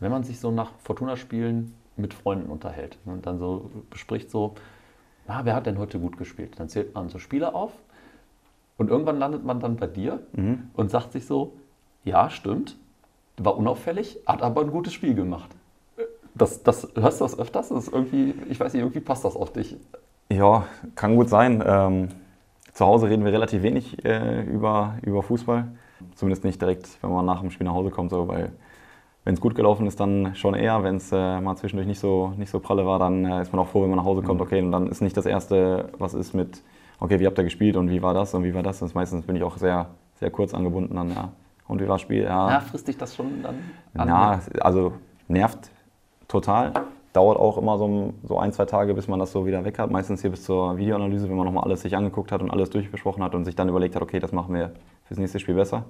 Wenn 0.00 0.10
man 0.10 0.24
sich 0.24 0.40
so 0.40 0.50
nach 0.50 0.72
Fortuna-Spielen 0.78 1.74
mit 1.96 2.12
Freunden 2.14 2.50
unterhält 2.50 2.98
ne, 3.04 3.12
und 3.14 3.26
dann 3.26 3.38
so 3.38 3.70
bespricht, 3.90 4.30
so, 4.30 4.54
ah, 5.26 5.40
wer 5.44 5.54
hat 5.54 5.66
denn 5.66 5.78
heute 5.78 5.98
gut 5.98 6.18
gespielt? 6.18 6.58
Dann 6.58 6.68
zählt 6.68 6.94
man 6.94 7.08
so 7.08 7.18
Spieler 7.18 7.54
auf 7.54 7.72
und 8.76 8.90
irgendwann 8.90 9.18
landet 9.18 9.44
man 9.44 9.60
dann 9.60 9.76
bei 9.76 9.86
dir 9.86 10.20
Mhm. 10.32 10.70
und 10.74 10.90
sagt 10.90 11.12
sich 11.12 11.26
so, 11.26 11.54
ja, 12.04 12.30
stimmt, 12.30 12.76
war 13.38 13.56
unauffällig, 13.56 14.18
hat 14.26 14.42
aber 14.42 14.62
ein 14.62 14.70
gutes 14.70 14.92
Spiel 14.92 15.14
gemacht. 15.14 15.50
Das, 16.34 16.62
das, 16.62 16.88
hörst 16.94 17.20
du 17.20 17.24
das 17.24 17.38
öfters? 17.38 17.70
Das 17.70 17.86
ist 17.86 17.92
irgendwie, 17.92 18.34
ich 18.48 18.60
weiß 18.60 18.72
nicht, 18.72 18.82
irgendwie 18.82 19.00
passt 19.00 19.24
das 19.24 19.36
auf 19.36 19.52
dich. 19.52 19.76
Ja, 20.30 20.66
kann 20.94 21.16
gut 21.16 21.28
sein. 21.28 21.62
Ähm, 21.66 22.08
zu 22.72 22.84
Hause 22.84 23.08
reden 23.08 23.24
wir 23.24 23.32
relativ 23.32 23.62
wenig 23.62 24.04
äh, 24.04 24.42
über, 24.42 24.96
über 25.02 25.22
Fußball. 25.22 25.68
Zumindest 26.14 26.44
nicht 26.44 26.60
direkt, 26.60 26.98
wenn 27.00 27.10
man 27.10 27.24
nach 27.24 27.40
dem 27.40 27.50
Spiel 27.50 27.66
nach 27.66 27.72
Hause 27.72 27.90
kommt, 27.90 28.10
so, 28.10 28.28
weil 28.28 28.52
wenn 29.24 29.34
es 29.34 29.40
gut 29.40 29.54
gelaufen 29.54 29.86
ist, 29.86 29.98
dann 29.98 30.34
schon 30.34 30.54
eher. 30.54 30.84
Wenn 30.84 30.96
es 30.96 31.10
äh, 31.10 31.40
mal 31.40 31.56
zwischendurch 31.56 31.88
nicht 31.88 32.00
so, 32.00 32.34
nicht 32.36 32.50
so 32.50 32.60
pralle 32.60 32.84
war, 32.84 32.98
dann 32.98 33.24
äh, 33.24 33.42
ist 33.42 33.52
man 33.52 33.60
auch 33.60 33.68
froh, 33.68 33.82
wenn 33.82 33.90
man 33.90 33.98
nach 33.98 34.04
Hause 34.04 34.22
kommt. 34.22 34.40
Okay, 34.40 34.60
und 34.60 34.72
dann 34.72 34.88
ist 34.88 35.00
nicht 35.00 35.16
das 35.16 35.26
Erste, 35.26 35.88
was 35.98 36.12
ist 36.14 36.34
mit, 36.34 36.62
okay, 37.00 37.18
wie 37.18 37.26
habt 37.26 37.38
ihr 37.38 37.44
gespielt 37.44 37.76
und 37.76 37.90
wie 37.90 38.02
war 38.02 38.14
das 38.14 38.34
und 38.34 38.44
wie 38.44 38.54
war 38.54 38.62
das? 38.62 38.82
Und 38.82 38.94
meistens 38.94 39.26
bin 39.26 39.36
ich 39.36 39.42
auch 39.42 39.56
sehr, 39.56 39.88
sehr 40.16 40.30
kurz 40.30 40.54
angebunden 40.54 40.94
dann, 40.94 41.10
ja. 41.10 41.32
Und 41.68 41.80
war 41.80 41.88
das 41.88 42.00
Spiel? 42.00 42.24
Ja, 42.24 42.60
frisst 42.60 42.88
dich 42.88 42.96
das 42.96 43.14
schon 43.14 43.42
dann 43.42 43.56
an? 43.94 44.08
Ja, 44.08 44.40
also 44.60 44.92
nervt 45.28 45.70
total. 46.28 46.72
Dauert 47.12 47.38
auch 47.38 47.56
immer 47.58 47.78
so, 47.78 48.12
so 48.24 48.38
ein, 48.38 48.52
zwei 48.52 48.66
Tage, 48.66 48.94
bis 48.94 49.08
man 49.08 49.18
das 49.18 49.32
so 49.32 49.46
wieder 49.46 49.64
weg 49.64 49.78
hat. 49.78 49.90
Meistens 49.90 50.20
hier 50.20 50.30
bis 50.30 50.44
zur 50.44 50.76
Videoanalyse, 50.76 51.28
wenn 51.28 51.36
man 51.36 51.46
nochmal 51.46 51.64
alles 51.64 51.82
sich 51.82 51.96
angeguckt 51.96 52.30
hat 52.30 52.42
und 52.42 52.50
alles 52.50 52.70
durchbesprochen 52.70 53.22
hat 53.22 53.34
und 53.34 53.44
sich 53.44 53.56
dann 53.56 53.68
überlegt 53.68 53.96
hat, 53.96 54.02
okay, 54.02 54.20
das 54.20 54.32
machen 54.32 54.54
wir 54.54 54.72
fürs 55.06 55.18
nächste 55.18 55.40
Spiel 55.40 55.54
besser. 55.54 55.84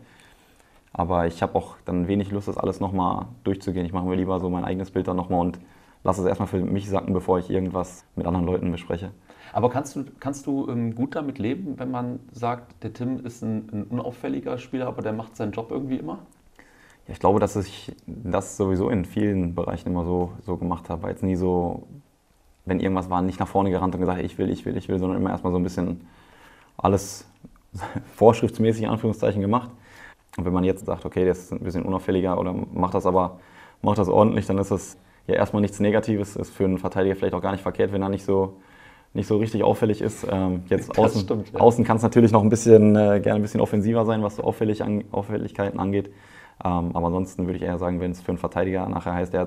Aber 0.92 1.26
ich 1.26 1.42
habe 1.42 1.54
auch 1.56 1.76
dann 1.84 2.08
wenig 2.08 2.30
Lust, 2.30 2.48
das 2.48 2.56
alles 2.56 2.80
nochmal 2.80 3.26
durchzugehen. 3.44 3.84
Ich 3.84 3.92
mache 3.92 4.06
mir 4.06 4.14
lieber 4.14 4.40
so 4.40 4.48
mein 4.48 4.64
eigenes 4.64 4.90
Bild 4.90 5.08
dann 5.08 5.16
nochmal 5.16 5.40
und 5.40 5.58
lasse 6.04 6.22
es 6.22 6.26
erstmal 6.26 6.46
für 6.46 6.58
mich 6.58 6.88
sacken, 6.88 7.12
bevor 7.12 7.38
ich 7.38 7.50
irgendwas 7.50 8.04
mit 8.14 8.26
anderen 8.26 8.46
Leuten 8.46 8.70
bespreche. 8.70 9.10
Aber 9.52 9.70
kannst 9.70 9.96
du, 9.96 10.04
kannst 10.20 10.46
du 10.46 10.68
ähm, 10.68 10.94
gut 10.94 11.14
damit 11.14 11.38
leben, 11.38 11.78
wenn 11.78 11.90
man 11.90 12.20
sagt, 12.32 12.82
der 12.82 12.92
Tim 12.92 13.24
ist 13.24 13.42
ein, 13.42 13.68
ein 13.72 13.84
unauffälliger 13.84 14.58
Spieler, 14.58 14.86
aber 14.86 15.02
der 15.02 15.12
macht 15.12 15.36
seinen 15.36 15.52
Job 15.52 15.70
irgendwie 15.70 15.96
immer? 15.96 16.18
Ja, 17.06 17.12
ich 17.12 17.20
glaube, 17.20 17.40
dass 17.40 17.56
ich 17.56 17.94
das 18.06 18.56
sowieso 18.56 18.90
in 18.90 19.04
vielen 19.04 19.54
Bereichen 19.54 19.88
immer 19.88 20.04
so, 20.04 20.32
so 20.44 20.56
gemacht 20.56 20.90
habe. 20.90 21.08
Jetzt 21.08 21.22
nie 21.22 21.36
so, 21.36 21.86
wenn 22.64 22.80
irgendwas 22.80 23.10
war, 23.10 23.22
nicht 23.22 23.40
nach 23.40 23.48
vorne 23.48 23.70
gerannt 23.70 23.94
und 23.94 24.00
gesagt, 24.00 24.22
ich 24.22 24.38
will, 24.38 24.50
ich 24.50 24.64
will, 24.66 24.76
ich 24.76 24.88
will, 24.88 24.98
sondern 24.98 25.18
immer 25.18 25.30
erstmal 25.30 25.52
so 25.52 25.58
ein 25.58 25.64
bisschen 25.64 26.06
alles 26.76 27.26
vorschriftsmäßig 28.14 28.82
in 28.82 28.90
Anführungszeichen 28.90 29.40
gemacht. 29.40 29.70
Und 30.36 30.44
wenn 30.44 30.52
man 30.52 30.64
jetzt 30.64 30.84
sagt, 30.84 31.04
okay, 31.06 31.22
der 31.22 31.32
ist 31.32 31.52
ein 31.52 31.60
bisschen 31.60 31.84
unauffälliger 31.84 32.38
oder 32.38 32.52
macht 32.52 32.94
das 32.94 33.06
aber 33.06 33.38
macht 33.82 33.98
das 33.98 34.08
ordentlich, 34.08 34.46
dann 34.46 34.58
ist 34.58 34.70
das 34.70 34.98
ja 35.26 35.34
erstmal 35.34 35.62
nichts 35.62 35.80
Negatives. 35.80 36.36
Ist 36.36 36.50
für 36.50 36.64
einen 36.64 36.78
Verteidiger 36.78 37.16
vielleicht 37.16 37.34
auch 37.34 37.42
gar 37.42 37.52
nicht 37.52 37.62
verkehrt, 37.62 37.92
wenn 37.92 38.02
er 38.02 38.08
nicht 38.08 38.24
so, 38.24 38.56
nicht 39.16 39.26
so 39.26 39.36
richtig 39.38 39.64
auffällig 39.64 40.00
ist. 40.00 40.26
Ähm, 40.30 40.62
jetzt 40.68 40.90
Das 40.90 40.98
außen, 40.98 41.22
stimmt, 41.22 41.52
ja. 41.52 41.60
außen 41.60 41.84
kann 41.84 41.96
es 41.96 42.02
natürlich 42.04 42.30
noch 42.32 42.42
ein 42.42 42.48
bisschen, 42.48 42.94
äh, 42.94 43.20
gerne 43.20 43.40
ein 43.40 43.42
bisschen 43.42 43.60
offensiver 43.60 44.04
sein, 44.04 44.22
was 44.22 44.36
so 44.36 44.44
Auffällig 44.44 44.82
an, 44.84 45.04
Auffälligkeiten 45.10 45.80
angeht. 45.80 46.10
Ähm, 46.64 46.90
aber 46.94 47.06
ansonsten 47.08 47.46
würde 47.46 47.56
ich 47.56 47.62
eher 47.62 47.78
sagen, 47.78 48.00
wenn 48.00 48.12
es 48.12 48.22
für 48.22 48.28
einen 48.28 48.38
Verteidiger 48.38 48.88
nachher 48.88 49.12
heißt, 49.14 49.34
er 49.34 49.40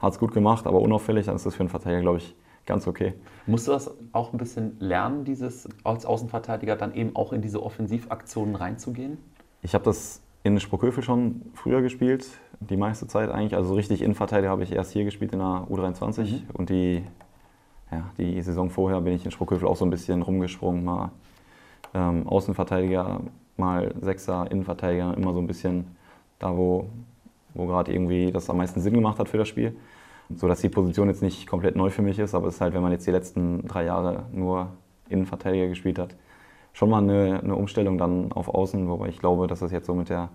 hat 0.00 0.12
es 0.12 0.18
gut 0.18 0.32
gemacht, 0.32 0.66
aber 0.66 0.80
unauffällig, 0.80 1.26
dann 1.26 1.36
ist 1.36 1.44
das 1.46 1.54
für 1.54 1.60
einen 1.60 1.68
Verteidiger, 1.68 2.00
glaube 2.00 2.18
ich, 2.18 2.34
ganz 2.66 2.86
okay. 2.88 3.14
Musst 3.46 3.68
du 3.68 3.72
das 3.72 3.90
auch 4.12 4.32
ein 4.32 4.38
bisschen 4.38 4.76
lernen, 4.80 5.24
dieses 5.24 5.68
als 5.84 6.06
Außenverteidiger 6.06 6.76
dann 6.76 6.94
eben 6.94 7.14
auch 7.16 7.32
in 7.32 7.42
diese 7.42 7.62
Offensivaktionen 7.62 8.54
reinzugehen? 8.56 9.18
Ich 9.62 9.74
habe 9.74 9.84
das 9.84 10.22
in 10.42 10.58
Sprockhövel 10.58 11.02
schon 11.02 11.42
früher 11.54 11.82
gespielt, 11.82 12.26
die 12.60 12.76
meiste 12.76 13.06
Zeit 13.06 13.30
eigentlich. 13.30 13.54
Also 13.54 13.70
so 13.70 13.74
richtig 13.74 14.00
Innenverteidiger 14.02 14.50
habe 14.50 14.62
ich 14.62 14.72
erst 14.72 14.92
hier 14.92 15.04
gespielt 15.04 15.32
in 15.32 15.38
der 15.38 15.66
U23 15.70 16.22
Mhm. 16.22 16.42
und 16.54 16.70
die, 16.70 17.02
ja, 17.90 18.04
die 18.18 18.40
Saison 18.42 18.70
vorher 18.70 19.00
bin 19.00 19.14
ich 19.14 19.24
in 19.24 19.30
Sprockhövel 19.30 19.68
auch 19.68 19.76
so 19.76 19.84
ein 19.84 19.90
bisschen 19.90 20.22
rumgesprungen, 20.22 20.84
mal 20.84 21.10
ähm, 21.94 22.26
Außenverteidiger, 22.26 23.20
mal 23.56 23.94
Sechser, 24.00 24.50
Innenverteidiger, 24.50 25.16
immer 25.16 25.32
so 25.32 25.40
ein 25.40 25.46
bisschen 25.46 25.96
da, 26.38 26.56
wo, 26.56 26.88
wo 27.54 27.66
gerade 27.66 27.92
irgendwie 27.92 28.30
das 28.32 28.48
am 28.50 28.58
meisten 28.58 28.80
Sinn 28.80 28.94
gemacht 28.94 29.18
hat 29.18 29.28
für 29.28 29.38
das 29.38 29.48
Spiel. 29.48 29.76
So 30.36 30.46
dass 30.46 30.60
die 30.60 30.68
Position 30.68 31.08
jetzt 31.08 31.22
nicht 31.22 31.48
komplett 31.48 31.74
neu 31.74 31.90
für 31.90 32.02
mich 32.02 32.18
ist, 32.18 32.34
aber 32.34 32.48
es 32.48 32.54
ist 32.54 32.60
halt, 32.60 32.74
wenn 32.74 32.82
man 32.82 32.92
jetzt 32.92 33.06
die 33.06 33.10
letzten 33.10 33.66
drei 33.66 33.84
Jahre 33.84 34.26
nur 34.32 34.68
Innenverteidiger 35.08 35.66
gespielt 35.66 35.98
hat, 35.98 36.14
schon 36.72 36.90
mal 36.90 37.02
eine, 37.02 37.40
eine 37.42 37.56
Umstellung 37.56 37.98
dann 37.98 38.30
auf 38.32 38.48
Außen, 38.48 38.88
wobei 38.88 39.08
ich 39.08 39.18
glaube, 39.18 39.48
dass 39.48 39.58
das 39.58 39.72
jetzt 39.72 39.86
so 39.86 39.94
mit 39.94 40.08
der, 40.08 40.30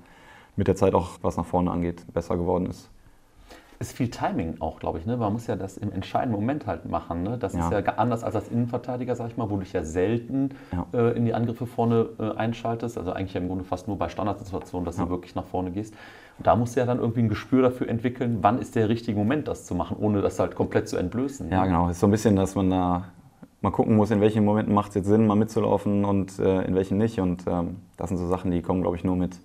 mit 0.57 0.67
der 0.67 0.75
Zeit 0.75 0.93
auch, 0.93 1.11
was 1.21 1.37
nach 1.37 1.45
vorne 1.45 1.71
angeht, 1.71 2.05
besser 2.13 2.35
geworden 2.35 2.65
ist. 2.65 2.89
Ist 3.79 3.91
viel 3.91 4.09
Timing 4.09 4.55
auch, 4.61 4.79
glaube 4.79 4.99
ich. 4.99 5.05
Ne? 5.05 5.17
Man 5.17 5.33
muss 5.33 5.47
ja 5.47 5.55
das 5.55 5.75
im 5.77 5.91
entscheidenden 5.91 6.39
Moment 6.39 6.65
halt 6.65 6.89
machen. 6.89 7.23
Ne? 7.23 7.37
Das 7.37 7.53
ist 7.53 7.71
Ja. 7.71 7.79
ja 7.79 7.93
anders 7.97 8.23
als 8.23 8.35
als 8.35 8.47
Innenverteidiger, 8.49 9.15
sag 9.15 9.27
ich 9.27 9.37
mal, 9.37 9.49
wo 9.49 9.55
du 9.55 9.61
dich 9.63 9.73
ja 9.73 9.83
selten 9.83 10.49
Ja. 10.71 10.85
äh, 10.93 11.17
in 11.17 11.25
die 11.25 11.33
Angriffe 11.33 11.65
vorne 11.65 12.07
äh, 12.19 12.31
einschaltest. 12.37 12.97
Also 12.97 13.11
eigentlich 13.11 13.33
ja 13.33 13.41
im 13.41 13.47
Grunde 13.47 13.63
fast 13.65 13.87
nur 13.87 13.97
bei 13.97 14.07
Standardsituationen, 14.09 14.85
dass 14.85 14.97
Ja. 14.97 15.03
du 15.05 15.09
wirklich 15.09 15.35
nach 15.35 15.45
vorne 15.45 15.71
gehst. 15.71 15.93
Und 16.37 16.47
da 16.47 16.55
musst 16.55 16.75
du 16.75 16.79
ja 16.79 16.85
dann 16.85 16.99
irgendwie 16.99 17.21
ein 17.21 17.29
Gespür 17.29 17.61
dafür 17.63 17.89
entwickeln, 17.89 18.39
wann 18.41 18.59
ist 18.59 18.75
der 18.75 18.87
richtige 18.89 19.17
Moment, 19.17 19.47
das 19.47 19.65
zu 19.65 19.75
machen, 19.75 19.97
ohne 19.99 20.21
das 20.21 20.39
halt 20.39 20.55
komplett 20.55 20.87
zu 20.87 20.97
entblößen. 20.97 21.49
Ja, 21.49 21.61
ne? 21.61 21.67
genau. 21.67 21.85
Es 21.87 21.93
ist 21.93 21.99
so 22.01 22.07
ein 22.07 22.11
bisschen, 22.11 22.35
dass 22.35 22.55
man 22.55 22.69
da 22.69 23.05
mal 23.61 23.71
gucken 23.71 23.95
muss, 23.95 24.11
in 24.11 24.21
welchen 24.21 24.45
Momenten 24.45 24.73
macht 24.73 24.89
es 24.89 24.95
jetzt 24.95 25.07
Sinn, 25.07 25.27
mal 25.27 25.35
mitzulaufen 25.35 26.05
und 26.05 26.37
äh, 26.39 26.61
in 26.63 26.75
welchen 26.75 26.97
nicht. 26.97 27.19
Und 27.19 27.45
ähm, 27.47 27.77
das 27.97 28.09
sind 28.09 28.17
so 28.19 28.27
Sachen, 28.27 28.51
die 28.51 28.61
kommen, 28.61 28.81
glaube 28.81 28.95
ich, 28.95 29.03
nur 29.03 29.15
mit, 29.15 29.37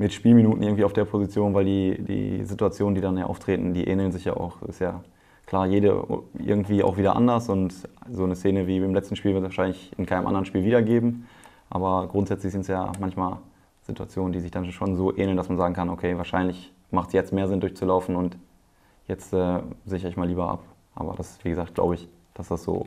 mit 0.00 0.14
Spielminuten 0.14 0.62
irgendwie 0.62 0.84
auf 0.84 0.94
der 0.94 1.04
Position, 1.04 1.52
weil 1.52 1.66
die, 1.66 2.02
die 2.02 2.44
Situationen, 2.46 2.94
die 2.94 3.02
dann 3.02 3.18
ja 3.18 3.26
auftreten, 3.26 3.74
die 3.74 3.86
ähneln 3.86 4.12
sich 4.12 4.24
ja 4.24 4.34
auch. 4.34 4.62
Ist 4.62 4.78
ja 4.78 5.04
klar, 5.44 5.66
jede 5.66 6.02
irgendwie 6.38 6.82
auch 6.82 6.96
wieder 6.96 7.16
anders 7.16 7.50
und 7.50 7.74
so 8.10 8.24
eine 8.24 8.34
Szene 8.34 8.66
wie 8.66 8.78
im 8.78 8.94
letzten 8.94 9.14
Spiel 9.14 9.34
wird 9.34 9.42
es 9.42 9.50
wahrscheinlich 9.50 9.92
in 9.98 10.06
keinem 10.06 10.26
anderen 10.26 10.46
Spiel 10.46 10.64
wiedergeben. 10.64 11.26
Aber 11.68 12.08
grundsätzlich 12.08 12.50
sind 12.50 12.62
es 12.62 12.68
ja 12.68 12.90
manchmal 12.98 13.40
Situationen, 13.82 14.32
die 14.32 14.40
sich 14.40 14.50
dann 14.50 14.64
schon 14.72 14.96
so 14.96 15.14
ähneln, 15.14 15.36
dass 15.36 15.50
man 15.50 15.58
sagen 15.58 15.74
kann, 15.74 15.90
okay, 15.90 16.16
wahrscheinlich 16.16 16.72
macht 16.90 17.08
es 17.08 17.12
jetzt 17.12 17.34
mehr 17.34 17.46
Sinn 17.46 17.60
durchzulaufen 17.60 18.16
und 18.16 18.38
jetzt 19.06 19.34
äh, 19.34 19.58
sichere 19.84 20.08
ich 20.08 20.16
mal 20.16 20.26
lieber 20.26 20.48
ab. 20.48 20.64
Aber 20.94 21.12
das, 21.14 21.38
wie 21.44 21.50
gesagt, 21.50 21.74
glaube 21.74 21.96
ich, 21.96 22.08
dass 22.32 22.48
das 22.48 22.64
so 22.64 22.86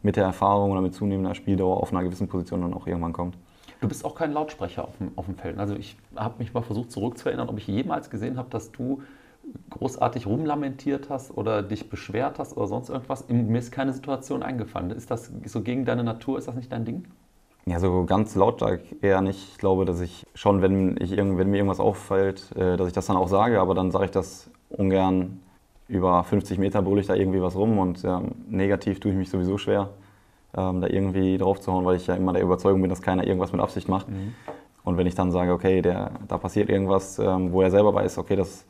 mit 0.00 0.16
der 0.16 0.24
Erfahrung 0.24 0.70
oder 0.70 0.80
mit 0.80 0.94
zunehmender 0.94 1.34
Spieldauer 1.34 1.76
auf 1.76 1.92
einer 1.92 2.02
gewissen 2.04 2.26
Position 2.26 2.62
dann 2.62 2.72
auch 2.72 2.86
irgendwann 2.86 3.12
kommt. 3.12 3.36
Du 3.80 3.88
bist 3.88 4.04
auch 4.04 4.14
kein 4.14 4.32
Lautsprecher 4.32 4.84
auf 4.84 4.96
dem, 4.98 5.12
auf 5.16 5.26
dem 5.26 5.36
Feld. 5.36 5.58
Also 5.58 5.74
ich 5.76 5.96
habe 6.16 6.34
mich 6.38 6.52
mal 6.52 6.62
versucht 6.62 6.90
zurückzuerinnern, 6.90 7.48
ob 7.48 7.58
ich 7.58 7.66
jemals 7.66 8.10
gesehen 8.10 8.36
habe, 8.36 8.50
dass 8.50 8.72
du 8.72 9.02
großartig 9.70 10.26
rumlamentiert 10.26 11.10
hast 11.10 11.36
oder 11.36 11.62
dich 11.62 11.88
beschwert 11.88 12.38
hast 12.38 12.56
oder 12.56 12.66
sonst 12.66 12.90
irgendwas. 12.90 13.28
Mir 13.28 13.58
ist 13.58 13.72
keine 13.72 13.92
Situation 13.92 14.42
eingefallen. 14.42 14.90
Ist 14.90 15.10
das 15.10 15.30
so 15.46 15.62
gegen 15.62 15.84
deine 15.84 16.04
Natur? 16.04 16.38
Ist 16.38 16.48
das 16.48 16.56
nicht 16.56 16.72
dein 16.72 16.84
Ding? 16.84 17.04
Ja, 17.66 17.80
so 17.80 18.04
ganz 18.06 18.34
lautstark 18.34 18.80
eher 19.02 19.20
nicht. 19.20 19.48
Ich 19.52 19.58
glaube, 19.58 19.84
dass 19.84 20.00
ich 20.00 20.26
schon, 20.34 20.62
wenn, 20.62 20.96
ich, 21.00 21.12
irgend- 21.12 21.38
wenn 21.38 21.50
mir 21.50 21.58
irgendwas 21.58 21.80
auffällt, 21.80 22.50
äh, 22.56 22.76
dass 22.76 22.86
ich 22.88 22.94
das 22.94 23.06
dann 23.06 23.16
auch 23.16 23.28
sage, 23.28 23.60
aber 23.60 23.74
dann 23.74 23.90
sage 23.90 24.06
ich 24.06 24.10
das 24.10 24.50
ungern. 24.70 25.40
Über 25.88 26.22
50 26.24 26.58
Meter 26.58 26.82
brülle 26.82 27.00
ich 27.00 27.06
da 27.06 27.14
irgendwie 27.14 27.40
was 27.42 27.56
rum 27.56 27.78
und 27.78 28.04
ähm, 28.04 28.32
negativ 28.48 29.00
tue 29.00 29.10
ich 29.12 29.16
mich 29.16 29.30
sowieso 29.30 29.56
schwer, 29.58 29.90
ähm, 30.56 30.80
da 30.80 30.88
irgendwie 30.88 31.38
drauf 31.38 31.60
zu 31.60 31.72
hauen, 31.72 31.84
weil 31.84 31.96
ich 31.96 32.06
ja 32.06 32.14
immer 32.14 32.32
der 32.32 32.42
Überzeugung 32.42 32.80
bin, 32.80 32.90
dass 32.90 33.02
keiner 33.02 33.26
irgendwas 33.26 33.52
mit 33.52 33.60
Absicht 33.60 33.88
macht. 33.88 34.06
Und 34.84 34.96
wenn 34.96 35.06
ich 35.06 35.14
dann 35.14 35.30
sage, 35.30 35.52
okay, 35.52 35.82
der, 35.82 36.12
da 36.26 36.38
passiert 36.38 36.70
irgendwas, 36.70 37.18
ähm, 37.18 37.52
wo 37.52 37.62
er 37.62 37.70
selber 37.70 37.94
weiß, 37.94 38.18
okay, 38.18 38.36
das 38.36 38.64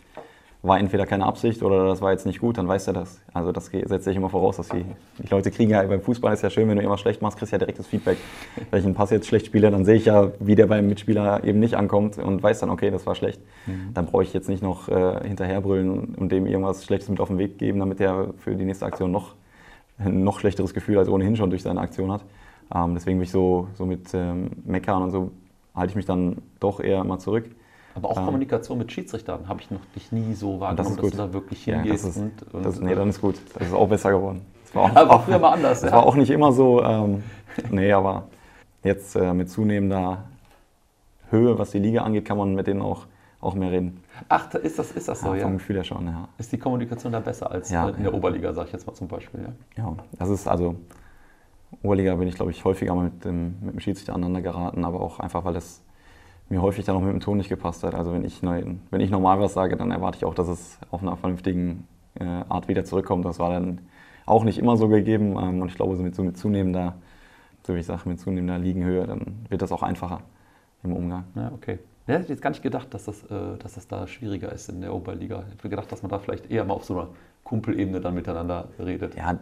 war 0.62 0.80
entweder 0.80 1.06
keine 1.06 1.24
Absicht 1.24 1.62
oder 1.62 1.86
das 1.86 2.00
war 2.00 2.10
jetzt 2.10 2.26
nicht 2.26 2.40
gut, 2.40 2.58
dann 2.58 2.66
weiß 2.66 2.88
er 2.88 2.92
das. 2.92 3.20
Also 3.32 3.52
das 3.52 3.66
setze 3.66 4.10
ich 4.10 4.16
immer 4.16 4.28
voraus, 4.28 4.56
dass 4.56 4.68
die, 4.68 4.84
die 5.18 5.28
Leute 5.28 5.52
kriegen 5.52 5.70
ja, 5.70 5.82
beim 5.84 6.00
Fußball 6.00 6.34
ist 6.34 6.42
ja 6.42 6.50
schön, 6.50 6.68
wenn 6.68 6.76
du 6.76 6.82
irgendwas 6.82 7.00
schlecht 7.00 7.22
machst, 7.22 7.38
kriegst 7.38 7.52
du 7.52 7.54
ja 7.54 7.58
direktes 7.58 7.86
Feedback. 7.86 8.18
Wenn 8.70 8.80
ich 8.80 8.84
einen 8.84 8.94
Pass 8.94 9.10
jetzt 9.10 9.28
schlecht 9.28 9.46
spiele, 9.46 9.70
dann 9.70 9.84
sehe 9.84 9.94
ich 9.94 10.06
ja, 10.06 10.32
wie 10.40 10.56
der 10.56 10.66
beim 10.66 10.88
Mitspieler 10.88 11.44
eben 11.44 11.60
nicht 11.60 11.74
ankommt 11.74 12.18
und 12.18 12.42
weiß 12.42 12.58
dann, 12.60 12.70
okay, 12.70 12.90
das 12.90 13.06
war 13.06 13.14
schlecht. 13.14 13.40
Dann 13.94 14.06
brauche 14.06 14.24
ich 14.24 14.32
jetzt 14.32 14.48
nicht 14.48 14.62
noch 14.62 14.88
äh, 14.88 15.26
hinterherbrüllen 15.26 16.16
und 16.16 16.32
dem 16.32 16.46
irgendwas 16.46 16.84
Schlechtes 16.84 17.08
mit 17.08 17.20
auf 17.20 17.28
den 17.28 17.38
Weg 17.38 17.58
geben, 17.58 17.78
damit 17.78 18.00
er 18.00 18.34
für 18.38 18.56
die 18.56 18.64
nächste 18.64 18.84
Aktion 18.86 19.12
noch 19.12 19.36
ein 19.98 20.24
noch 20.24 20.40
schlechteres 20.40 20.74
Gefühl 20.74 20.98
als 20.98 21.08
ohnehin 21.08 21.36
schon 21.36 21.50
durch 21.50 21.62
seine 21.62 21.80
Aktion 21.80 22.12
hat. 22.12 22.24
Ähm, 22.74 22.94
deswegen 22.94 23.18
bin 23.18 23.24
ich 23.24 23.30
so, 23.30 23.68
so 23.74 23.86
mit 23.86 24.12
ähm, 24.14 24.50
Meckern 24.64 25.02
und 25.02 25.10
so 25.10 25.30
halte 25.74 25.90
ich 25.90 25.96
mich 25.96 26.06
dann 26.06 26.38
doch 26.60 26.80
eher 26.80 27.00
immer 27.00 27.18
zurück. 27.18 27.46
Aber 27.94 28.10
auch 28.10 28.18
Ähm. 28.18 28.24
Kommunikation 28.26 28.78
mit 28.78 28.92
Schiedsrichtern 28.92 29.48
habe 29.48 29.60
ich 29.60 29.70
noch 29.70 29.80
dich 29.96 30.12
nie 30.12 30.34
so 30.34 30.60
wahrgenommen, 30.60 30.96
ist 30.96 31.02
dass 31.02 31.10
du 31.10 31.16
da 31.16 31.32
wirklich 31.32 31.66
Ja, 31.66 31.76
hingehst. 31.80 32.04
das 32.04 32.16
ist, 32.16 32.22
und, 32.22 32.54
und, 32.54 32.66
das, 32.66 32.80
nee, 32.80 32.94
dann 32.94 33.08
ist 33.08 33.20
gut. 33.20 33.36
Das 33.54 33.68
ist 33.68 33.74
auch 33.74 33.88
besser 33.88 34.10
geworden. 34.10 34.42
Das 34.66 34.74
war 34.74 34.82
auch, 34.92 34.96
Aber 34.96 35.08
war 35.10 35.22
früher 35.22 35.38
mal 35.38 35.52
anders, 35.52 35.80
Das 35.80 35.90
ja. 35.90 35.96
war 35.96 36.06
auch 36.06 36.14
nicht 36.14 36.30
immer 36.30 36.52
so. 36.52 36.82
Ähm, 36.82 37.22
nee, 37.70 37.92
aber 37.92 38.24
jetzt 38.84 39.16
äh, 39.16 39.32
mit 39.34 39.50
zunehmender 39.50 40.24
Höhe, 41.30 41.58
was 41.58 41.70
die 41.72 41.78
Liga 41.78 42.02
angeht, 42.02 42.24
kann 42.24 42.38
man 42.38 42.54
mit 42.54 42.66
denen 42.66 42.82
auch, 42.82 43.06
auch 43.40 43.54
mehr 43.54 43.70
reden. 43.70 44.02
Ach, 44.28 44.48
da 44.48 44.58
ist 44.58 44.78
das, 44.78 44.92
ist 44.92 45.08
das 45.08 45.20
so, 45.20 45.28
ja, 45.28 45.36
ja. 45.36 45.42
Vom 45.44 45.54
Gefühl 45.54 45.76
her 45.76 45.84
schon, 45.84 46.06
ja. 46.06 46.28
Ist 46.38 46.50
die 46.52 46.58
Kommunikation 46.58 47.12
da 47.12 47.20
besser 47.20 47.50
als 47.50 47.70
Ja, 47.70 47.88
in 47.88 48.02
der. 48.02 48.12
Oberliga, 48.12 48.52
sage 48.52 48.68
ich 48.68 48.72
jetzt 48.72 48.86
mal 48.86 48.94
zum 48.94 49.08
Beispiel. 49.08 49.40
Ja? 49.76 49.84
Ja, 49.84 49.96
das 50.18 50.28
ist 50.28 50.48
also, 50.48 50.74
Oberliga 51.82 52.14
bin 52.16 52.26
ich, 52.28 52.34
glaube 52.34 52.50
ich, 52.50 52.64
häufiger 52.64 52.94
mal 52.94 53.04
mit 53.04 53.24
dem, 53.24 53.56
mit 53.60 53.74
dem 53.74 53.80
Schiedsrichter 53.80 54.14
aneinander 54.14 54.42
geraten, 54.42 54.84
aber 54.84 55.00
auch 55.00 55.20
einfach, 55.20 55.44
weil 55.44 55.56
es 55.56 55.82
mir 56.48 56.62
häufig 56.62 56.84
dann 56.84 56.96
auch 56.96 57.00
mit 57.00 57.12
dem 57.12 57.20
Ton 57.20 57.36
nicht 57.36 57.48
gepasst 57.48 57.84
hat. 57.84 57.94
Also 57.94 58.12
wenn 58.12 58.24
ich, 58.24 58.42
neu, 58.42 58.64
wenn 58.90 59.00
ich 59.00 59.10
normal 59.10 59.38
was 59.38 59.54
sage, 59.54 59.76
dann 59.76 59.90
erwarte 59.90 60.16
ich 60.16 60.24
auch, 60.24 60.34
dass 60.34 60.48
es 60.48 60.78
auf 60.90 61.02
einer 61.02 61.16
vernünftigen 61.16 61.86
äh, 62.18 62.24
Art 62.24 62.68
wieder 62.68 62.84
zurückkommt. 62.84 63.24
Das 63.24 63.38
war 63.38 63.50
dann 63.50 63.82
auch 64.26 64.44
nicht 64.44 64.58
immer 64.58 64.76
so 64.76 64.88
gegeben 64.88 65.36
ähm, 65.38 65.60
und 65.60 65.68
ich 65.68 65.74
glaube, 65.74 65.96
so 65.96 66.02
mit, 66.02 66.14
so 66.14 66.22
mit 66.22 66.36
zunehmender, 66.38 66.94
so 67.66 67.74
wie 67.74 67.80
ich 67.80 67.86
sage, 67.86 68.08
mit 68.08 68.18
zunehmender 68.18 68.58
Liegenhöhe, 68.58 69.06
dann 69.06 69.46
wird 69.48 69.62
das 69.62 69.72
auch 69.72 69.82
einfacher 69.82 70.22
im 70.82 70.92
Umgang. 70.94 71.24
Ja, 71.34 71.52
okay. 71.54 71.78
Ja, 72.08 72.14
ich 72.14 72.20
hätte 72.22 72.32
jetzt 72.32 72.42
gar 72.42 72.50
nicht 72.50 72.62
gedacht, 72.62 72.92
dass 72.94 73.04
das, 73.04 73.22
äh, 73.24 73.58
dass 73.58 73.74
das 73.74 73.86
da 73.86 74.06
schwieriger 74.06 74.50
ist 74.50 74.70
in 74.70 74.80
der 74.80 74.94
Oberliga. 74.94 75.44
Ich 75.46 75.58
hätte 75.58 75.68
gedacht, 75.68 75.92
dass 75.92 76.00
man 76.00 76.10
da 76.10 76.18
vielleicht 76.18 76.50
eher 76.50 76.64
mal 76.64 76.72
auf 76.72 76.84
so 76.84 76.98
einer 76.98 77.08
Kumpelebene 77.44 78.00
dann 78.00 78.14
miteinander 78.14 78.68
redet. 78.78 79.14
Ja, 79.14 79.38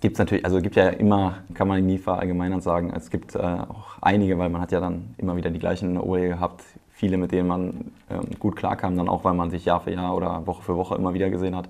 gibt 0.00 0.14
es 0.14 0.18
natürlich, 0.18 0.44
also 0.44 0.60
gibt 0.60 0.74
ja 0.74 0.88
immer, 0.88 1.38
kann 1.54 1.68
man 1.68 1.86
nie 1.86 1.98
verallgemeinern 1.98 2.60
sagen, 2.60 2.92
es 2.96 3.10
gibt 3.10 3.36
äh, 3.36 3.38
auch 3.38 3.96
einige, 4.00 4.36
weil 4.38 4.48
man 4.48 4.60
hat 4.60 4.72
ja 4.72 4.80
dann 4.80 5.14
immer 5.18 5.36
wieder 5.36 5.50
die 5.50 5.60
gleichen 5.60 5.90
in 5.90 5.94
der 5.94 6.04
OL 6.04 6.28
gehabt, 6.28 6.64
viele, 6.90 7.16
mit 7.16 7.30
denen 7.30 7.46
man 7.46 7.92
ähm, 8.10 8.26
gut 8.40 8.56
klarkam, 8.56 8.96
dann 8.96 9.08
auch, 9.08 9.22
weil 9.22 9.34
man 9.34 9.50
sich 9.50 9.64
Jahr 9.64 9.80
für 9.80 9.92
Jahr 9.92 10.16
oder 10.16 10.48
Woche 10.48 10.62
für 10.62 10.76
Woche 10.76 10.96
immer 10.96 11.14
wieder 11.14 11.30
gesehen 11.30 11.54
hat. 11.54 11.68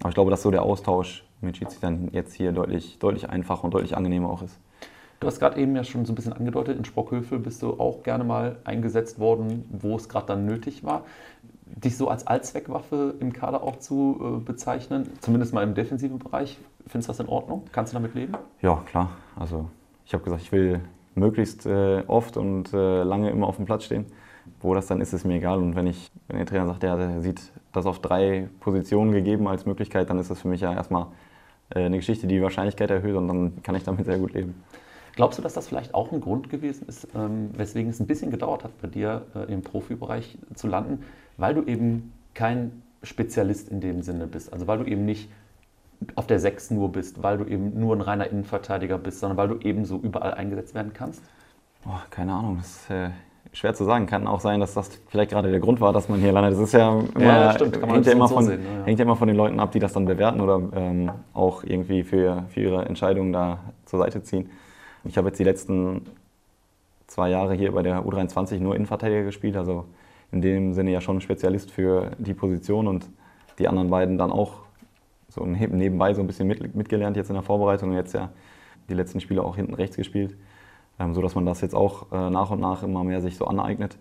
Aber 0.00 0.10
ich 0.10 0.14
glaube, 0.14 0.30
dass 0.30 0.42
so 0.42 0.50
der 0.50 0.62
Austausch 0.62 1.24
mit 1.40 1.56
Schiedsrichtern 1.56 2.10
jetzt 2.12 2.34
hier 2.34 2.52
deutlich, 2.52 2.98
deutlich 2.98 3.30
einfacher 3.30 3.64
und 3.64 3.72
deutlich 3.72 3.96
angenehmer 3.96 4.28
auch 4.28 4.42
ist. 4.42 4.58
Du 5.22 5.28
hast 5.28 5.38
gerade 5.38 5.60
eben 5.60 5.76
ja 5.76 5.84
schon 5.84 6.04
so 6.04 6.10
ein 6.12 6.16
bisschen 6.16 6.32
angedeutet, 6.32 6.76
in 6.76 6.84
Sprockhövel 6.84 7.38
bist 7.38 7.62
du 7.62 7.78
auch 7.78 8.02
gerne 8.02 8.24
mal 8.24 8.56
eingesetzt 8.64 9.20
worden, 9.20 9.64
wo 9.70 9.94
es 9.94 10.08
gerade 10.08 10.26
dann 10.26 10.46
nötig 10.46 10.82
war. 10.82 11.04
Dich 11.64 11.96
so 11.96 12.08
als 12.08 12.26
Allzweckwaffe 12.26 13.14
im 13.20 13.32
Kader 13.32 13.62
auch 13.62 13.76
zu 13.76 14.20
äh, 14.20 14.44
bezeichnen, 14.44 15.08
zumindest 15.20 15.54
mal 15.54 15.62
im 15.62 15.76
defensiven 15.76 16.18
Bereich, 16.18 16.58
findest 16.88 17.08
du 17.08 17.12
das 17.12 17.20
in 17.20 17.28
Ordnung? 17.28 17.62
Kannst 17.70 17.92
du 17.92 17.98
damit 17.98 18.16
leben? 18.16 18.32
Ja, 18.62 18.82
klar. 18.84 19.10
Also 19.36 19.70
ich 20.04 20.12
habe 20.12 20.24
gesagt, 20.24 20.42
ich 20.42 20.50
will 20.50 20.80
möglichst 21.14 21.66
äh, 21.66 22.02
oft 22.08 22.36
und 22.36 22.72
äh, 22.72 23.04
lange 23.04 23.30
immer 23.30 23.46
auf 23.46 23.54
dem 23.56 23.64
Platz 23.64 23.84
stehen. 23.84 24.06
Wo 24.60 24.74
das 24.74 24.88
dann 24.88 25.00
ist, 25.00 25.12
ist 25.12 25.24
mir 25.24 25.36
egal. 25.36 25.58
Und 25.58 25.76
wenn, 25.76 25.86
ich, 25.86 26.10
wenn 26.26 26.38
der 26.38 26.46
Trainer 26.46 26.66
sagt, 26.66 26.82
ja, 26.82 26.96
der 26.96 27.22
sieht 27.22 27.52
das 27.70 27.86
auf 27.86 28.00
drei 28.00 28.48
Positionen 28.58 29.12
gegeben 29.12 29.46
als 29.46 29.66
Möglichkeit, 29.66 30.10
dann 30.10 30.18
ist 30.18 30.32
das 30.32 30.40
für 30.40 30.48
mich 30.48 30.62
ja 30.62 30.74
erstmal 30.74 31.06
äh, 31.70 31.84
eine 31.84 31.98
Geschichte, 31.98 32.26
die 32.26 32.34
die 32.34 32.42
Wahrscheinlichkeit 32.42 32.90
erhöht 32.90 33.14
und 33.14 33.28
dann 33.28 33.62
kann 33.62 33.76
ich 33.76 33.84
damit 33.84 34.06
sehr 34.06 34.18
gut 34.18 34.32
leben. 34.34 34.64
Glaubst 35.14 35.38
du, 35.38 35.42
dass 35.42 35.54
das 35.54 35.68
vielleicht 35.68 35.94
auch 35.94 36.10
ein 36.12 36.20
Grund 36.20 36.48
gewesen 36.48 36.86
ist, 36.88 37.08
ähm, 37.14 37.50
weswegen 37.56 37.90
es 37.90 38.00
ein 38.00 38.06
bisschen 38.06 38.30
gedauert 38.30 38.64
hat, 38.64 38.80
bei 38.80 38.88
dir 38.88 39.26
äh, 39.34 39.52
im 39.52 39.62
Profibereich 39.62 40.38
zu 40.54 40.68
landen, 40.68 41.04
weil 41.36 41.54
du 41.54 41.62
eben 41.64 42.12
kein 42.34 42.82
Spezialist 43.02 43.68
in 43.68 43.80
dem 43.80 44.02
Sinne 44.02 44.26
bist? 44.26 44.52
Also 44.52 44.66
weil 44.66 44.78
du 44.78 44.84
eben 44.84 45.04
nicht 45.04 45.28
auf 46.14 46.26
der 46.26 46.40
6 46.40 46.70
nur 46.70 46.90
bist, 46.90 47.22
weil 47.22 47.38
du 47.38 47.44
eben 47.44 47.78
nur 47.78 47.94
ein 47.94 48.00
reiner 48.00 48.28
Innenverteidiger 48.28 48.98
bist, 48.98 49.20
sondern 49.20 49.36
weil 49.36 49.48
du 49.48 49.58
eben 49.66 49.84
so 49.84 49.98
überall 49.98 50.34
eingesetzt 50.34 50.74
werden 50.74 50.92
kannst? 50.94 51.22
Boah, 51.84 52.02
keine 52.10 52.32
Ahnung, 52.32 52.58
das 52.58 52.68
ist 52.68 52.90
äh, 52.90 53.10
schwer 53.52 53.74
zu 53.74 53.84
sagen. 53.84 54.06
Kann 54.06 54.26
auch 54.26 54.40
sein, 54.40 54.60
dass 54.60 54.74
das 54.74 54.90
vielleicht 55.08 55.30
gerade 55.30 55.50
der 55.50 55.60
Grund 55.60 55.80
war, 55.80 55.92
dass 55.92 56.08
man 56.08 56.20
hier 56.20 56.32
landet. 56.32 56.54
Das 56.54 56.60
ist 56.60 56.72
ja 56.72 57.00
immer, 57.14 57.24
Ja, 57.24 57.52
stimmt. 57.52 57.72
Kann 57.74 57.82
man 57.82 57.90
hängt, 57.90 58.06
ja 58.06 58.12
so 58.12 58.16
immer 58.16 58.28
so 58.28 58.34
von, 58.36 58.44
sehen, 58.46 58.60
ja. 58.64 58.84
hängt 58.84 58.98
ja 58.98 59.04
immer 59.04 59.16
von 59.16 59.28
den 59.28 59.36
Leuten 59.36 59.60
ab, 59.60 59.72
die 59.72 59.78
das 59.78 59.92
dann 59.92 60.06
bewerten 60.06 60.40
oder 60.40 60.60
ähm, 60.74 61.10
auch 61.34 61.64
irgendwie 61.64 62.02
für, 62.02 62.44
für 62.48 62.60
ihre 62.60 62.84
Entscheidungen 62.86 63.32
da 63.32 63.58
zur 63.84 63.98
Seite 63.98 64.22
ziehen. 64.22 64.50
Ich 65.04 65.16
habe 65.16 65.28
jetzt 65.28 65.38
die 65.38 65.44
letzten 65.44 66.06
zwei 67.06 67.30
Jahre 67.30 67.54
hier 67.54 67.72
bei 67.72 67.82
der 67.82 68.04
U23 68.04 68.60
nur 68.60 68.74
Innenverteidiger 68.76 69.24
gespielt, 69.24 69.56
also 69.56 69.86
in 70.30 70.40
dem 70.40 70.72
Sinne 70.72 70.92
ja 70.92 71.00
schon 71.00 71.20
Spezialist 71.20 71.70
für 71.70 72.12
die 72.18 72.34
Position 72.34 72.86
und 72.86 73.08
die 73.58 73.68
anderen 73.68 73.90
beiden 73.90 74.16
dann 74.16 74.30
auch 74.30 74.60
so 75.28 75.44
nebenbei 75.44 76.14
so 76.14 76.20
ein 76.20 76.26
bisschen 76.26 76.46
mit, 76.46 76.74
mitgelernt 76.74 77.16
jetzt 77.16 77.28
in 77.28 77.34
der 77.34 77.42
Vorbereitung 77.42 77.90
und 77.90 77.96
jetzt 77.96 78.14
ja 78.14 78.30
die 78.88 78.94
letzten 78.94 79.20
Spiele 79.20 79.42
auch 79.42 79.56
hinten 79.56 79.74
rechts 79.74 79.96
gespielt, 79.96 80.36
ähm, 80.98 81.14
so 81.14 81.22
dass 81.22 81.34
man 81.34 81.46
das 81.46 81.60
jetzt 81.60 81.74
auch 81.74 82.10
äh, 82.12 82.30
nach 82.30 82.50
und 82.50 82.60
nach 82.60 82.82
immer 82.82 83.04
mehr 83.04 83.20
sich 83.20 83.36
so 83.36 83.46
aneignet. 83.46 83.98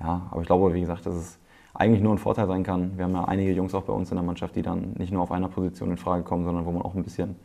Ja, 0.00 0.28
aber 0.30 0.40
ich 0.40 0.46
glaube, 0.46 0.72
wie 0.74 0.80
gesagt, 0.80 1.06
dass 1.06 1.14
es 1.14 1.38
eigentlich 1.74 2.02
nur 2.02 2.14
ein 2.14 2.18
Vorteil 2.18 2.46
sein 2.46 2.62
kann. 2.62 2.96
Wir 2.96 3.04
haben 3.04 3.14
ja 3.14 3.24
einige 3.24 3.52
Jungs 3.52 3.74
auch 3.74 3.84
bei 3.84 3.92
uns 3.92 4.10
in 4.10 4.16
der 4.16 4.24
Mannschaft, 4.24 4.56
die 4.56 4.62
dann 4.62 4.94
nicht 4.98 5.12
nur 5.12 5.22
auf 5.22 5.30
einer 5.30 5.48
Position 5.48 5.90
in 5.90 5.96
Frage 5.96 6.22
kommen, 6.22 6.44
sondern 6.44 6.64
wo 6.66 6.72
man 6.72 6.82
auch 6.82 6.94
ein 6.94 7.04
bisschen 7.04 7.36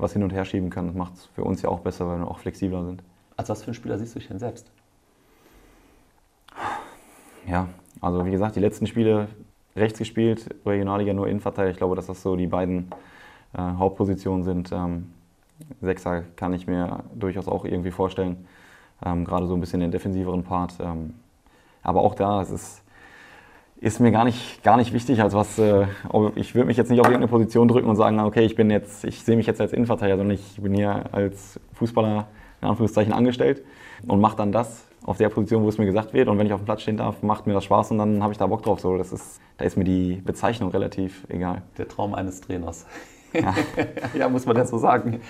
was 0.00 0.12
hin 0.12 0.22
und 0.22 0.32
her 0.32 0.44
schieben 0.44 0.70
kann. 0.70 0.86
Das 0.86 0.94
macht 0.94 1.14
es 1.14 1.26
für 1.26 1.44
uns 1.44 1.62
ja 1.62 1.68
auch 1.68 1.80
besser, 1.80 2.06
weil 2.06 2.18
wir 2.18 2.28
auch 2.28 2.38
flexibler 2.38 2.84
sind. 2.84 3.02
Als 3.36 3.48
was 3.48 3.62
für 3.62 3.70
ein 3.70 3.74
Spieler 3.74 3.98
siehst 3.98 4.14
du 4.14 4.18
dich 4.18 4.28
denn 4.28 4.38
selbst? 4.38 4.70
Ja, 7.46 7.68
also 8.00 8.24
wie 8.26 8.30
gesagt, 8.30 8.56
die 8.56 8.60
letzten 8.60 8.86
Spiele 8.86 9.28
rechts 9.76 9.98
gespielt, 9.98 10.54
Regionalliga 10.66 11.12
nur 11.12 11.28
Innenverteidiger. 11.28 11.72
Ich 11.72 11.76
glaube, 11.78 11.96
dass 11.96 12.06
das 12.06 12.22
so 12.22 12.36
die 12.36 12.46
beiden 12.46 12.90
äh, 13.54 13.58
Hauptpositionen 13.58 14.42
sind. 14.42 14.72
Ähm, 14.72 15.12
Sechser 15.80 16.22
kann 16.36 16.52
ich 16.52 16.66
mir 16.66 17.04
durchaus 17.14 17.48
auch 17.48 17.64
irgendwie 17.64 17.90
vorstellen. 17.90 18.46
Ähm, 19.04 19.24
Gerade 19.24 19.46
so 19.46 19.54
ein 19.54 19.60
bisschen 19.60 19.80
den 19.80 19.90
defensiveren 19.90 20.44
Part. 20.44 20.74
Ähm, 20.80 21.14
aber 21.82 22.00
auch 22.02 22.14
da, 22.14 22.42
es 22.42 22.50
ist, 22.50 22.82
ist 23.80 23.98
mir 23.98 24.12
gar 24.12 24.24
nicht, 24.24 24.62
gar 24.62 24.76
nicht 24.76 24.92
wichtig, 24.92 25.22
als 25.22 25.34
was. 25.34 25.58
Äh, 25.58 25.86
ich 26.34 26.54
würde 26.54 26.66
mich 26.66 26.76
jetzt 26.76 26.90
nicht 26.90 27.00
auf 27.00 27.06
irgendeine 27.06 27.28
Position 27.28 27.66
drücken 27.66 27.88
und 27.88 27.96
sagen, 27.96 28.20
okay, 28.20 28.42
ich 28.42 28.54
bin 28.54 28.70
jetzt, 28.70 29.04
ich 29.04 29.24
sehe 29.24 29.36
mich 29.36 29.46
jetzt 29.46 29.60
als 29.60 29.72
Innenverteidiger, 29.72 30.18
sondern 30.18 30.34
ich 30.34 30.60
bin 30.60 30.74
hier 30.74 31.04
als 31.12 31.58
Fußballer 31.74 32.26
in 32.60 32.68
Anführungszeichen 32.68 33.12
angestellt 33.12 33.62
und 34.06 34.20
mache 34.20 34.36
dann 34.36 34.52
das 34.52 34.86
auf 35.04 35.16
der 35.16 35.30
Position, 35.30 35.62
wo 35.62 35.68
es 35.70 35.78
mir 35.78 35.86
gesagt 35.86 36.12
wird. 36.12 36.28
Und 36.28 36.38
wenn 36.38 36.46
ich 36.46 36.52
auf 36.52 36.60
dem 36.60 36.66
Platz 36.66 36.82
stehen 36.82 36.98
darf, 36.98 37.22
macht 37.22 37.46
mir 37.46 37.54
das 37.54 37.64
Spaß 37.64 37.92
und 37.92 37.98
dann 37.98 38.22
habe 38.22 38.32
ich 38.32 38.38
da 38.38 38.46
Bock 38.46 38.62
drauf. 38.62 38.80
So, 38.80 38.98
das 38.98 39.12
ist, 39.12 39.40
da 39.56 39.64
ist 39.64 39.78
mir 39.78 39.84
die 39.84 40.16
Bezeichnung 40.16 40.70
relativ 40.70 41.26
egal. 41.30 41.62
Der 41.78 41.88
Traum 41.88 42.14
eines 42.14 42.42
Trainers. 42.42 42.86
Ja, 44.12 44.28
muss 44.28 44.44
man 44.44 44.56
ja 44.56 44.66
so 44.66 44.76
sagen. 44.76 45.20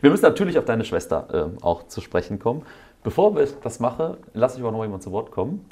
Wir 0.00 0.10
müssen 0.10 0.24
natürlich 0.24 0.58
auf 0.58 0.64
deine 0.64 0.84
Schwester 0.84 1.28
ähm, 1.32 1.58
auch 1.60 1.86
zu 1.86 2.00
sprechen 2.00 2.40
kommen. 2.40 2.62
Bevor 3.04 3.38
ich 3.38 3.54
das 3.62 3.78
mache, 3.78 4.18
lasse 4.34 4.58
ich 4.58 4.62
aber 4.62 4.72
noch 4.72 4.82
jemand 4.82 5.02
zu 5.02 5.12
Wort 5.12 5.30
kommen, 5.30 5.64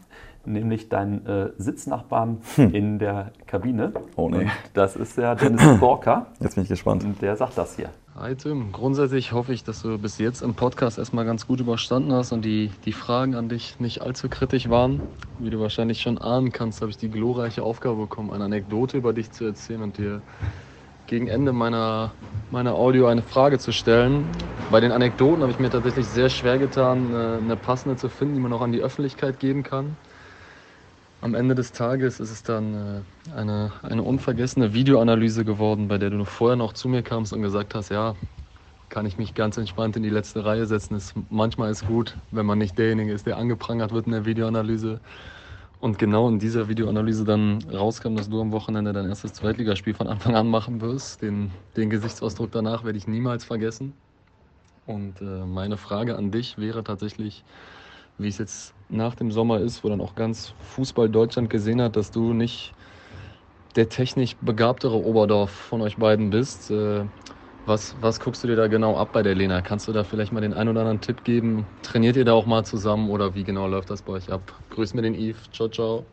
nämlich 0.52 0.88
deinen 0.88 1.26
äh, 1.26 1.50
Sitznachbarn 1.58 2.38
in 2.56 2.98
der 2.98 3.32
Kabine. 3.46 3.92
Oh, 4.16 4.28
nee. 4.28 4.38
Und 4.38 4.50
das 4.74 4.96
ist 4.96 5.16
der 5.18 5.34
Dennis 5.34 5.62
Borka 5.80 6.26
Jetzt 6.40 6.54
bin 6.54 6.64
ich 6.64 6.68
gespannt. 6.68 7.04
und 7.04 7.20
der 7.22 7.36
sagt 7.36 7.56
das 7.56 7.76
hier. 7.76 7.90
Hi 8.18 8.34
Tim, 8.34 8.72
grundsätzlich 8.72 9.32
hoffe 9.32 9.52
ich, 9.52 9.62
dass 9.62 9.82
du 9.82 9.96
bis 9.96 10.18
jetzt 10.18 10.42
im 10.42 10.54
Podcast 10.54 10.98
erstmal 10.98 11.24
ganz 11.24 11.46
gut 11.46 11.60
überstanden 11.60 12.12
hast 12.12 12.32
und 12.32 12.44
die, 12.44 12.72
die 12.84 12.92
Fragen 12.92 13.36
an 13.36 13.48
dich 13.48 13.78
nicht 13.78 14.02
allzu 14.02 14.28
kritisch 14.28 14.68
waren. 14.68 15.00
Wie 15.38 15.50
du 15.50 15.60
wahrscheinlich 15.60 16.00
schon 16.00 16.18
ahnen 16.18 16.50
kannst, 16.50 16.80
habe 16.80 16.90
ich 16.90 16.96
die 16.96 17.10
glorreiche 17.10 17.62
Aufgabe 17.62 17.94
bekommen, 17.94 18.32
eine 18.32 18.44
Anekdote 18.44 18.96
über 18.96 19.12
dich 19.12 19.30
zu 19.30 19.44
erzählen 19.44 19.82
und 19.82 19.98
dir 19.98 20.20
gegen 21.06 21.28
Ende 21.28 21.52
meiner, 21.52 22.10
meiner 22.50 22.74
Audio 22.74 23.06
eine 23.06 23.22
Frage 23.22 23.58
zu 23.60 23.72
stellen. 23.72 24.24
Bei 24.70 24.80
den 24.80 24.90
Anekdoten 24.90 25.42
habe 25.42 25.52
ich 25.52 25.60
mir 25.60 25.70
tatsächlich 25.70 26.06
sehr 26.06 26.28
schwer 26.28 26.58
getan, 26.58 27.12
äh, 27.12 27.38
eine 27.42 27.56
passende 27.56 27.96
zu 27.96 28.08
finden, 28.08 28.34
die 28.34 28.40
man 28.40 28.52
auch 28.52 28.62
an 28.62 28.72
die 28.72 28.80
Öffentlichkeit 28.80 29.38
geben 29.38 29.62
kann. 29.62 29.96
Am 31.20 31.34
Ende 31.34 31.56
des 31.56 31.72
Tages 31.72 32.20
ist 32.20 32.30
es 32.30 32.42
dann 32.44 32.74
äh, 32.74 33.30
eine, 33.34 33.72
eine 33.82 34.02
unvergessene 34.02 34.72
Videoanalyse 34.72 35.44
geworden, 35.44 35.88
bei 35.88 35.98
der 35.98 36.10
du 36.10 36.24
vorher 36.24 36.56
noch 36.56 36.74
zu 36.74 36.88
mir 36.88 37.02
kamst 37.02 37.32
und 37.32 37.42
gesagt 37.42 37.74
hast, 37.74 37.88
ja, 37.88 38.14
kann 38.88 39.04
ich 39.04 39.18
mich 39.18 39.34
ganz 39.34 39.56
entspannt 39.58 39.96
in 39.96 40.04
die 40.04 40.10
letzte 40.10 40.44
Reihe 40.44 40.66
setzen. 40.66 40.94
Ist, 40.94 41.14
manchmal 41.28 41.72
ist 41.72 41.86
gut, 41.86 42.16
wenn 42.30 42.46
man 42.46 42.58
nicht 42.58 42.78
derjenige 42.78 43.12
ist, 43.12 43.26
der 43.26 43.36
angeprangert 43.36 43.92
wird 43.92 44.06
in 44.06 44.12
der 44.12 44.26
Videoanalyse. 44.26 45.00
Und 45.80 45.98
genau 45.98 46.28
in 46.28 46.38
dieser 46.38 46.68
Videoanalyse 46.68 47.24
dann 47.24 47.58
rauskam, 47.72 48.16
dass 48.16 48.28
du 48.28 48.40
am 48.40 48.52
Wochenende 48.52 48.92
dein 48.92 49.08
erstes 49.08 49.32
Zweitligaspiel 49.32 49.94
von 49.94 50.06
Anfang 50.06 50.36
an 50.36 50.48
machen 50.48 50.80
wirst. 50.80 51.22
Den, 51.22 51.50
den 51.76 51.90
Gesichtsausdruck 51.90 52.52
danach 52.52 52.84
werde 52.84 52.98
ich 52.98 53.08
niemals 53.08 53.44
vergessen. 53.44 53.92
Und 54.86 55.20
äh, 55.20 55.24
meine 55.24 55.76
Frage 55.76 56.16
an 56.16 56.30
dich 56.30 56.58
wäre 56.58 56.82
tatsächlich, 56.82 57.44
wie 58.18 58.28
es 58.28 58.38
jetzt 58.38 58.74
nach 58.88 59.14
dem 59.14 59.30
Sommer 59.30 59.60
ist, 59.60 59.84
wo 59.84 59.88
dann 59.88 60.00
auch 60.00 60.14
ganz 60.14 60.54
Fußball 60.74 61.08
Deutschland 61.08 61.50
gesehen 61.50 61.80
hat, 61.80 61.96
dass 61.96 62.10
du 62.10 62.32
nicht 62.32 62.72
der 63.76 63.88
technisch 63.88 64.36
begabtere 64.40 65.04
Oberdorf 65.04 65.50
von 65.50 65.82
euch 65.82 65.96
beiden 65.96 66.30
bist. 66.30 66.70
Äh, 66.70 67.04
was, 67.66 67.94
was 68.00 68.18
guckst 68.18 68.42
du 68.42 68.48
dir 68.48 68.56
da 68.56 68.66
genau 68.66 68.96
ab 68.96 69.10
bei 69.12 69.22
der 69.22 69.34
Lena? 69.34 69.60
Kannst 69.60 69.88
du 69.88 69.92
da 69.92 70.02
vielleicht 70.02 70.32
mal 70.32 70.40
den 70.40 70.54
einen 70.54 70.70
oder 70.70 70.80
anderen 70.80 71.00
Tipp 71.00 71.22
geben? 71.22 71.66
Trainiert 71.82 72.16
ihr 72.16 72.24
da 72.24 72.32
auch 72.32 72.46
mal 72.46 72.64
zusammen 72.64 73.10
oder 73.10 73.34
wie 73.34 73.44
genau 73.44 73.66
läuft 73.66 73.90
das 73.90 74.00
bei 74.00 74.14
euch 74.14 74.32
ab? 74.32 74.40
Grüß 74.70 74.94
mir 74.94 75.02
den 75.02 75.14
Yves. 75.14 75.50
Ciao, 75.52 75.68
ciao. 75.68 76.04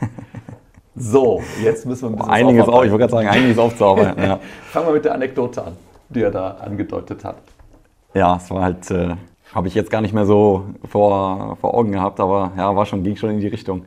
So, 0.94 1.42
jetzt 1.62 1.86
müssen 1.86 2.02
wir 2.02 2.08
ein 2.10 2.16
bisschen 2.16 2.28
was 2.28 2.38
Einiges 2.38 2.68
auch, 2.68 2.84
ich 2.84 2.90
wollte 2.90 3.08
gerade 3.08 3.12
sagen, 3.12 3.28
einiges 3.28 3.58
aufzuarbeiten. 3.58 4.22
ja. 4.22 4.38
Fangen 4.70 4.88
wir 4.88 4.92
mit 4.92 5.04
der 5.06 5.14
Anekdote 5.14 5.64
an, 5.64 5.76
die 6.10 6.20
er 6.20 6.30
da 6.30 6.50
angedeutet 6.50 7.24
hat. 7.24 7.36
ja, 8.12 8.36
es 8.36 8.50
war 8.50 8.62
halt, 8.62 8.90
äh, 8.90 9.16
habe 9.54 9.68
ich 9.68 9.74
jetzt 9.74 9.90
gar 9.90 10.00
nicht 10.00 10.14
mehr 10.14 10.26
so 10.26 10.66
vor, 10.88 11.56
vor 11.56 11.74
Augen 11.74 11.92
gehabt, 11.92 12.20
aber 12.20 12.52
ja, 12.56 12.74
war 12.74 12.86
schon, 12.86 13.02
ging 13.02 13.16
schon 13.16 13.30
in 13.30 13.40
die 13.40 13.48
Richtung. 13.48 13.84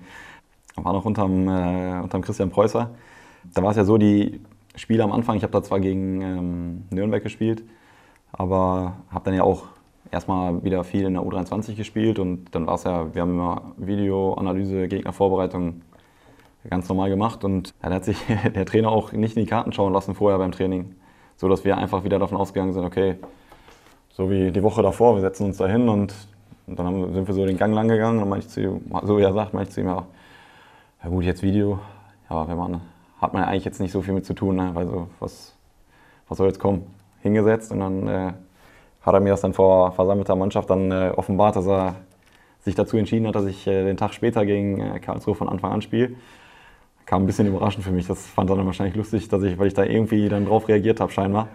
War 0.75 0.93
noch 0.93 1.05
unterm, 1.05 1.47
äh, 1.47 2.01
unterm 2.01 2.21
Christian 2.21 2.49
Preußer. 2.49 2.89
Da 3.53 3.63
war 3.63 3.71
es 3.71 3.77
ja 3.77 3.85
so, 3.85 3.97
die 3.97 4.41
Spiele 4.75 5.03
am 5.03 5.11
Anfang, 5.11 5.37
ich 5.37 5.43
habe 5.43 5.53
da 5.53 5.63
zwar 5.63 5.79
gegen 5.79 6.21
ähm, 6.21 6.83
Nürnberg 6.89 7.23
gespielt, 7.23 7.63
aber 8.31 8.97
habe 9.09 9.25
dann 9.25 9.33
ja 9.33 9.43
auch 9.43 9.63
erstmal 10.11 10.63
wieder 10.63 10.83
viel 10.83 11.05
in 11.05 11.13
der 11.13 11.23
U23 11.23 11.75
gespielt 11.75 12.19
und 12.19 12.53
dann 12.53 12.67
war 12.67 12.75
es 12.75 12.83
ja, 12.83 13.13
wir 13.13 13.21
haben 13.21 13.31
immer 13.31 13.73
Videoanalyse, 13.77 14.87
Gegnervorbereitung 14.87 15.81
ganz 16.69 16.89
normal 16.89 17.09
gemacht 17.09 17.43
und 17.43 17.73
ja, 17.81 17.89
da 17.89 17.95
hat 17.95 18.05
sich 18.05 18.17
der 18.55 18.65
Trainer 18.65 18.89
auch 18.89 19.11
nicht 19.13 19.37
in 19.37 19.43
die 19.43 19.49
Karten 19.49 19.71
schauen 19.71 19.93
lassen 19.93 20.15
vorher 20.15 20.37
beim 20.37 20.51
Training, 20.51 20.95
so 21.37 21.47
dass 21.47 21.63
wir 21.63 21.77
einfach 21.77 22.03
wieder 22.03 22.19
davon 22.19 22.37
ausgegangen 22.37 22.73
sind, 22.73 22.83
okay, 22.83 23.15
so 24.15 24.29
wie 24.29 24.51
die 24.51 24.63
Woche 24.63 24.81
davor, 24.81 25.15
wir 25.15 25.21
setzen 25.21 25.45
uns 25.45 25.57
da 25.57 25.67
hin 25.67 25.89
und, 25.89 26.13
und 26.67 26.79
dann 26.79 26.85
haben, 26.85 27.13
sind 27.13 27.27
wir 27.27 27.33
so 27.33 27.45
den 27.45 27.57
Gang 27.57 27.73
lang 27.73 27.89
gegangen 27.89 28.23
und 28.23 28.39
ich 28.39 28.47
zu 28.47 28.61
ihm, 28.61 28.81
so 29.03 29.17
wie 29.17 29.23
er 29.23 29.33
sagt, 29.33 29.53
meinte 29.53 29.69
ich 29.69 29.75
zu 29.75 29.81
ihm, 29.81 29.87
ja, 29.87 30.05
ja 31.03 31.09
gut, 31.09 31.25
jetzt 31.25 31.43
Video, 31.43 31.79
ja, 32.29 32.47
wenn 32.47 32.57
man, 32.57 32.81
hat 33.19 33.33
man 33.33 33.43
eigentlich 33.43 33.65
jetzt 33.65 33.81
nicht 33.81 33.91
so 33.91 34.01
viel 34.01 34.13
mit 34.13 34.25
zu 34.25 34.33
tun, 34.33 34.55
ne? 34.55 34.71
weil 34.73 34.87
so, 34.87 35.09
was, 35.19 35.53
was 36.29 36.37
soll 36.37 36.47
jetzt 36.47 36.59
kommen? 36.59 36.87
Hingesetzt 37.21 37.71
und 37.71 37.79
dann 37.79 38.07
äh, 38.07 38.33
hat 39.01 39.13
er 39.13 39.19
mir 39.19 39.31
das 39.31 39.41
dann 39.41 39.53
vor 39.53 39.91
versammelter 39.91 40.35
Mannschaft 40.35 40.69
dann 40.69 40.91
äh, 40.91 41.11
offenbart, 41.15 41.57
dass 41.57 41.67
er 41.67 41.95
sich 42.61 42.73
dazu 42.73 42.97
entschieden 42.97 43.27
hat, 43.27 43.35
dass 43.35 43.45
ich 43.45 43.67
äh, 43.67 43.83
den 43.83 43.97
Tag 43.97 44.13
später 44.13 44.45
gegen 44.45 44.79
äh, 44.79 44.99
Karlsruhe 44.99 45.35
von 45.35 45.49
Anfang 45.49 45.73
an 45.73 45.81
spiele. 45.81 46.15
Kam 47.05 47.23
ein 47.23 47.25
bisschen 47.27 47.47
überraschend 47.47 47.83
für 47.83 47.91
mich. 47.91 48.07
Das 48.07 48.25
fand 48.25 48.49
er 48.49 48.55
dann 48.55 48.65
wahrscheinlich 48.65 48.95
lustig, 48.95 49.27
dass 49.27 49.43
ich, 49.43 49.59
weil 49.59 49.67
ich 49.67 49.73
da 49.73 49.83
irgendwie 49.83 50.27
dann 50.27 50.45
drauf 50.45 50.67
reagiert 50.67 50.99
habe, 50.99 51.11
scheinbar. 51.11 51.49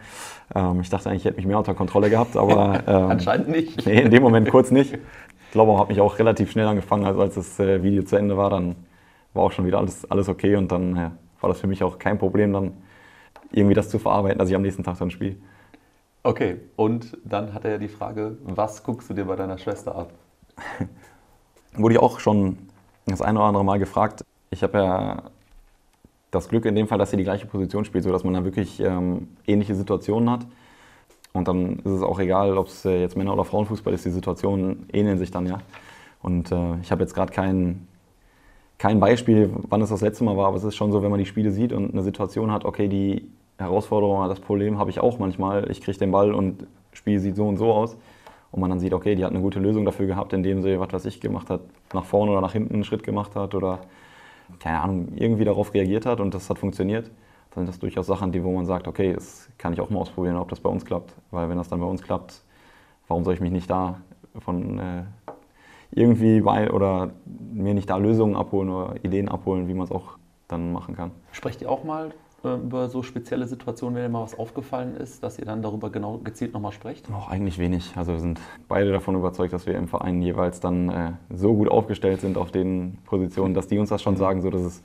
Ähm, 0.54 0.80
ich 0.80 0.90
dachte 0.90 1.08
eigentlich, 1.08 1.22
ich 1.22 1.24
hätte 1.26 1.36
mich 1.36 1.46
mehr 1.46 1.58
unter 1.58 1.74
Kontrolle 1.74 2.10
gehabt, 2.10 2.36
aber 2.36 2.82
ähm, 2.86 3.10
Anscheinend 3.10 3.48
nicht. 3.48 3.84
Nee, 3.86 4.02
in 4.02 4.10
dem 4.10 4.22
Moment 4.22 4.48
kurz 4.48 4.70
nicht. 4.70 4.94
Ich 4.94 5.52
glaube, 5.52 5.72
er 5.72 5.78
hat 5.78 5.88
mich 5.88 6.00
auch 6.00 6.18
relativ 6.18 6.52
schnell 6.52 6.66
angefangen. 6.66 7.04
Also 7.04 7.20
als 7.20 7.34
das 7.34 7.58
äh, 7.58 7.82
Video 7.82 8.04
zu 8.04 8.16
Ende 8.16 8.36
war, 8.36 8.50
dann 8.50 8.76
war 9.34 9.44
auch 9.44 9.52
schon 9.52 9.66
wieder 9.66 9.78
alles, 9.78 10.08
alles 10.10 10.28
okay 10.28 10.56
und 10.56 10.70
dann 10.70 10.96
äh, 10.96 11.10
war 11.40 11.48
das 11.48 11.60
für 11.60 11.66
mich 11.66 11.82
auch 11.82 11.98
kein 11.98 12.18
Problem, 12.18 12.52
dann 12.52 12.72
irgendwie 13.52 13.74
das 13.74 13.88
zu 13.88 13.98
verarbeiten, 13.98 14.38
dass 14.38 14.48
ich 14.48 14.54
am 14.54 14.62
nächsten 14.62 14.84
Tag 14.84 14.98
dann 14.98 15.10
spiele. 15.10 15.36
Okay, 16.22 16.60
und 16.76 17.16
dann 17.24 17.54
hat 17.54 17.64
er 17.64 17.72
ja 17.72 17.78
die 17.78 17.88
Frage, 17.88 18.36
was 18.44 18.84
guckst 18.84 19.08
du 19.08 19.14
dir 19.14 19.24
bei 19.24 19.36
deiner 19.36 19.58
Schwester 19.58 19.94
ab? 19.94 20.12
Wurde 21.72 21.94
ich 21.94 22.00
auch 22.00 22.20
schon 22.20 22.58
das 23.06 23.22
eine 23.22 23.38
oder 23.38 23.48
andere 23.48 23.64
Mal 23.64 23.78
gefragt. 23.78 24.24
Ich 24.50 24.62
habe 24.62 24.78
ja 24.78 25.22
das 26.30 26.48
Glück 26.48 26.64
in 26.64 26.74
dem 26.74 26.86
Fall, 26.86 26.98
dass 26.98 27.10
sie 27.10 27.16
die 27.16 27.24
gleiche 27.24 27.46
Position 27.46 27.84
spielt, 27.84 28.04
sodass 28.04 28.24
man 28.24 28.34
da 28.34 28.44
wirklich 28.44 28.80
ähm, 28.80 29.28
ähnliche 29.46 29.74
Situationen 29.74 30.30
hat. 30.30 30.46
Und 31.32 31.48
dann 31.48 31.78
ist 31.80 31.92
es 31.92 32.02
auch 32.02 32.18
egal, 32.18 32.58
ob 32.58 32.66
es 32.66 32.84
äh, 32.84 33.00
jetzt 33.00 33.16
Männer- 33.16 33.32
oder 33.32 33.44
Frauenfußball 33.44 33.92
ist, 33.92 34.04
die 34.04 34.10
Situationen 34.10 34.86
ähneln 34.92 35.18
sich 35.18 35.30
dann 35.30 35.46
ja. 35.46 35.58
Und 36.22 36.52
äh, 36.52 36.78
ich 36.82 36.90
habe 36.90 37.02
jetzt 37.02 37.14
gerade 37.14 37.32
keinen 37.32 37.88
kein 38.78 38.98
Beispiel, 38.98 39.50
wann 39.68 39.82
es 39.82 39.90
das 39.90 40.00
letzte 40.00 40.24
Mal 40.24 40.38
war, 40.38 40.46
aber 40.46 40.56
es 40.56 40.64
ist 40.64 40.74
schon 40.74 40.90
so, 40.90 41.02
wenn 41.02 41.10
man 41.10 41.18
die 41.18 41.26
Spiele 41.26 41.50
sieht 41.50 41.72
und 41.72 41.92
eine 41.92 42.02
Situation 42.02 42.50
hat, 42.50 42.64
okay, 42.64 42.88
die 42.88 43.30
Herausforderung, 43.58 44.26
das 44.26 44.40
Problem 44.40 44.78
habe 44.78 44.88
ich 44.88 45.00
auch 45.00 45.18
manchmal. 45.18 45.70
Ich 45.70 45.82
kriege 45.82 45.98
den 45.98 46.10
Ball 46.10 46.32
und 46.32 46.62
das 46.62 46.98
Spiel 46.98 47.20
sieht 47.20 47.36
so 47.36 47.46
und 47.46 47.58
so 47.58 47.72
aus. 47.72 47.98
Und 48.50 48.60
man 48.60 48.70
dann 48.70 48.80
sieht, 48.80 48.94
okay, 48.94 49.14
die 49.14 49.24
hat 49.24 49.32
eine 49.32 49.42
gute 49.42 49.60
Lösung 49.60 49.84
dafür 49.84 50.06
gehabt, 50.06 50.32
indem 50.32 50.62
sie, 50.62 50.80
was 50.80 50.92
weiß 50.92 51.04
ich, 51.04 51.20
gemacht 51.20 51.50
hat, 51.50 51.60
nach 51.92 52.04
vorne 52.04 52.32
oder 52.32 52.40
nach 52.40 52.54
hinten 52.54 52.74
einen 52.74 52.84
Schritt 52.84 53.02
gemacht 53.02 53.36
hat 53.36 53.54
oder, 53.54 53.80
keine 54.58 54.80
Ahnung, 54.80 55.08
irgendwie 55.14 55.44
darauf 55.44 55.72
reagiert 55.74 56.06
hat 56.06 56.20
und 56.20 56.34
das 56.34 56.50
hat 56.50 56.58
funktioniert. 56.58 57.10
Dann 57.50 57.64
sind 57.64 57.68
das 57.68 57.78
durchaus 57.78 58.06
Sachen, 58.06 58.32
die, 58.32 58.44
wo 58.44 58.52
man 58.52 58.66
sagt, 58.66 58.86
okay, 58.86 59.12
das 59.12 59.48
kann 59.58 59.72
ich 59.72 59.80
auch 59.80 59.90
mal 59.90 60.00
ausprobieren, 60.00 60.36
ob 60.36 60.48
das 60.48 60.60
bei 60.60 60.70
uns 60.70 60.84
klappt. 60.84 61.14
Weil 61.30 61.48
wenn 61.48 61.56
das 61.56 61.68
dann 61.68 61.80
bei 61.80 61.86
uns 61.86 62.02
klappt, 62.02 62.42
warum 63.08 63.24
soll 63.24 63.34
ich 63.34 63.40
mich 63.40 63.50
nicht 63.50 63.68
da 63.68 64.00
von 64.38 64.78
äh, 64.78 65.02
irgendwie 65.90 66.40
bei 66.40 66.70
oder 66.70 67.10
mir 67.52 67.74
nicht 67.74 67.90
da 67.90 67.96
Lösungen 67.96 68.36
abholen 68.36 68.70
oder 68.70 68.94
Ideen 69.02 69.28
abholen, 69.28 69.66
wie 69.68 69.74
man 69.74 69.84
es 69.84 69.90
auch 69.90 70.16
dann 70.46 70.72
machen 70.72 70.94
kann. 70.94 71.10
Sprecht 71.32 71.62
ihr 71.62 71.70
auch 71.70 71.84
mal 71.84 72.12
über 72.42 72.88
so 72.88 73.02
spezielle 73.02 73.46
Situationen, 73.46 73.96
wenn 73.96 74.02
dir 74.02 74.08
mal 74.08 74.22
was 74.22 74.38
aufgefallen 74.38 74.96
ist, 74.96 75.22
dass 75.22 75.38
ihr 75.38 75.44
dann 75.44 75.62
darüber 75.62 75.90
genau 75.90 76.18
gezielt 76.18 76.52
nochmal 76.52 76.72
sprecht? 76.72 77.10
Auch 77.12 77.28
eigentlich 77.28 77.58
wenig. 77.58 77.92
Also 77.96 78.12
wir 78.12 78.20
sind 78.20 78.40
beide 78.68 78.92
davon 78.92 79.14
überzeugt, 79.14 79.52
dass 79.52 79.66
wir 79.66 79.74
im 79.74 79.88
Verein 79.88 80.22
jeweils 80.22 80.60
dann 80.60 80.88
äh, 80.88 81.12
so 81.28 81.54
gut 81.54 81.68
aufgestellt 81.68 82.20
sind 82.20 82.38
auf 82.38 82.50
den 82.50 82.98
Positionen, 83.04 83.54
dass 83.54 83.68
die 83.68 83.78
uns 83.78 83.90
das 83.90 84.02
schon 84.02 84.16
sagen, 84.16 84.40
so 84.42 84.50
dass 84.50 84.62
es 84.62 84.82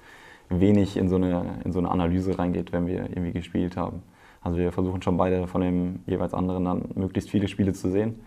wenig 0.50 0.98
in 0.98 1.10
so 1.10 1.16
eine, 1.16 1.60
in 1.64 1.72
so 1.72 1.80
eine 1.80 1.90
Analyse 1.90 2.38
reingeht, 2.38 2.72
wenn 2.72 2.88
wir 2.88 3.10
irgendwie 3.10 3.32
gespielt 3.32 3.78
haben. 3.78 4.04
Also 4.42 4.58
wir 4.58 4.72
versuchen 4.72 5.02
schon 5.02 5.18
beide 5.18 5.48
von 5.48 5.62
dem 5.62 6.02
jeweils 6.06 6.34
anderen 6.34 6.66
dann 6.66 6.84
möglichst 6.96 7.30
viele 7.30 7.48
Spiele 7.48 7.74
zu 7.74 7.90
sehen. 7.90 8.20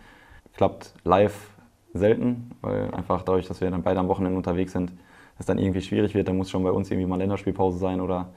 Klappt 0.56 0.94
live 1.04 1.50
selten, 1.94 2.50
weil 2.60 2.90
einfach 2.92 3.22
dadurch, 3.22 3.46
dass 3.46 3.60
wir 3.60 3.70
dann 3.70 3.82
beide 3.82 4.00
am 4.00 4.08
Wochenende 4.08 4.36
unterwegs 4.36 4.72
sind, 4.72 4.92
es 5.38 5.46
dann 5.46 5.58
irgendwie 5.58 5.80
schwierig 5.80 6.14
wird. 6.14 6.26
Da 6.26 6.32
muss 6.32 6.50
schon 6.50 6.64
bei 6.64 6.72
uns 6.72 6.90
irgendwie 6.90 7.06
mal 7.06 7.16
Länderspielpause 7.16 7.78
sein 7.78 8.00
oder 8.00 8.30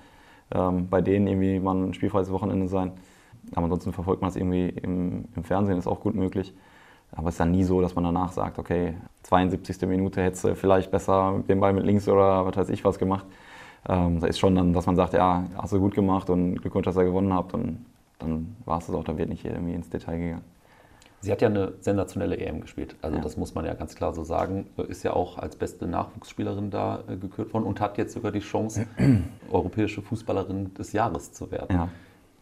ähm, 0.54 0.88
bei 0.89 1.02
denen 1.02 1.28
irgendwie 1.28 1.60
mal 1.60 1.76
ein 1.76 1.93
spielfreies 1.93 2.32
Wochenende 2.32 2.68
sein. 2.68 2.93
Aber 3.56 3.66
ansonsten 3.66 3.93
verfolgt 3.93 4.22
man 4.22 4.30
es 4.30 4.36
irgendwie 4.36 4.70
im, 4.70 5.26
im, 5.36 5.43
Fernsehen, 5.43 5.78
ist 5.78 5.88
auch 5.88 6.02
gut 6.02 6.16
möglich. 6.16 6.54
Aber 7.12 7.28
es 7.30 7.36
ist 7.36 7.39
dann 7.39 7.52
nie 7.52 7.64
so, 7.64 7.82
dass 7.82 7.95
man 7.95 8.04
danach 8.04 8.32
sagt, 8.32 8.60
okay, 8.60 8.95
72. 9.24 9.82
Minute 9.88 10.22
hättest 10.22 10.45
du 10.45 10.56
vielleicht 10.56 10.91
besser 10.91 11.43
den 11.47 11.60
Ball 11.60 11.74
mit 11.74 11.86
links 11.86 12.08
oder 12.08 12.45
was 12.45 12.56
weiß 12.56 12.70
ich 12.70 12.86
was 12.86 12.99
gemacht. 12.99 13.26
Ähm, 13.89 14.20
da 14.20 14.28
ist 14.28 14.39
schon 14.39 14.56
dann, 14.56 14.74
dass 14.74 14.86
man 14.86 14.95
sagt, 14.95 15.14
ja, 15.14 15.45
hast 15.58 15.74
du 15.74 15.80
gut 15.80 15.95
gemacht 15.95 16.30
und 16.30 16.62
Glückwunsch, 16.62 16.86
dass 16.86 16.97
ihr 16.97 17.04
gewonnen 17.04 17.34
habt. 17.34 17.54
Und 17.54 17.86
dann 18.20 18.56
war 18.66 18.78
es 18.78 18.88
das 18.88 18.95
auch, 18.95 19.04
da 19.04 19.18
wird 19.18 19.30
nicht 19.30 19.43
irgendwie 19.45 19.74
ins 19.74 19.89
Detail 19.89 20.20
gegangen. 20.20 20.43
Sie 21.22 21.32
hat 21.32 21.41
ja 21.41 21.49
eine 21.49 21.74
sensationelle 21.80 22.38
EM 22.38 22.61
gespielt. 22.61 22.95
Also 23.01 23.17
ja. 23.17 23.24
das 23.24 23.38
muss 23.38 23.53
man 23.53 23.63
ja 23.65 23.76
ganz 23.76 23.95
klar 23.95 24.13
so 24.13 24.24
sagen. 24.24 24.67
Ist 24.88 25.03
ja 25.03 25.13
auch 25.13 25.38
als 25.38 25.55
beste 25.55 25.86
Nachwuchsspielerin 25.86 26.72
da 26.72 27.03
äh, 27.07 27.15
gekürt 27.15 27.53
worden 27.53 27.65
und 27.65 27.80
hat 27.80 27.99
jetzt 27.99 28.13
sogar 28.13 28.32
die 28.32 28.39
Chance, 28.39 28.88
europäische 29.51 30.01
Fußballerin 30.01 30.74
des 30.74 30.93
Jahres 30.93 31.32
zu 31.32 31.51
werden. 31.51 31.67
Ja. 31.69 31.89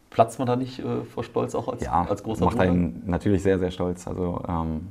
Platzt 0.09 0.39
man 0.39 0.47
da 0.47 0.55
nicht 0.55 0.79
äh, 0.79 1.03
vor 1.03 1.25
Stolz 1.25 1.55
auch 1.55 1.67
als, 1.67 1.83
ja, 1.83 2.05
als 2.09 2.23
großer 2.23 2.45
macht 2.45 2.57
Bruder? 2.57 2.69
einen 2.69 3.03
natürlich 3.05 3.43
sehr, 3.43 3.59
sehr 3.59 3.69
stolz. 3.69 4.07
Also 4.07 4.41
ähm, 4.47 4.87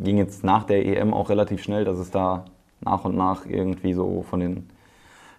ging 0.00 0.16
jetzt 0.16 0.42
nach 0.42 0.64
der 0.64 0.84
EM 0.86 1.12
auch 1.12 1.28
relativ 1.28 1.62
schnell, 1.62 1.84
dass 1.84 1.98
es 1.98 2.10
da 2.10 2.46
nach 2.80 3.04
und 3.04 3.14
nach 3.14 3.44
irgendwie 3.44 3.92
so 3.92 4.22
von 4.22 4.40
den, 4.40 4.70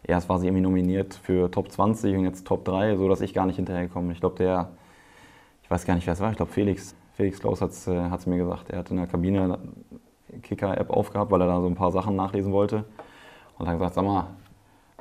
erst 0.03 0.29
war 0.29 0.39
sie 0.39 0.47
irgendwie 0.47 0.61
nominiert 0.61 1.15
für 1.15 1.49
Top 1.49 1.71
20 1.71 2.15
und 2.15 2.23
jetzt 2.23 2.45
Top 2.45 2.65
3, 2.65 2.97
so 2.97 3.09
dass 3.09 3.21
ich 3.21 3.33
gar 3.33 3.47
nicht 3.47 3.55
hinterhergekommen. 3.55 4.11
Ich 4.11 4.19
glaube, 4.19 4.35
der, 4.37 4.69
ich 5.63 5.71
weiß 5.71 5.85
gar 5.85 5.95
nicht, 5.95 6.05
wer 6.05 6.13
es 6.13 6.19
war, 6.19 6.29
ich 6.29 6.37
glaube 6.37 6.51
Felix, 6.51 6.95
Felix 7.19 7.41
Klaus 7.41 7.59
hat 7.59 7.71
es 7.71 7.85
äh, 7.85 8.29
mir 8.29 8.37
gesagt. 8.37 8.69
Er 8.69 8.79
hat 8.79 8.91
in 8.91 8.95
der 8.95 9.05
Kabine 9.05 9.59
Kicker-App 10.41 10.89
aufgehabt, 10.89 11.29
weil 11.31 11.41
er 11.41 11.47
da 11.47 11.59
so 11.59 11.67
ein 11.67 11.75
paar 11.75 11.91
Sachen 11.91 12.15
nachlesen 12.15 12.53
wollte. 12.53 12.85
Und 13.57 13.67
hat 13.67 13.75
gesagt, 13.75 13.95
sag 13.95 14.05
mal, 14.05 14.27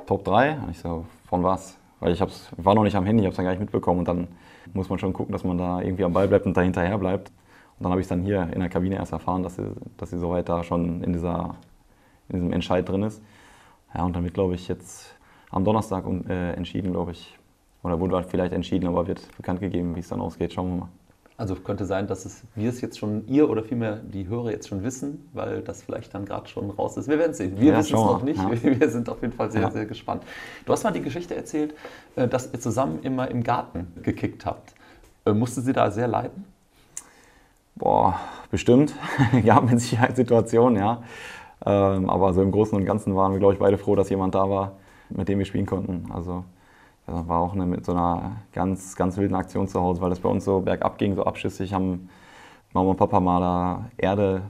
Top 0.04 0.24
3? 0.24 0.58
Und 0.58 0.70
ich 0.70 0.80
so, 0.80 1.04
von 1.28 1.44
was? 1.44 1.78
Weil 2.00 2.10
ich 2.12 2.20
hab's, 2.20 2.50
war 2.56 2.74
noch 2.74 2.82
nicht 2.82 2.96
am 2.96 3.06
Handy, 3.06 3.20
ich 3.20 3.26
habe 3.26 3.30
es 3.30 3.36
dann 3.36 3.44
gar 3.44 3.52
nicht 3.52 3.60
mitbekommen. 3.60 4.00
Und 4.00 4.08
dann 4.08 4.26
muss 4.74 4.88
man 4.88 4.98
schon 4.98 5.12
gucken, 5.12 5.32
dass 5.32 5.44
man 5.44 5.58
da 5.58 5.80
irgendwie 5.80 6.02
am 6.02 6.12
Ball 6.12 6.26
bleibt 6.26 6.44
und 6.44 6.56
da 6.56 6.62
hinterher 6.62 6.98
bleibt. 6.98 7.28
Und 7.78 7.84
dann 7.84 7.92
habe 7.92 8.00
ich 8.00 8.06
es 8.06 8.08
dann 8.08 8.22
hier 8.22 8.50
in 8.52 8.58
der 8.58 8.68
Kabine 8.68 8.96
erst 8.96 9.12
erfahren, 9.12 9.44
dass 9.44 9.54
sie, 9.54 9.70
dass 9.96 10.10
sie 10.10 10.18
soweit 10.18 10.48
da 10.48 10.64
schon 10.64 11.04
in, 11.04 11.12
dieser, 11.12 11.54
in 12.30 12.34
diesem 12.34 12.52
Entscheid 12.52 12.88
drin 12.88 13.04
ist. 13.04 13.22
Ja, 13.94 14.02
und 14.02 14.16
damit 14.16 14.34
glaube 14.34 14.56
ich 14.56 14.66
jetzt 14.66 15.14
am 15.52 15.64
Donnerstag 15.64 16.04
äh, 16.28 16.54
entschieden, 16.54 16.90
glaube 16.90 17.12
ich. 17.12 17.38
Oder 17.84 18.00
wurde 18.00 18.20
vielleicht 18.24 18.54
entschieden, 18.54 18.88
aber 18.88 19.06
wird 19.06 19.20
bekannt 19.36 19.60
gegeben, 19.60 19.94
wie 19.94 20.00
es 20.00 20.08
dann 20.08 20.20
ausgeht. 20.20 20.52
Schauen 20.52 20.70
wir 20.70 20.76
mal. 20.78 20.88
Also 21.38 21.54
könnte 21.54 21.84
sein, 21.84 22.08
dass 22.08 22.24
es, 22.24 22.42
wir 22.56 22.68
es 22.68 22.80
jetzt 22.80 22.98
schon, 22.98 23.24
ihr 23.28 23.48
oder 23.48 23.62
vielmehr 23.62 24.00
die 24.02 24.26
Hörer 24.26 24.50
jetzt 24.50 24.66
schon 24.66 24.82
wissen, 24.82 25.30
weil 25.32 25.62
das 25.62 25.84
vielleicht 25.84 26.12
dann 26.12 26.24
gerade 26.24 26.48
schon 26.48 26.68
raus 26.70 26.96
ist. 26.96 27.08
Wir 27.08 27.16
werden 27.16 27.30
es 27.30 27.38
sehen. 27.38 27.60
Wir 27.60 27.70
ja, 27.72 27.78
wissen 27.78 27.94
es 27.94 28.00
noch 28.00 28.24
nicht. 28.24 28.42
Ja. 28.42 28.50
Wir 28.80 28.90
sind 28.90 29.08
auf 29.08 29.22
jeden 29.22 29.32
Fall 29.32 29.48
sehr, 29.52 29.62
ja. 29.62 29.70
sehr 29.70 29.86
gespannt. 29.86 30.24
Du 30.66 30.72
hast 30.72 30.82
mal 30.82 30.90
die 30.90 31.00
Geschichte 31.00 31.36
erzählt, 31.36 31.74
äh, 32.16 32.26
dass 32.26 32.52
ihr 32.52 32.58
zusammen 32.58 32.98
immer 33.02 33.30
im 33.30 33.44
Garten 33.44 33.86
gekickt 34.02 34.46
habt. 34.46 34.74
Äh, 35.24 35.32
musste 35.32 35.60
sie 35.60 35.72
da 35.72 35.92
sehr 35.92 36.08
leiden? 36.08 36.44
Boah, 37.76 38.18
bestimmt. 38.50 38.92
ja, 39.44 39.60
mit 39.60 39.80
Sicherheit 39.80 40.16
Situationen, 40.16 40.76
ja. 40.76 41.04
Ähm, 41.64 42.10
aber 42.10 42.34
so 42.34 42.42
im 42.42 42.50
Großen 42.50 42.76
und 42.76 42.84
Ganzen 42.84 43.14
waren 43.14 43.30
wir, 43.30 43.38
glaube 43.38 43.54
ich, 43.54 43.60
beide 43.60 43.78
froh, 43.78 43.94
dass 43.94 44.10
jemand 44.10 44.34
da 44.34 44.50
war, 44.50 44.72
mit 45.08 45.28
dem 45.28 45.38
wir 45.38 45.46
spielen 45.46 45.66
konnten. 45.66 46.10
Also 46.12 46.42
war 47.08 47.40
auch 47.40 47.54
eine, 47.54 47.66
mit 47.66 47.84
so 47.84 47.92
einer 47.92 48.32
ganz, 48.52 48.96
ganz 48.96 49.16
wilden 49.16 49.34
Aktion 49.34 49.68
zu 49.68 49.80
Hause, 49.80 50.00
weil 50.00 50.10
das 50.10 50.20
bei 50.20 50.28
uns 50.28 50.44
so 50.44 50.60
bergab 50.60 50.98
ging, 50.98 51.14
so 51.14 51.24
abschüssig, 51.24 51.72
haben 51.72 52.08
Mama 52.72 52.90
und 52.90 52.96
Papa 52.96 53.20
mal 53.20 53.40
da 53.40 53.90
Erde 53.96 54.42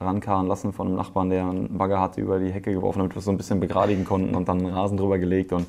rankarren 0.00 0.46
lassen 0.46 0.72
von 0.72 0.86
einem 0.86 0.96
Nachbarn, 0.96 1.30
der 1.30 1.44
einen 1.46 1.76
Bagger 1.76 2.00
hatte, 2.00 2.20
über 2.20 2.38
die 2.38 2.50
Hecke 2.50 2.72
geworfen, 2.72 3.00
damit 3.00 3.14
wir 3.14 3.18
es 3.18 3.24
so 3.24 3.30
ein 3.30 3.36
bisschen 3.36 3.60
begradigen 3.60 4.04
konnten 4.04 4.34
und 4.34 4.48
dann 4.48 4.58
einen 4.58 4.74
Rasen 4.74 4.96
drüber 4.96 5.18
gelegt. 5.18 5.52
Und 5.52 5.66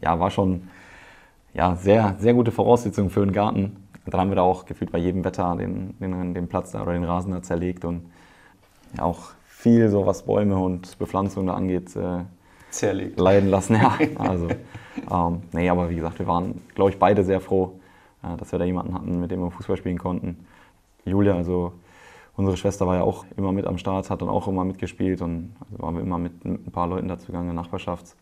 ja, 0.00 0.18
war 0.18 0.30
schon 0.30 0.68
ja, 1.54 1.76
sehr, 1.76 2.16
sehr 2.18 2.34
gute 2.34 2.50
Voraussetzungen 2.50 3.10
für 3.10 3.22
einen 3.22 3.32
Garten. 3.32 3.76
Und 4.04 4.12
dann 4.12 4.20
haben 4.20 4.30
wir 4.30 4.36
da 4.36 4.42
auch 4.42 4.66
gefühlt 4.66 4.92
bei 4.92 4.98
jedem 4.98 5.24
Wetter 5.24 5.56
den, 5.56 5.94
den, 6.00 6.34
den 6.34 6.48
Platz 6.48 6.72
da 6.72 6.82
oder 6.82 6.92
den 6.92 7.04
Rasen 7.04 7.32
da 7.32 7.42
zerlegt 7.42 7.84
und 7.84 8.02
ja, 8.96 9.04
auch 9.04 9.30
viel, 9.46 9.88
so 9.88 10.06
was 10.06 10.24
Bäume 10.24 10.56
und 10.56 10.98
Bepflanzung 10.98 11.46
da 11.46 11.54
angeht, 11.54 11.94
äh, 11.94 12.24
zerlegt. 12.74 13.18
leiden 13.18 13.48
lassen. 13.50 13.76
Ja, 13.76 13.98
also, 14.18 14.48
ähm, 15.10 15.42
nee, 15.52 15.68
aber 15.68 15.90
wie 15.90 15.96
gesagt, 15.96 16.18
wir 16.18 16.26
waren, 16.26 16.60
glaube 16.74 16.90
ich, 16.90 16.98
beide 16.98 17.24
sehr 17.24 17.40
froh, 17.40 17.80
äh, 18.22 18.36
dass 18.36 18.52
wir 18.52 18.58
da 18.58 18.64
jemanden 18.64 18.94
hatten, 18.94 19.20
mit 19.20 19.30
dem 19.30 19.40
wir 19.40 19.50
Fußball 19.50 19.76
spielen 19.76 19.98
konnten. 19.98 20.46
Julia, 21.04 21.34
also 21.34 21.72
unsere 22.36 22.56
Schwester 22.56 22.86
war 22.86 22.96
ja 22.96 23.02
auch 23.02 23.24
immer 23.36 23.52
mit 23.52 23.66
am 23.66 23.78
Start, 23.78 24.08
hat 24.10 24.22
dann 24.22 24.28
auch 24.28 24.48
immer 24.48 24.64
mitgespielt 24.64 25.20
und 25.22 25.52
also 25.60 25.82
waren 25.82 25.96
wir 25.96 26.02
immer 26.02 26.18
mit 26.18 26.44
ein 26.44 26.70
paar 26.72 26.86
Leuten 26.86 27.08
dazugegangen, 27.08 27.58
Nachbarschafts- 27.58 28.14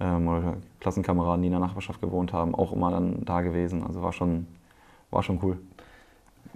ähm, 0.00 0.28
oder 0.28 0.56
Klassenkameraden, 0.80 1.42
die 1.42 1.48
in 1.48 1.52
der 1.52 1.60
Nachbarschaft 1.60 2.00
gewohnt 2.00 2.32
haben, 2.32 2.54
auch 2.54 2.72
immer 2.72 2.90
dann 2.90 3.24
da 3.24 3.40
gewesen. 3.40 3.82
Also 3.82 4.02
war 4.02 4.12
schon, 4.12 4.46
war 5.10 5.22
schon 5.22 5.40
cool. 5.42 5.58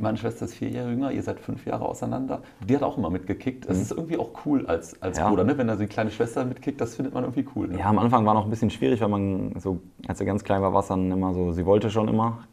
Meine 0.03 0.19
Schwester 0.19 0.47
ist 0.47 0.55
vier 0.55 0.69
Jahre 0.69 0.91
jünger, 0.91 1.13
ihr 1.13 1.23
seid 1.23 1.39
fünf 1.39 1.65
Jahre 1.65 1.85
auseinander. 1.85 2.43
Die 2.67 2.75
hat 2.75 2.83
auch 2.83 2.99
immer 2.99 3.09
mitgekickt. 3.09 3.69
Das 3.69 3.77
mhm. 3.77 3.83
ist 3.83 3.91
irgendwie 3.93 4.19
auch 4.19 4.31
cool 4.45 4.67
als, 4.67 5.01
als 5.01 5.19
ja. 5.19 5.29
Bruder, 5.29 5.45
ne? 5.45 5.57
wenn 5.57 5.69
da 5.69 5.75
so 5.75 5.83
die 5.83 5.87
kleine 5.87 6.11
Schwester 6.11 6.45
mitkickt, 6.45 6.81
das 6.81 6.97
findet 6.97 7.15
man 7.15 7.23
irgendwie 7.23 7.47
cool. 7.55 7.69
Ne? 7.69 7.79
Ja, 7.79 7.87
am 7.87 8.01
Anfang 8.01 8.27
war 8.27 8.35
noch 8.35 8.43
ein 8.43 8.51
bisschen 8.51 8.71
schwierig, 8.71 9.01
weil 9.01 9.09
man 9.09 9.55
so, 9.61 9.81
als 10.09 10.19
sie 10.19 10.25
ganz 10.25 10.43
klein 10.43 10.61
war, 10.61 10.75
war 10.75 10.81
es 10.81 10.89
dann 10.89 11.13
immer 11.13 11.33
so, 11.35 11.53
sie 11.53 11.65
wollte 11.67 11.89
schon 11.89 12.09
immer, 12.09 12.49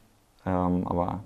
ähm, 0.45 0.87
aber 0.87 1.23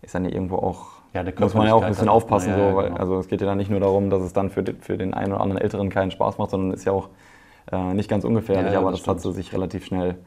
ist 0.00 0.14
dann 0.14 0.24
ja 0.24 0.30
irgendwo 0.30 0.58
auch, 0.58 0.86
ja, 1.12 1.24
muss 1.40 1.54
man 1.54 1.66
ja 1.66 1.74
auch 1.74 1.82
ein 1.82 1.90
bisschen 1.90 2.08
aufpassen. 2.08 2.50
Ja, 2.50 2.70
so, 2.70 2.76
weil, 2.76 2.90
genau. 2.90 3.00
Also 3.00 3.18
es 3.18 3.26
geht 3.26 3.40
ja 3.40 3.46
dann 3.48 3.58
nicht 3.58 3.70
nur 3.70 3.80
darum, 3.80 4.10
dass 4.10 4.22
es 4.22 4.32
dann 4.32 4.50
für, 4.50 4.62
für 4.78 4.96
den 4.96 5.12
einen 5.12 5.32
oder 5.32 5.40
anderen 5.40 5.60
Älteren 5.60 5.90
keinen 5.90 6.12
Spaß 6.12 6.38
macht, 6.38 6.50
sondern 6.50 6.70
ist 6.70 6.84
ja 6.84 6.92
auch 6.92 7.08
äh, 7.72 7.94
nicht 7.94 8.08
ganz 8.08 8.22
ungefährlich, 8.22 8.76
aber 8.76 8.92
das, 8.92 9.00
das 9.00 9.08
hat 9.08 9.20
sie 9.22 9.32
sich 9.32 9.52
relativ 9.52 9.86
schnell 9.86 10.18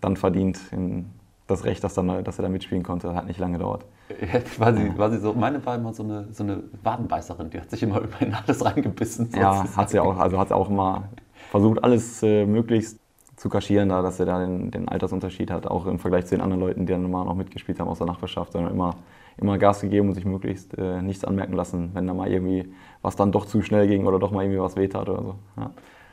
dann 0.00 0.16
verdient, 0.16 0.60
in, 0.70 1.10
das 1.46 1.64
Recht, 1.64 1.84
dass, 1.84 1.94
dann, 1.94 2.24
dass 2.24 2.38
er 2.38 2.42
da 2.42 2.48
mitspielen 2.48 2.82
konnte, 2.82 3.14
hat 3.14 3.26
nicht 3.26 3.38
lange 3.38 3.58
gedauert. 3.58 3.84
Ja, 4.20 4.40
war, 4.58 4.74
sie, 4.74 4.98
war 4.98 5.10
sie 5.10 5.18
so, 5.18 5.32
meine 5.32 5.64
war 5.64 5.76
immer 5.76 5.92
so 5.92 6.02
eine, 6.02 6.28
so 6.32 6.44
eine 6.44 6.62
Wadenbeißerin, 6.82 7.50
die 7.50 7.60
hat 7.60 7.70
sich 7.70 7.82
immer 7.82 8.00
über 8.02 8.16
alles 8.46 8.64
reingebissen. 8.64 9.30
Ja, 9.34 9.64
hat 9.76 9.90
sie 9.90 9.98
auch, 9.98 10.18
also 10.18 10.38
hat 10.38 10.48
sie 10.48 10.54
auch 10.54 10.68
immer 10.68 11.08
versucht, 11.50 11.82
alles 11.82 12.22
äh, 12.22 12.44
möglichst 12.44 12.98
zu 13.36 13.48
kaschieren, 13.48 13.88
da, 13.88 14.02
dass 14.02 14.20
er 14.20 14.26
da 14.26 14.38
den, 14.38 14.70
den, 14.70 14.88
Altersunterschied 14.88 15.50
hat, 15.50 15.66
auch 15.66 15.86
im 15.86 15.98
Vergleich 15.98 16.26
zu 16.26 16.34
den 16.34 16.40
anderen 16.40 16.60
Leuten, 16.60 16.86
die 16.86 16.92
dann 16.92 17.04
immer 17.04 17.24
noch 17.24 17.34
mitgespielt 17.34 17.80
haben 17.80 17.88
aus 17.88 17.98
der 17.98 18.06
Nachbarschaft, 18.06 18.52
sondern 18.52 18.72
immer, 18.72 18.96
immer 19.36 19.58
Gas 19.58 19.80
gegeben 19.80 20.08
und 20.08 20.14
sich 20.14 20.24
möglichst 20.24 20.76
äh, 20.78 21.02
nichts 21.02 21.24
anmerken 21.24 21.54
lassen, 21.54 21.90
wenn 21.94 22.06
da 22.06 22.14
mal 22.14 22.30
irgendwie 22.30 22.72
was 23.02 23.16
dann 23.16 23.32
doch 23.32 23.46
zu 23.46 23.62
schnell 23.62 23.88
ging 23.88 24.06
oder 24.06 24.18
doch 24.18 24.30
mal 24.30 24.42
irgendwie 24.42 24.60
was 24.60 24.76
wehtat 24.76 25.08
oder 25.08 25.22
so. 25.22 25.34
Ja. 25.56 25.70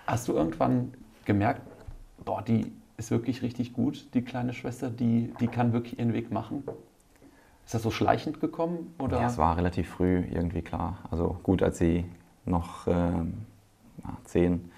Hast 0.08 0.28
du 0.28 0.34
irgendwann 0.34 0.94
gemerkt, 1.26 1.62
boah, 2.26 2.42
die 2.42 2.72
ist 3.02 3.12
wirklich 3.12 3.42
richtig 3.42 3.74
gut, 3.74 4.14
die 4.14 4.22
kleine 4.22 4.54
Schwester, 4.54 4.90
die, 4.90 5.34
die 5.40 5.48
kann 5.48 5.74
wirklich 5.74 5.98
ihren 5.98 6.14
Weg 6.14 6.32
machen? 6.32 6.64
Ist 7.66 7.74
das 7.74 7.82
so 7.82 7.90
schleichend 7.90 8.40
gekommen? 8.40 8.94
Oder? 9.00 9.20
Ja, 9.20 9.28
es 9.28 9.40
war 9.40 9.58
relativ 9.58 9.90
früh 9.90 10.24
irgendwie 10.32 10.62
klar. 10.62 11.00
Also 11.10 11.40
gut, 11.42 11.64
als 11.64 11.80
sie 11.80 12.06
noch 12.46 12.88
ähm, 12.88 13.46
10, 14.26 14.70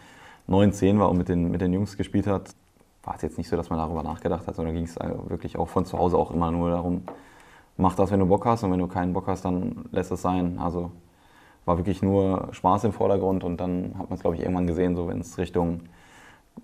9, 0.47 0.71
10 0.71 0.99
war 0.99 1.09
und 1.09 1.17
mit 1.17 1.27
den, 1.27 1.51
mit 1.51 1.59
den 1.59 1.73
Jungs 1.73 1.97
gespielt 1.97 2.25
hat, 2.27 2.55
war 3.03 3.15
es 3.15 3.21
jetzt 3.23 3.37
nicht 3.37 3.49
so, 3.49 3.57
dass 3.57 3.69
man 3.69 3.79
darüber 3.79 4.03
nachgedacht 4.03 4.47
hat, 4.47 4.55
sondern 4.55 4.73
ging 4.73 4.85
es 4.85 4.95
wirklich 5.27 5.57
auch 5.57 5.67
von 5.67 5.85
zu 5.85 5.97
Hause 5.97 6.17
auch 6.17 6.31
immer 6.31 6.49
nur 6.51 6.69
darum, 6.69 7.03
mach 7.75 7.95
das, 7.95 8.11
wenn 8.11 8.21
du 8.21 8.25
Bock 8.25 8.45
hast 8.45 8.63
und 8.63 8.71
wenn 8.71 8.79
du 8.79 8.87
keinen 8.87 9.11
Bock 9.11 9.27
hast, 9.27 9.43
dann 9.43 9.85
lässt 9.91 10.11
es 10.11 10.21
sein. 10.21 10.59
Also 10.59 10.91
war 11.65 11.77
wirklich 11.77 12.01
nur 12.01 12.49
Spaß 12.51 12.85
im 12.85 12.93
Vordergrund 12.93 13.43
und 13.43 13.59
dann 13.59 13.95
hat 13.97 14.09
man 14.09 14.15
es, 14.15 14.21
glaube 14.21 14.37
ich, 14.37 14.43
irgendwann 14.43 14.67
gesehen, 14.67 14.95
so 14.95 15.09
wenn 15.09 15.19
es 15.19 15.37
Richtung 15.37 15.81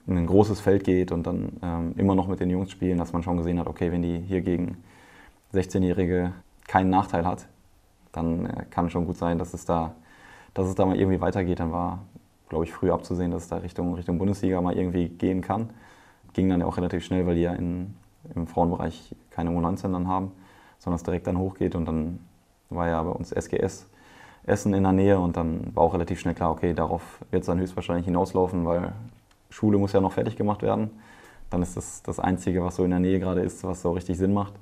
ein 0.07 0.25
großes 0.25 0.59
Feld 0.59 0.83
geht 0.83 1.11
und 1.11 1.25
dann 1.25 1.53
ähm, 1.61 1.93
immer 1.97 2.15
noch 2.15 2.27
mit 2.27 2.39
den 2.39 2.49
Jungs 2.49 2.71
spielen, 2.71 2.97
dass 2.97 3.13
man 3.13 3.23
schon 3.23 3.37
gesehen 3.37 3.59
hat, 3.59 3.67
okay, 3.67 3.91
wenn 3.91 4.01
die 4.01 4.19
hier 4.19 4.41
gegen 4.41 4.77
16-Jährige 5.53 6.33
keinen 6.67 6.89
Nachteil 6.89 7.25
hat, 7.25 7.47
dann 8.11 8.45
äh, 8.45 8.65
kann 8.69 8.89
schon 8.89 9.05
gut 9.05 9.17
sein, 9.17 9.37
dass 9.37 9.53
es 9.53 9.65
da, 9.65 9.93
dass 10.53 10.67
es 10.67 10.75
da 10.75 10.85
mal 10.85 10.99
irgendwie 10.99 11.21
weitergeht. 11.21 11.59
Dann 11.59 11.71
war, 11.71 11.99
glaube 12.49 12.65
ich, 12.65 12.73
früh 12.73 12.91
abzusehen, 12.91 13.31
dass 13.31 13.43
es 13.43 13.49
da 13.49 13.57
Richtung, 13.57 13.93
Richtung 13.95 14.17
Bundesliga 14.17 14.61
mal 14.61 14.77
irgendwie 14.77 15.09
gehen 15.09 15.41
kann. 15.41 15.69
Ging 16.33 16.49
dann 16.49 16.59
ja 16.59 16.65
auch 16.65 16.77
relativ 16.77 17.03
schnell, 17.03 17.25
weil 17.25 17.35
die 17.35 17.41
ja 17.41 17.53
in, 17.53 17.95
im 18.35 18.47
Frauenbereich 18.47 19.15
keine 19.31 19.51
U19 19.51 19.91
dann 19.91 20.07
haben, 20.07 20.31
sondern 20.77 20.95
es 20.95 21.03
direkt 21.03 21.27
dann 21.27 21.37
hochgeht 21.37 21.75
und 21.75 21.85
dann 21.85 22.19
war 22.69 22.87
ja 22.87 23.01
bei 23.01 23.09
uns 23.09 23.31
SGS 23.31 23.87
Essen 24.43 24.73
in 24.73 24.83
der 24.83 24.91
Nähe 24.93 25.19
und 25.19 25.37
dann 25.37 25.75
war 25.75 25.83
auch 25.83 25.93
relativ 25.93 26.19
schnell 26.19 26.33
klar, 26.33 26.51
okay, 26.51 26.73
darauf 26.73 27.19
wird 27.29 27.41
es 27.41 27.47
dann 27.47 27.59
höchstwahrscheinlich 27.59 28.05
hinauslaufen, 28.05 28.65
weil 28.65 28.93
Schule 29.49 29.77
muss 29.77 29.93
ja 29.93 30.01
noch 30.01 30.11
fertig 30.11 30.35
gemacht 30.35 30.61
werden. 30.61 30.91
Dann 31.49 31.61
ist 31.61 31.75
das 31.75 32.03
das 32.03 32.19
Einzige, 32.19 32.63
was 32.63 32.75
so 32.75 32.83
in 32.83 32.91
der 32.91 32.99
Nähe 32.99 33.19
gerade 33.19 33.41
ist, 33.41 33.63
was 33.63 33.81
so 33.81 33.91
richtig 33.91 34.17
Sinn 34.17 34.33
macht. 34.33 34.53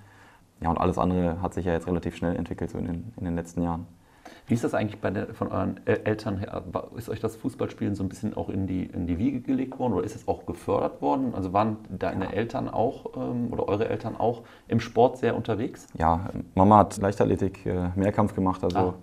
Ja, 0.62 0.70
und 0.70 0.78
alles 0.78 0.98
andere 0.98 1.42
hat 1.42 1.54
sich 1.54 1.66
ja 1.66 1.74
jetzt 1.74 1.88
relativ 1.88 2.16
schnell 2.16 2.36
entwickelt, 2.36 2.72
so 2.72 2.78
in 2.78 2.86
den, 2.86 3.14
in 3.18 3.26
den 3.26 3.36
letzten 3.36 3.62
Jahren. 3.62 3.86
Wie 4.48 4.54
ist 4.54 4.64
das 4.64 4.74
eigentlich 4.74 5.02
bei 5.02 5.12
der, 5.12 5.34
von 5.34 5.52
euren 5.52 5.86
Eltern 5.86 6.38
her? 6.38 6.64
Ist 6.96 7.10
euch 7.10 7.20
das 7.20 7.36
Fußballspielen 7.36 7.96
so 7.96 8.04
ein 8.04 8.10
bisschen 8.10 8.36
auch 8.36 8.50
in 8.50 8.66
die, 8.66 8.86
in 8.86 9.06
die 9.06 9.18
Wiege 9.18 9.42
gelegt 9.42 9.78
worden 9.78 9.94
oder 9.94 10.06
ist 10.06 10.16
es 10.16 10.28
auch 10.28 10.46
gefördert 10.46 11.02
worden? 11.02 11.34
Also 11.36 11.52
waren 11.54 11.78
deine 11.90 12.26
ja. 12.26 12.32
Eltern 12.32 12.70
auch 12.70 13.18
ähm, 13.18 13.52
oder 13.52 13.68
eure 13.68 13.90
Eltern 13.90 14.16
auch 14.16 14.44
im 14.68 14.80
Sport 14.80 15.18
sehr 15.18 15.36
unterwegs? 15.36 15.88
Ja, 15.98 16.30
Mama 16.56 16.78
hat 16.78 16.98
Leichtathletik, 16.98 17.66
äh, 17.66 17.90
Mehrkampf 17.96 18.36
gemacht, 18.36 18.64
also 18.64 18.78
ah. 18.78 18.94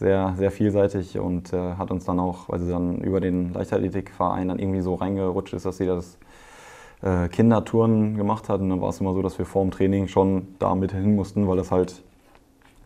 Sehr, 0.00 0.32
sehr 0.38 0.50
vielseitig 0.50 1.18
und 1.18 1.52
äh, 1.52 1.74
hat 1.74 1.90
uns 1.90 2.06
dann 2.06 2.18
auch, 2.18 2.48
weil 2.48 2.58
sie 2.58 2.70
dann 2.70 3.02
über 3.02 3.20
den 3.20 3.52
Leichtathletikverein 3.52 4.48
dann 4.48 4.58
irgendwie 4.58 4.80
so 4.80 4.94
reingerutscht 4.94 5.52
ist, 5.52 5.66
dass 5.66 5.76
sie 5.76 5.84
das 5.84 6.16
äh, 7.02 7.28
Kindertouren 7.28 8.16
gemacht 8.16 8.48
hat. 8.48 8.62
Und 8.62 8.70
dann 8.70 8.80
war 8.80 8.88
es 8.88 9.00
immer 9.00 9.12
so, 9.12 9.20
dass 9.20 9.38
wir 9.38 9.44
vor 9.44 9.62
dem 9.62 9.70
Training 9.70 10.08
schon 10.08 10.48
da 10.58 10.74
mit 10.74 10.92
hin 10.92 11.14
mussten, 11.16 11.46
weil 11.46 11.58
das 11.58 11.70
halt 11.70 12.02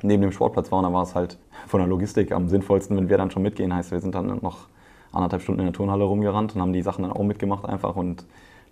neben 0.03 0.23
dem 0.23 0.33
Sportplatz 0.33 0.73
war. 0.73 0.81
Und 0.81 0.87
da 0.87 0.93
war 0.93 1.05
es 1.05 1.15
halt 1.15 1.39
von 1.69 1.79
der 1.79 1.87
Logistik 1.87 2.33
am 2.33 2.49
sinnvollsten, 2.49 2.97
wenn 2.97 3.09
wir 3.09 3.17
dann 3.17 3.31
schon 3.31 3.45
mitgehen. 3.45 3.73
Heißt, 3.73 3.93
wir 3.93 4.01
sind 4.01 4.17
dann 4.17 4.41
noch 4.43 4.67
anderthalb 5.13 5.41
Stunden 5.41 5.61
in 5.61 5.67
der 5.67 5.73
Turnhalle 5.73 6.03
rumgerannt 6.03 6.57
und 6.57 6.61
haben 6.61 6.73
die 6.73 6.83
Sachen 6.83 7.03
dann 7.03 7.13
auch 7.13 7.23
mitgemacht 7.23 7.65
einfach 7.65 7.95
und 7.95 8.27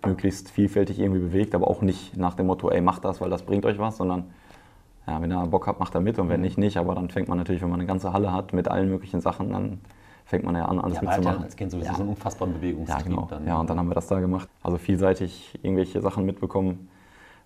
möglichst 0.05 0.51
vielfältig 0.51 0.99
irgendwie 0.99 1.21
bewegt, 1.21 1.55
aber 1.55 1.69
auch 1.69 1.81
nicht 1.81 2.17
nach 2.17 2.33
dem 2.33 2.47
Motto, 2.47 2.69
ey, 2.69 2.81
macht 2.81 3.05
das, 3.05 3.21
weil 3.21 3.29
das 3.29 3.43
bringt 3.43 3.65
euch 3.65 3.79
was, 3.79 3.95
sondern 3.95 4.25
ja, 5.07 5.21
wenn 5.21 5.31
ihr 5.31 5.47
Bock 5.47 5.67
habt, 5.67 5.79
macht 5.79 5.95
er 5.95 6.01
mit 6.01 6.17
und 6.19 6.29
wenn 6.29 6.41
nicht, 6.41 6.57
nicht. 6.57 6.77
Aber 6.77 6.95
dann 6.95 7.09
fängt 7.09 7.27
man 7.27 7.37
natürlich, 7.37 7.61
wenn 7.61 7.69
man 7.69 7.79
eine 7.79 7.87
ganze 7.87 8.13
Halle 8.13 8.31
hat 8.31 8.53
mit 8.53 8.67
allen 8.67 8.89
möglichen 8.89 9.21
Sachen, 9.21 9.51
dann 9.51 9.81
fängt 10.25 10.45
man 10.45 10.55
ja 10.55 10.65
an, 10.65 10.79
alles 10.79 10.97
ja, 10.97 11.01
mitzumachen. 11.01 11.39
Ja, 11.39 11.43
als 11.43 11.55
Kind 11.55 11.71
sowieso 11.71 11.89
ja. 11.89 11.95
so 11.95 12.01
einen 12.01 12.09
unfassbaren 12.09 12.53
Bewegungstrieb. 12.53 12.99
Ja, 12.99 13.09
genau. 13.09 13.27
Dann, 13.29 13.45
ja, 13.45 13.59
und 13.59 13.69
dann 13.69 13.77
haben 13.77 13.89
wir 13.89 13.95
das 13.95 14.07
da 14.07 14.19
gemacht. 14.19 14.47
Also 14.61 14.77
vielseitig 14.77 15.59
irgendwelche 15.61 16.01
Sachen 16.01 16.25
mitbekommen. 16.25 16.89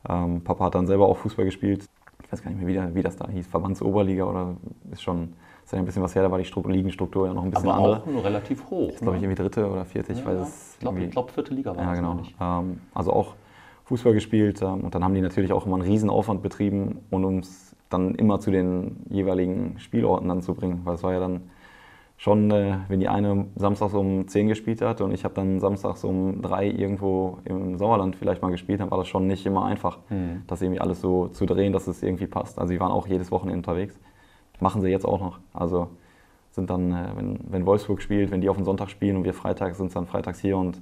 Ähm, 0.08 0.44
Papa 0.44 0.66
hat 0.66 0.76
dann 0.76 0.86
selber 0.86 1.08
auch 1.08 1.18
Fußball 1.18 1.46
gespielt. 1.46 1.86
Ich 2.24 2.32
weiß 2.32 2.44
gar 2.44 2.52
nicht 2.52 2.62
mehr, 2.62 2.90
wie, 2.92 2.96
wie 2.96 3.04
das 3.04 3.16
da 3.16 3.28
hieß. 3.28 3.48
Verbandsoberliga 3.48 4.26
oder 4.26 4.56
ist 4.92 5.02
schon 5.02 5.34
ist 5.68 5.74
ja 5.74 5.80
ein 5.80 5.86
bisschen 5.86 6.02
was 6.02 6.16
her, 6.16 6.24
da 6.24 6.32
war 6.32 6.38
die 6.38 6.46
Struktur, 6.46 6.72
Ligenstruktur 6.72 7.28
ja 7.28 7.34
noch 7.34 7.44
ein 7.44 7.52
bisschen 7.52 7.68
Aber 7.68 7.78
andere. 7.78 8.02
auch 8.02 8.06
nur 8.06 8.24
relativ 8.24 8.70
hoch. 8.70 8.88
Ist, 8.88 9.02
glaube 9.02 9.18
ich, 9.18 9.22
ne? 9.22 9.28
irgendwie 9.28 9.44
dritte 9.44 9.70
oder 9.70 9.84
vierte, 9.84 10.14
ich 10.14 10.20
ja, 10.20 10.26
weiß 10.26 10.40
es. 10.40 10.74
Ich 10.76 10.80
glaube, 10.80 11.08
glaub, 11.08 11.30
vierte 11.30 11.54
Liga 11.54 11.76
war 11.76 11.84
ja, 11.84 11.94
genau. 11.94 12.14
Nicht. 12.14 12.34
Ähm, 12.40 12.80
also 12.94 13.12
auch 13.12 13.34
Fußball 13.88 14.14
gespielt 14.14 14.62
ähm, 14.62 14.82
und 14.82 14.94
dann 14.96 15.04
haben 15.04 15.14
die 15.14 15.22
natürlich 15.22 15.54
auch 15.54 15.66
immer 15.66 15.76
einen 15.76 15.90
riesen 15.90 16.10
Aufwand 16.10 16.42
betrieben, 16.42 17.00
um 17.10 17.24
uns 17.24 17.76
dann 17.90 18.16
immer 18.16 18.40
zu 18.40 18.52
den 18.52 18.98
jeweiligen 19.10 19.80
Spielorten 19.80 20.28
dann 20.28 20.42
zu 20.42 20.54
bringen, 20.54 20.82
weil 20.84 20.96
es 20.96 21.04
war 21.04 21.14
ja 21.14 21.20
dann 21.20 21.50
schon, 22.18 22.52
äh, 22.52 22.80
wenn 22.90 23.00
die 23.00 23.08
eine 23.08 23.46
samstags 23.56 23.94
um 23.94 24.28
10 24.28 24.48
gespielt 24.50 24.82
hat 24.82 25.00
und 25.02 25.14
ich 25.14 25.24
habe 25.24 25.36
dann 25.36 25.60
samstags 25.60 26.04
um 26.04 26.42
3 26.42 26.68
irgendwo 26.68 27.38
im 27.46 27.78
Sauerland 27.78 28.16
vielleicht 28.16 28.42
mal 28.42 28.52
gespielt, 28.52 28.82
dann 28.82 28.92
war 28.92 28.98
das 28.98 29.08
schon 29.08 29.28
nicht 29.28 29.46
immer 29.46 29.66
einfach, 29.66 30.00
mhm. 30.10 30.44
das 30.48 30.62
irgendwie 30.62 30.82
alles 30.82 31.00
so 31.00 31.28
zu 31.30 31.46
drehen, 31.46 31.72
dass 31.72 31.88
es 31.88 32.04
irgendwie 32.04 32.28
passt. 32.28 32.60
Also 32.60 32.74
sie 32.74 32.80
waren 32.80 32.92
auch 32.92 33.08
jedes 33.08 33.32
Wochenende 33.32 33.60
unterwegs. 33.60 33.98
Machen 34.60 34.82
sie 34.82 34.90
jetzt 34.90 35.06
auch 35.06 35.22
noch. 35.22 35.40
Also 35.54 35.90
sind 36.50 36.70
dann, 36.70 36.92
äh, 36.92 37.10
wenn, 37.16 37.40
wenn 37.50 37.66
Wolfsburg 37.66 38.02
spielt, 38.02 38.32
wenn 38.32 38.42
die 38.42 38.50
auf 38.50 38.58
den 38.58 38.66
Sonntag 38.66 38.90
spielen 38.90 39.16
und 39.16 39.24
wir 39.24 39.34
Freitag 39.34 39.76
sind 39.76 39.96
dann 39.96 40.08
freitags 40.08 40.40
hier 40.40 40.58
und 40.58 40.82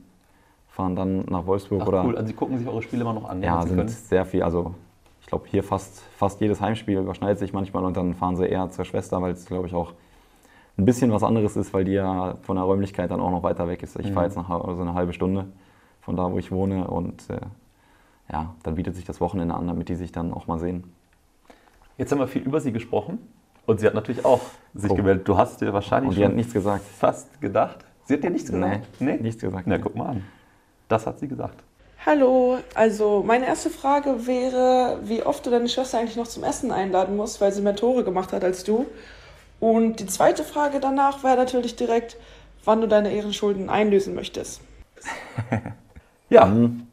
fahren 0.75 0.95
dann 0.95 1.23
nach 1.29 1.45
Wolfsburg. 1.45 1.81
Ach, 1.83 1.87
oder, 1.87 2.05
cool, 2.05 2.17
also 2.17 2.27
Sie 2.27 2.33
gucken 2.33 2.57
sich 2.57 2.67
eure 2.67 2.81
Spiele 2.81 3.03
immer 3.03 3.13
noch 3.13 3.29
an. 3.29 3.41
Ja, 3.41 3.61
sind 3.61 3.77
können. 3.77 3.87
sehr 3.87 4.25
viel. 4.25 4.43
Also 4.43 4.75
ich 5.21 5.27
glaube, 5.27 5.45
hier 5.47 5.63
fast, 5.63 6.01
fast 6.17 6.41
jedes 6.41 6.59
Heimspiel 6.59 6.97
überschneidet 6.99 7.39
sich 7.39 7.53
manchmal 7.53 7.85
und 7.85 7.95
dann 7.95 8.13
fahren 8.13 8.35
sie 8.35 8.45
eher 8.45 8.69
zur 8.69 8.83
Schwester, 8.83 9.21
weil 9.21 9.31
es, 9.31 9.45
glaube 9.45 9.67
ich, 9.67 9.73
auch 9.73 9.93
ein 10.77 10.83
bisschen 10.83 11.13
was 11.13 11.23
anderes 11.23 11.55
ist, 11.55 11.73
weil 11.73 11.85
die 11.85 11.93
ja 11.93 12.35
von 12.41 12.57
der 12.57 12.65
Räumlichkeit 12.65 13.09
dann 13.09 13.21
auch 13.21 13.31
noch 13.31 13.41
weiter 13.41 13.69
weg 13.69 13.81
ist. 13.83 13.97
Ich 13.97 14.09
mhm. 14.09 14.13
fahre 14.13 14.25
jetzt 14.25 14.35
nach 14.35 14.49
also 14.49 14.81
eine 14.81 14.93
halbe 14.93 15.13
Stunde 15.13 15.45
von 16.01 16.17
da, 16.17 16.29
wo 16.29 16.37
ich 16.37 16.51
wohne 16.51 16.87
und 16.87 17.29
äh, 17.29 17.39
ja, 18.31 18.53
dann 18.63 18.75
bietet 18.75 18.95
sich 18.95 19.05
das 19.05 19.21
Wochenende 19.21 19.55
an, 19.55 19.67
damit 19.67 19.87
die 19.87 19.95
sich 19.95 20.11
dann 20.11 20.33
auch 20.33 20.47
mal 20.47 20.59
sehen. 20.59 20.83
Jetzt 21.97 22.11
haben 22.11 22.19
wir 22.19 22.27
viel 22.27 22.41
über 22.41 22.59
sie 22.59 22.73
gesprochen 22.73 23.19
und 23.65 23.79
sie 23.79 23.87
hat 23.87 23.93
natürlich 23.93 24.25
auch 24.25 24.41
sich 24.73 24.91
oh. 24.91 24.95
gemeldet. 24.95 25.25
Du 25.25 25.37
hast 25.37 25.61
dir 25.61 25.71
wahrscheinlich 25.71 26.09
und 26.09 26.17
die 26.17 26.25
hat 26.25 26.35
nichts 26.35 26.53
gesagt. 26.53 26.83
fast 26.83 27.39
gedacht. 27.39 27.85
Sie 28.03 28.15
hat 28.15 28.23
dir 28.23 28.29
nichts 28.29 28.51
gesagt? 28.51 28.87
Nee, 28.99 29.13
nee? 29.13 29.21
nichts 29.21 29.41
gesagt. 29.41 29.65
Na, 29.67 29.77
guck 29.77 29.95
mal 29.95 30.09
an. 30.09 30.23
Das 30.87 31.05
hat 31.07 31.19
sie 31.19 31.27
gesagt. 31.27 31.63
Hallo, 32.05 32.59
also 32.75 33.23
meine 33.25 33.47
erste 33.47 33.71
Frage 33.71 34.27
wäre, 34.27 34.99
wie 35.03 35.23
oft 35.23 35.43
du 35.43 35.49
deine 35.49 35.67
Schwester 35.67 35.97
eigentlich 35.97 36.17
noch 36.17 36.27
zum 36.27 36.43
Essen 36.43 36.71
einladen 36.71 37.17
musst, 37.17 37.41
weil 37.41 37.51
sie 37.51 37.63
mehr 37.63 37.75
Tore 37.75 38.03
gemacht 38.03 38.31
hat 38.31 38.43
als 38.43 38.63
du. 38.63 38.85
Und 39.59 39.99
die 39.99 40.05
zweite 40.05 40.43
Frage 40.43 40.79
danach 40.79 41.23
wäre 41.23 41.37
natürlich 41.37 41.75
direkt, 41.75 42.17
wann 42.63 42.81
du 42.81 42.87
deine 42.87 43.11
Ehrenschulden 43.11 43.69
einlösen 43.71 44.13
möchtest. 44.13 44.61
ja, 46.29 46.45
mhm. 46.45 46.85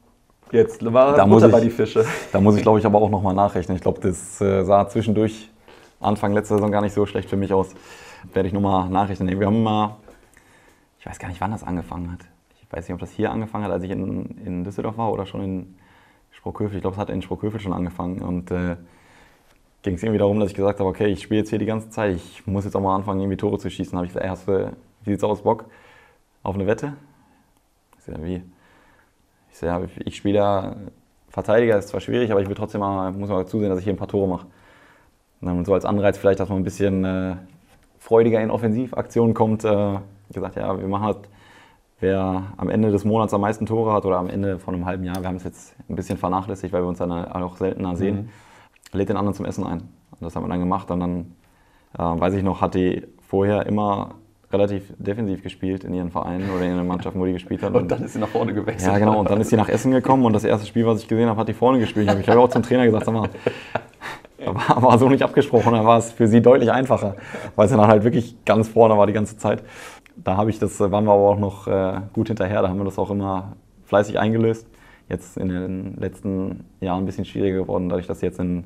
jetzt 0.51 0.83
war 0.83 1.15
da 1.15 1.27
Butter 1.27 1.49
bei 1.49 1.61
die 1.61 1.71
Fische. 1.71 2.07
Da 2.33 2.41
muss 2.41 2.57
ich, 2.57 2.63
glaube 2.63 2.79
ich, 2.79 2.87
aber 2.87 3.03
auch 3.03 3.11
nochmal 3.11 3.35
nachrechnen. 3.35 3.77
Ich 3.77 3.83
glaube, 3.83 4.01
das 4.01 4.41
äh, 4.41 4.65
sah 4.65 4.89
zwischendurch 4.89 5.51
Anfang 6.01 6.33
letzter 6.33 6.57
Saison 6.57 6.73
gar 6.73 6.81
nicht 6.81 6.95
so 6.95 7.05
schlecht 7.05 7.29
für 7.29 7.37
mich 7.37 7.53
aus. 7.53 7.69
Werde 8.33 8.49
ich 8.49 8.55
nochmal 8.55 8.89
nachrechnen. 8.89 9.39
Wir 9.39 9.47
haben 9.47 9.63
mal, 9.63 9.97
ich 10.99 11.05
weiß 11.05 11.19
gar 11.19 11.29
nicht, 11.29 11.41
wann 11.43 11.51
das 11.51 11.63
angefangen 11.63 12.13
hat. 12.13 12.21
Weiß 12.73 12.89
nicht, 12.89 12.95
ob 12.95 13.01
das 13.01 13.13
hier 13.13 13.31
angefangen 13.31 13.65
hat, 13.65 13.71
als 13.71 13.85
ich 13.85 13.91
in, 13.91 14.25
in 14.45 14.65
Düsseldorf 14.65 14.97
war 14.97 15.13
oder 15.13 15.27
schon 15.27 15.43
in 15.43 15.75
Sprockhövel. 16.31 16.77
Ich 16.77 16.81
glaube, 16.81 16.95
es 16.95 17.01
hat 17.01 17.11
in 17.11 17.23
Sprockhövel 17.23 17.61
schon 17.61 17.73
angefangen. 17.73 18.23
Und 18.23 18.51
äh, 18.51 18.77
ging 19.83 19.95
es 19.95 20.03
irgendwie 20.03 20.19
darum, 20.19 20.41
dass 20.41 20.51
ich 20.51 20.57
gesagt 20.57 20.81
habe, 20.81 20.89
okay, 20.89 21.07
ich 21.09 21.23
spiele 21.23 21.41
jetzt 21.41 21.51
hier 21.51 21.59
die 21.59 21.67
ganze 21.67 21.91
Zeit, 21.91 22.17
ich 22.17 22.47
muss 22.47 22.65
jetzt 22.65 22.75
auch 22.75 22.81
mal 22.81 22.97
anfangen, 22.97 23.21
irgendwie 23.21 23.37
Tore 23.37 23.59
zu 23.59 23.69
schießen. 23.69 23.97
habe 23.97 24.07
ich 24.07 24.13
gesagt, 24.13 24.25
ey, 24.25 24.31
hast 24.31 24.49
du, 24.49 24.73
wie 25.05 25.11
sieht's 25.11 25.23
aus, 25.23 25.43
Bock 25.43 25.67
auf 26.43 26.55
eine 26.55 26.67
Wette? 26.67 26.95
Ich 27.99 28.05
sage, 28.05 28.25
wie? 28.25 28.43
Ich 29.51 29.59
sage, 29.59 29.85
ja, 29.85 29.91
ich 30.05 30.17
spiele 30.17 30.39
da 30.39 30.77
Verteidiger, 31.29 31.79
ist 31.79 31.89
zwar 31.89 32.01
schwierig, 32.01 32.31
aber 32.31 32.41
ich 32.41 32.49
will 32.49 32.55
trotzdem 32.55 32.81
mal, 32.81 33.13
muss 33.13 33.29
mal 33.29 33.47
zusehen, 33.47 33.69
dass 33.69 33.79
ich 33.79 33.85
hier 33.85 33.93
ein 33.93 33.99
paar 33.99 34.09
Tore 34.09 34.29
mache. 34.29 34.47
Und 35.41 35.49
dann 35.49 35.65
so 35.65 35.75
als 35.75 35.85
Anreiz 35.85 36.19
vielleicht, 36.19 36.41
dass 36.41 36.49
man 36.49 36.59
ein 36.59 36.65
bisschen 36.65 37.05
äh, 37.05 37.37
freudiger 37.99 38.41
in 38.41 38.51
Offensivaktionen 38.51 39.35
kommt, 39.35 39.65
äh, 39.65 39.99
gesagt, 40.33 40.57
ja, 40.57 40.79
wir 40.79 40.89
machen 40.89 41.05
halt, 41.05 41.29
wer 42.03 42.53
am 42.59 42.69
Ende 42.69 42.91
des 42.91 43.05
Monats 43.05 43.33
am 43.33 43.41
meisten 43.41 43.65
Tore 43.65 43.93
hat 43.93 44.05
oder 44.05 44.19
am 44.19 44.29
Ende 44.29 44.59
von 44.59 44.75
einem 44.75 44.85
halben 44.85 45.05
Jahr, 45.05 45.21
wir 45.21 45.29
haben 45.29 45.37
es 45.37 45.45
jetzt 45.45 45.75
ein 45.89 45.97
bisschen 45.97 46.19
vernachlässigt, 46.19 46.73
weil 46.73 46.83
wir 46.83 46.89
uns 46.89 46.99
dann 46.99 47.11
auch 47.11 47.57
seltener 47.57 47.97
sehen. 47.97 48.17
Mhm 48.17 48.29
lädt 48.93 49.09
den 49.09 49.17
anderen 49.17 49.35
zum 49.35 49.47
Essen 49.47 49.65
ein. 49.65 49.81
Und 49.81 50.21
das 50.21 50.37
haben 50.37 50.45
wir 50.45 50.49
dann 50.49 50.61
gemacht. 50.61 50.91
Und 50.91 51.01
dann, 51.01 51.21
äh, 51.99 52.21
weiß 52.21 52.35
ich 52.35 52.43
noch, 52.43 52.61
hat 52.61 52.75
die 52.75 53.03
vorher 53.27 53.67
immer 53.67 54.15
relativ 54.53 54.93
defensiv 54.99 55.43
gespielt 55.43 55.83
in 55.83 55.95
ihren 55.95 56.11
Vereinen 56.11 56.51
oder 56.51 56.65
in 56.67 56.77
den 56.77 56.87
Mannschaften, 56.87 57.19
wo 57.19 57.25
die 57.25 57.33
gespielt 57.33 57.63
hat. 57.63 57.71
Und, 57.71 57.83
und 57.83 57.91
dann 57.91 58.05
ist 58.05 58.13
sie 58.13 58.19
nach 58.19 58.29
vorne 58.29 58.53
gewechselt. 58.53 58.93
Ja, 58.93 58.99
genau. 58.99 59.19
Und 59.19 59.31
dann 59.31 59.41
ist 59.41 59.49
sie 59.49 59.57
nach 59.57 59.69
Essen 59.69 59.93
gekommen 59.93 60.27
und 60.27 60.35
das 60.35 60.45
erste 60.45 60.67
Spiel, 60.67 60.87
was 60.87 61.01
ich 61.01 61.09
gesehen 61.09 61.29
habe, 61.29 61.41
hat 61.41 61.49
die 61.49 61.55
vorne 61.55 61.79
gespielt. 61.79 62.15
Ich 62.21 62.29
habe 62.29 62.41
auch 62.41 62.51
zum 62.51 62.63
Trainer 62.63 62.85
gesagt, 62.85 63.07
sag 63.07 63.15
mal, 63.15 63.31
war, 64.45 64.83
war 64.83 64.99
so 64.99 65.09
nicht 65.09 65.23
abgesprochen. 65.23 65.73
Da 65.73 65.87
war 65.87 65.97
es 65.99 66.13
für 66.13 66.29
sie 66.29 66.43
deutlich 66.43 66.71
einfacher, 66.71 67.17
weil 67.57 67.67
sie 67.69 67.77
dann 67.77 67.87
halt 67.87 68.05
wirklich 68.05 68.45
ganz 68.45 68.69
vorne 68.69 68.99
war 68.99 69.07
die 69.07 69.15
ganze 69.15 69.39
Zeit. 69.39 69.63
Da 70.17 70.37
habe 70.37 70.51
ich 70.51 70.59
das, 70.59 70.79
waren 70.81 71.05
wir 71.05 71.13
aber 71.13 71.29
auch 71.29 71.39
noch 71.39 71.67
äh, 71.67 72.01
gut 72.13 72.29
hinterher. 72.29 72.63
Da 72.63 72.69
haben 72.69 72.79
wir 72.79 72.85
das 72.85 72.99
auch 72.99 73.11
immer 73.11 73.57
fleißig 73.85 74.19
eingelöst 74.19 74.67
jetzt 75.13 75.37
in 75.37 75.49
den 75.49 75.97
letzten 75.97 76.65
Jahren 76.81 77.03
ein 77.03 77.07
bisschen 77.07 77.25
schwieriger 77.25 77.59
geworden, 77.59 77.89
dadurch, 77.89 78.07
dass 78.07 78.21
jetzt 78.23 78.41
in, 78.41 78.65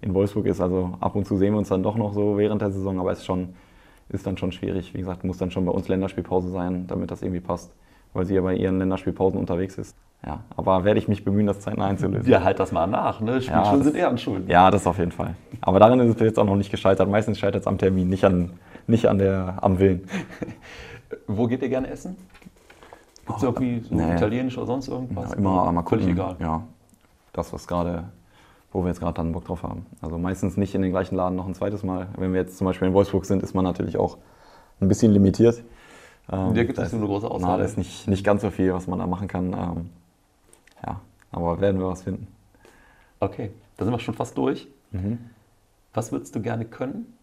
in 0.00 0.14
Wolfsburg 0.14 0.46
ist. 0.46 0.60
Also 0.60 0.92
ab 1.00 1.16
und 1.16 1.26
zu 1.26 1.36
sehen 1.36 1.54
wir 1.54 1.58
uns 1.58 1.68
dann 1.68 1.82
doch 1.82 1.96
noch 1.96 2.12
so 2.12 2.38
während 2.38 2.62
der 2.62 2.70
Saison, 2.70 3.00
aber 3.00 3.12
es 3.12 3.20
ist, 3.20 3.26
schon, 3.26 3.54
ist 4.10 4.26
dann 4.26 4.36
schon 4.36 4.52
schwierig. 4.52 4.94
Wie 4.94 4.98
gesagt, 4.98 5.24
muss 5.24 5.38
dann 5.38 5.50
schon 5.50 5.64
bei 5.64 5.72
uns 5.72 5.88
Länderspielpause 5.88 6.50
sein, 6.50 6.86
damit 6.86 7.10
das 7.10 7.22
irgendwie 7.22 7.40
passt, 7.40 7.72
weil 8.12 8.26
sie 8.26 8.34
ja 8.34 8.42
bei 8.42 8.54
ihren 8.54 8.78
Länderspielpausen 8.78 9.38
unterwegs 9.40 9.78
ist. 9.78 9.96
Ja, 10.24 10.40
aber 10.56 10.84
werde 10.84 10.98
ich 10.98 11.08
mich 11.08 11.24
bemühen, 11.24 11.46
das 11.46 11.60
zeitnah 11.60 11.86
einzulösen. 11.86 12.30
Ja, 12.30 12.42
halt 12.42 12.58
das 12.58 12.72
mal 12.72 12.86
nach. 12.86 13.20
Ne? 13.20 13.40
Spielschulden 13.40 13.78
ja, 13.78 13.84
sind 13.84 13.96
eher 13.96 14.08
an 14.08 14.18
Schulden. 14.18 14.48
Ja, 14.48 14.70
das 14.70 14.86
auf 14.86 14.98
jeden 14.98 15.12
Fall. 15.12 15.36
Aber 15.60 15.78
darin 15.78 16.00
ist 16.00 16.16
es 16.16 16.20
jetzt 16.20 16.38
auch 16.38 16.46
noch 16.46 16.56
nicht 16.56 16.70
gescheitert. 16.70 17.08
Meistens 17.08 17.38
scheitert 17.38 17.60
es 17.62 17.66
am 17.66 17.78
Termin, 17.78 18.08
nicht, 18.08 18.24
an, 18.24 18.52
nicht 18.86 19.06
an 19.06 19.18
der, 19.18 19.58
am 19.62 19.78
Willen. 19.78 20.08
Wo 21.26 21.46
geht 21.46 21.62
ihr 21.62 21.68
gerne 21.68 21.88
essen? 21.88 22.16
Gibt 23.26 23.38
es 23.38 23.44
oh, 23.44 23.48
irgendwie 23.48 23.80
so 23.80 23.94
nee. 23.94 24.14
italienisch 24.14 24.56
oder 24.56 24.66
sonst 24.66 24.88
irgendwas? 24.88 25.30
Ja, 25.30 25.36
immer 25.36 25.72
mal 25.72 25.82
gucken. 25.82 26.00
Völlig 26.00 26.14
egal. 26.14 26.36
Ja, 26.38 26.62
das, 27.32 27.52
was 27.52 27.66
gerade, 27.66 28.04
wo 28.72 28.82
wir 28.82 28.88
jetzt 28.88 29.00
gerade 29.00 29.14
dann 29.14 29.32
Bock 29.32 29.44
drauf 29.44 29.62
haben. 29.62 29.86
Also 30.00 30.18
meistens 30.18 30.56
nicht 30.56 30.74
in 30.74 30.82
den 30.82 30.92
gleichen 30.92 31.16
Laden 31.16 31.36
noch 31.36 31.46
ein 31.46 31.54
zweites 31.54 31.82
Mal. 31.82 32.08
Wenn 32.16 32.32
wir 32.32 32.40
jetzt 32.40 32.58
zum 32.58 32.66
Beispiel 32.66 32.88
in 32.88 32.94
Wolfsburg 32.94 33.24
sind, 33.24 33.42
ist 33.42 33.54
man 33.54 33.64
natürlich 33.64 33.96
auch 33.96 34.18
ein 34.80 34.88
bisschen 34.88 35.12
limitiert. 35.12 35.62
Ähm, 36.30 36.54
Dir 36.54 36.64
gibt 36.64 36.78
es 36.78 36.92
eine 36.92 37.04
große 37.04 37.28
Auswahl. 37.30 37.52
Na, 37.52 37.58
das 37.58 37.72
ist 37.72 37.78
nicht, 37.78 38.08
nicht 38.08 38.24
ganz 38.24 38.42
so 38.42 38.50
viel, 38.50 38.72
was 38.72 38.86
man 38.86 38.98
da 38.98 39.06
machen 39.06 39.28
kann. 39.28 39.52
Ähm, 39.52 39.90
ja, 40.84 41.00
aber 41.32 41.60
werden 41.60 41.80
wir 41.80 41.88
was 41.88 42.02
finden. 42.02 42.28
Okay, 43.20 43.50
da 43.76 43.84
sind 43.84 43.94
wir 43.94 43.98
schon 43.98 44.14
fast 44.14 44.36
durch. 44.36 44.68
Mhm. 44.92 45.18
Was 45.94 46.12
würdest 46.12 46.34
du 46.34 46.42
gerne 46.42 46.64
können? 46.64 47.15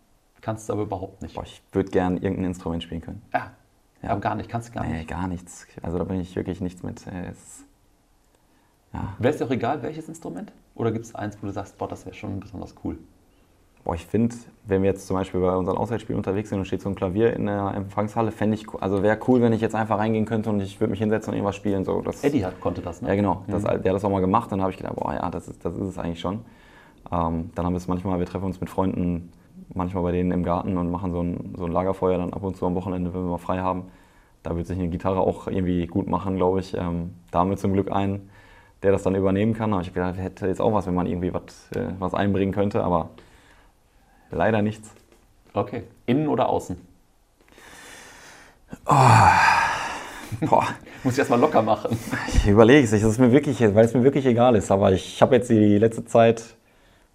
Kannst 0.43 0.67
du 0.67 0.73
aber 0.73 0.83
überhaupt 0.83 1.21
nicht. 1.21 1.35
Boah, 1.35 1.43
ich 1.43 1.63
würde 1.71 1.89
gerne 1.89 2.17
irgendein 2.17 2.45
Instrument 2.45 2.83
spielen 2.83 2.99
können. 2.99 3.21
Ja, 3.33 3.51
ja. 4.01 4.09
aber 4.09 4.19
gar 4.19 4.35
nicht, 4.35 4.49
kannst 4.49 4.69
du 4.69 4.73
gar 4.73 4.85
nee, 4.85 4.97
nicht. 4.97 5.07
gar 5.07 5.27
nichts. 5.27 5.65
Also 5.81 5.97
da 5.97 6.03
bin 6.03 6.19
ich 6.19 6.35
wirklich 6.35 6.59
nichts 6.59 6.83
mit. 6.83 7.07
Äh, 7.07 7.29
es, 7.31 7.63
ja. 8.91 9.13
Wäre 9.19 9.33
es 9.33 9.39
dir 9.39 9.45
auch 9.45 9.51
egal, 9.51 9.81
welches 9.81 10.09
Instrument? 10.09 10.51
Oder 10.75 10.91
gibt 10.91 11.05
es 11.05 11.15
eins, 11.15 11.37
wo 11.41 11.47
du 11.47 11.53
sagst, 11.53 11.77
boah, 11.77 11.87
das 11.87 12.05
wäre 12.05 12.13
schon 12.13 12.41
besonders 12.41 12.75
cool? 12.83 12.97
Boah, 13.85 13.95
ich 13.95 14.05
finde, 14.05 14.35
wenn 14.65 14.81
wir 14.81 14.89
jetzt 14.89 15.07
zum 15.07 15.15
Beispiel 15.15 15.39
bei 15.39 15.55
unseren 15.55 15.77
Auswärtsspielen 15.77 16.17
unterwegs 16.17 16.49
sind 16.49 16.59
und 16.59 16.65
steht 16.65 16.81
so 16.81 16.89
ein 16.89 16.95
Klavier 16.95 17.33
in 17.33 17.45
der 17.45 17.73
Empfangshalle, 17.75 18.31
fände 18.33 18.55
ich, 18.55 18.67
also 18.81 19.01
wäre 19.01 19.17
cool, 19.29 19.41
wenn 19.41 19.53
ich 19.53 19.61
jetzt 19.61 19.75
einfach 19.75 19.97
reingehen 19.97 20.25
könnte 20.25 20.49
und 20.49 20.59
ich 20.59 20.77
würde 20.81 20.91
mich 20.91 20.99
hinsetzen 20.99 21.31
und 21.31 21.37
irgendwas 21.37 21.55
spielen. 21.55 21.85
So, 21.85 22.01
das, 22.01 22.21
Eddie 22.21 22.45
hat, 22.45 22.59
konnte 22.59 22.81
das, 22.81 23.01
ne? 23.01 23.07
Ja, 23.07 23.15
genau. 23.15 23.45
Das, 23.47 23.63
mhm. 23.63 23.81
Der 23.81 23.91
hat 23.91 23.95
das 23.95 24.03
auch 24.03 24.09
mal 24.09 24.19
gemacht. 24.19 24.51
Dann 24.51 24.61
habe 24.61 24.71
ich 24.71 24.77
gedacht, 24.77 24.97
boah, 24.97 25.13
ja, 25.13 25.29
das 25.29 25.47
ist, 25.47 25.63
das 25.63 25.73
ist 25.73 25.87
es 25.87 25.97
eigentlich 25.97 26.19
schon. 26.19 26.41
Ähm, 27.11 27.51
dann 27.55 27.65
haben 27.65 27.73
wir 27.73 27.77
es 27.77 27.87
manchmal, 27.87 28.19
wir 28.19 28.25
treffen 28.25 28.45
uns 28.45 28.59
mit 28.59 28.69
Freunden 28.69 29.31
manchmal 29.75 30.03
bei 30.03 30.11
denen 30.11 30.31
im 30.31 30.43
Garten 30.43 30.77
und 30.77 30.91
machen 30.91 31.11
so 31.11 31.21
ein, 31.21 31.53
so 31.57 31.65
ein 31.65 31.71
Lagerfeuer 31.71 32.17
dann 32.17 32.33
ab 32.33 32.43
und 32.43 32.55
zu 32.55 32.65
am 32.65 32.75
Wochenende, 32.75 33.13
wenn 33.13 33.23
wir 33.23 33.31
mal 33.31 33.37
frei 33.37 33.59
haben. 33.59 33.85
Da 34.43 34.55
wird 34.55 34.67
sich 34.67 34.77
eine 34.77 34.89
Gitarre 34.89 35.21
auch 35.21 35.47
irgendwie 35.47 35.87
gut 35.87 36.07
machen, 36.07 36.35
glaube 36.35 36.59
ich. 36.59 36.75
Ähm, 36.75 37.13
da 37.31 37.39
haben 37.39 37.49
wir 37.49 37.57
zum 37.57 37.73
Glück 37.73 37.91
einen, 37.91 38.29
der 38.83 38.91
das 38.91 39.03
dann 39.03 39.15
übernehmen 39.15 39.53
kann. 39.53 39.71
Aber 39.73 39.81
ich 39.81 39.93
gedacht, 39.93 40.17
hätte 40.17 40.47
jetzt 40.47 40.61
auch 40.61 40.73
was, 40.73 40.85
wenn 40.85 40.95
man 40.95 41.07
irgendwie 41.07 41.33
was, 41.33 41.71
äh, 41.75 41.93
was 41.99 42.13
einbringen 42.13 42.53
könnte, 42.53 42.83
aber 42.83 43.09
leider 44.31 44.61
nichts. 44.61 44.93
Okay. 45.53 45.83
Innen 46.05 46.27
oder 46.27 46.49
außen? 46.49 46.77
Oh. 48.85 48.95
Boah. 50.41 50.67
Muss 51.03 51.13
ich 51.13 51.19
erstmal 51.19 51.39
locker 51.39 51.61
machen. 51.61 51.97
Ich 52.27 52.47
überlege 52.47 52.83
es, 52.83 52.91
es 52.91 53.03
ist 53.03 53.19
mir 53.19 53.31
wirklich, 53.31 53.61
weil 53.61 53.85
es 53.85 53.93
mir 53.93 54.03
wirklich 54.03 54.25
egal 54.25 54.55
ist. 54.55 54.71
Aber 54.71 54.91
ich 54.91 55.21
habe 55.21 55.35
jetzt 55.35 55.49
die 55.49 55.77
letzte 55.77 56.05
Zeit 56.05 56.55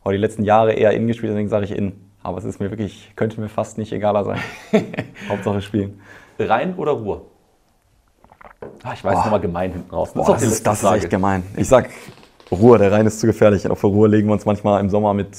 oder 0.04 0.12
die 0.12 0.18
letzten 0.18 0.44
Jahre 0.44 0.72
eher 0.72 0.92
innen 0.92 1.08
gespielt, 1.08 1.32
deswegen 1.32 1.48
sage 1.48 1.64
ich 1.64 1.76
innen. 1.76 2.07
Aber 2.28 2.36
es 2.36 2.44
ist 2.44 2.60
mir 2.60 2.68
wirklich, 2.70 3.10
könnte 3.16 3.40
mir 3.40 3.48
fast 3.48 3.78
nicht 3.78 3.90
egaler 3.90 4.22
sein. 4.22 4.38
Hauptsache 5.30 5.62
spielen. 5.62 5.98
Rhein 6.38 6.74
oder 6.76 6.92
Ruhr? 6.92 7.22
Ah, 8.82 8.92
ich 8.92 9.02
weiß, 9.02 9.16
oh. 9.16 9.20
nochmal 9.20 9.40
gemein 9.40 9.72
hinten 9.72 9.90
raus. 9.90 10.12
Das, 10.12 10.26
Boah, 10.26 10.36
ist, 10.36 10.42
das, 10.44 10.52
ist, 10.52 10.66
das 10.66 10.82
ist 10.82 10.92
echt 10.92 11.10
gemein. 11.10 11.42
Ich 11.56 11.68
sag 11.68 11.88
Ruhr, 12.52 12.76
der 12.76 12.92
Rhein 12.92 13.06
ist 13.06 13.18
zu 13.18 13.26
gefährlich. 13.26 13.66
Auf 13.70 13.80
der 13.80 13.88
Ruhr 13.88 14.10
legen 14.10 14.28
wir 14.28 14.34
uns 14.34 14.44
manchmal 14.44 14.78
im 14.80 14.90
Sommer 14.90 15.14
mit 15.14 15.38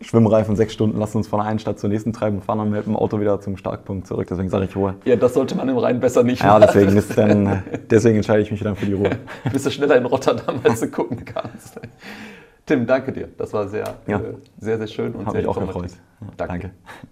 Schwimmreifen 0.00 0.56
sechs 0.56 0.72
Stunden, 0.72 0.98
lassen 0.98 1.18
uns 1.18 1.28
von 1.28 1.42
einer 1.42 1.58
Stadt 1.58 1.78
zur 1.78 1.90
nächsten 1.90 2.14
treiben 2.14 2.36
und 2.36 2.44
fahren 2.44 2.60
dann 2.60 2.70
mit 2.70 2.86
dem 2.86 2.96
Auto 2.96 3.20
wieder 3.20 3.38
zum 3.42 3.58
Startpunkt 3.58 4.06
zurück. 4.06 4.26
Deswegen 4.30 4.48
sage 4.48 4.64
ich 4.64 4.74
Ruhe. 4.74 4.94
Ja, 5.04 5.16
das 5.16 5.34
sollte 5.34 5.54
man 5.54 5.68
im 5.68 5.76
Rhein 5.76 6.00
besser 6.00 6.22
nicht 6.22 6.42
machen. 6.42 6.62
Ja, 6.62 6.66
deswegen, 6.66 6.96
ist 6.96 7.16
dann, 7.16 7.62
deswegen 7.90 8.16
entscheide 8.16 8.40
ich 8.40 8.50
mich 8.50 8.62
dann 8.62 8.74
für 8.74 8.86
die 8.86 8.94
Ruhe. 8.94 9.18
Bist 9.52 9.66
du 9.66 9.70
schneller 9.70 9.96
in 9.96 10.06
Rotterdam, 10.06 10.60
als 10.64 10.80
du 10.80 10.88
gucken 10.88 11.26
kannst. 11.26 11.78
Tim, 12.66 12.84
danke 12.84 13.12
dir. 13.12 13.28
Das 13.38 13.52
war 13.52 13.68
sehr, 13.68 13.94
ja. 14.06 14.18
äh, 14.18 14.34
sehr, 14.58 14.76
sehr 14.78 14.88
schön 14.88 15.14
und 15.14 15.26
Hab 15.26 15.32
sehr 15.32 15.42
mich 15.42 15.48
auch 15.48 15.58
gefreut. 15.58 15.92
Ja, 16.20 16.26
danke. 16.36 16.70
danke. 16.70 17.06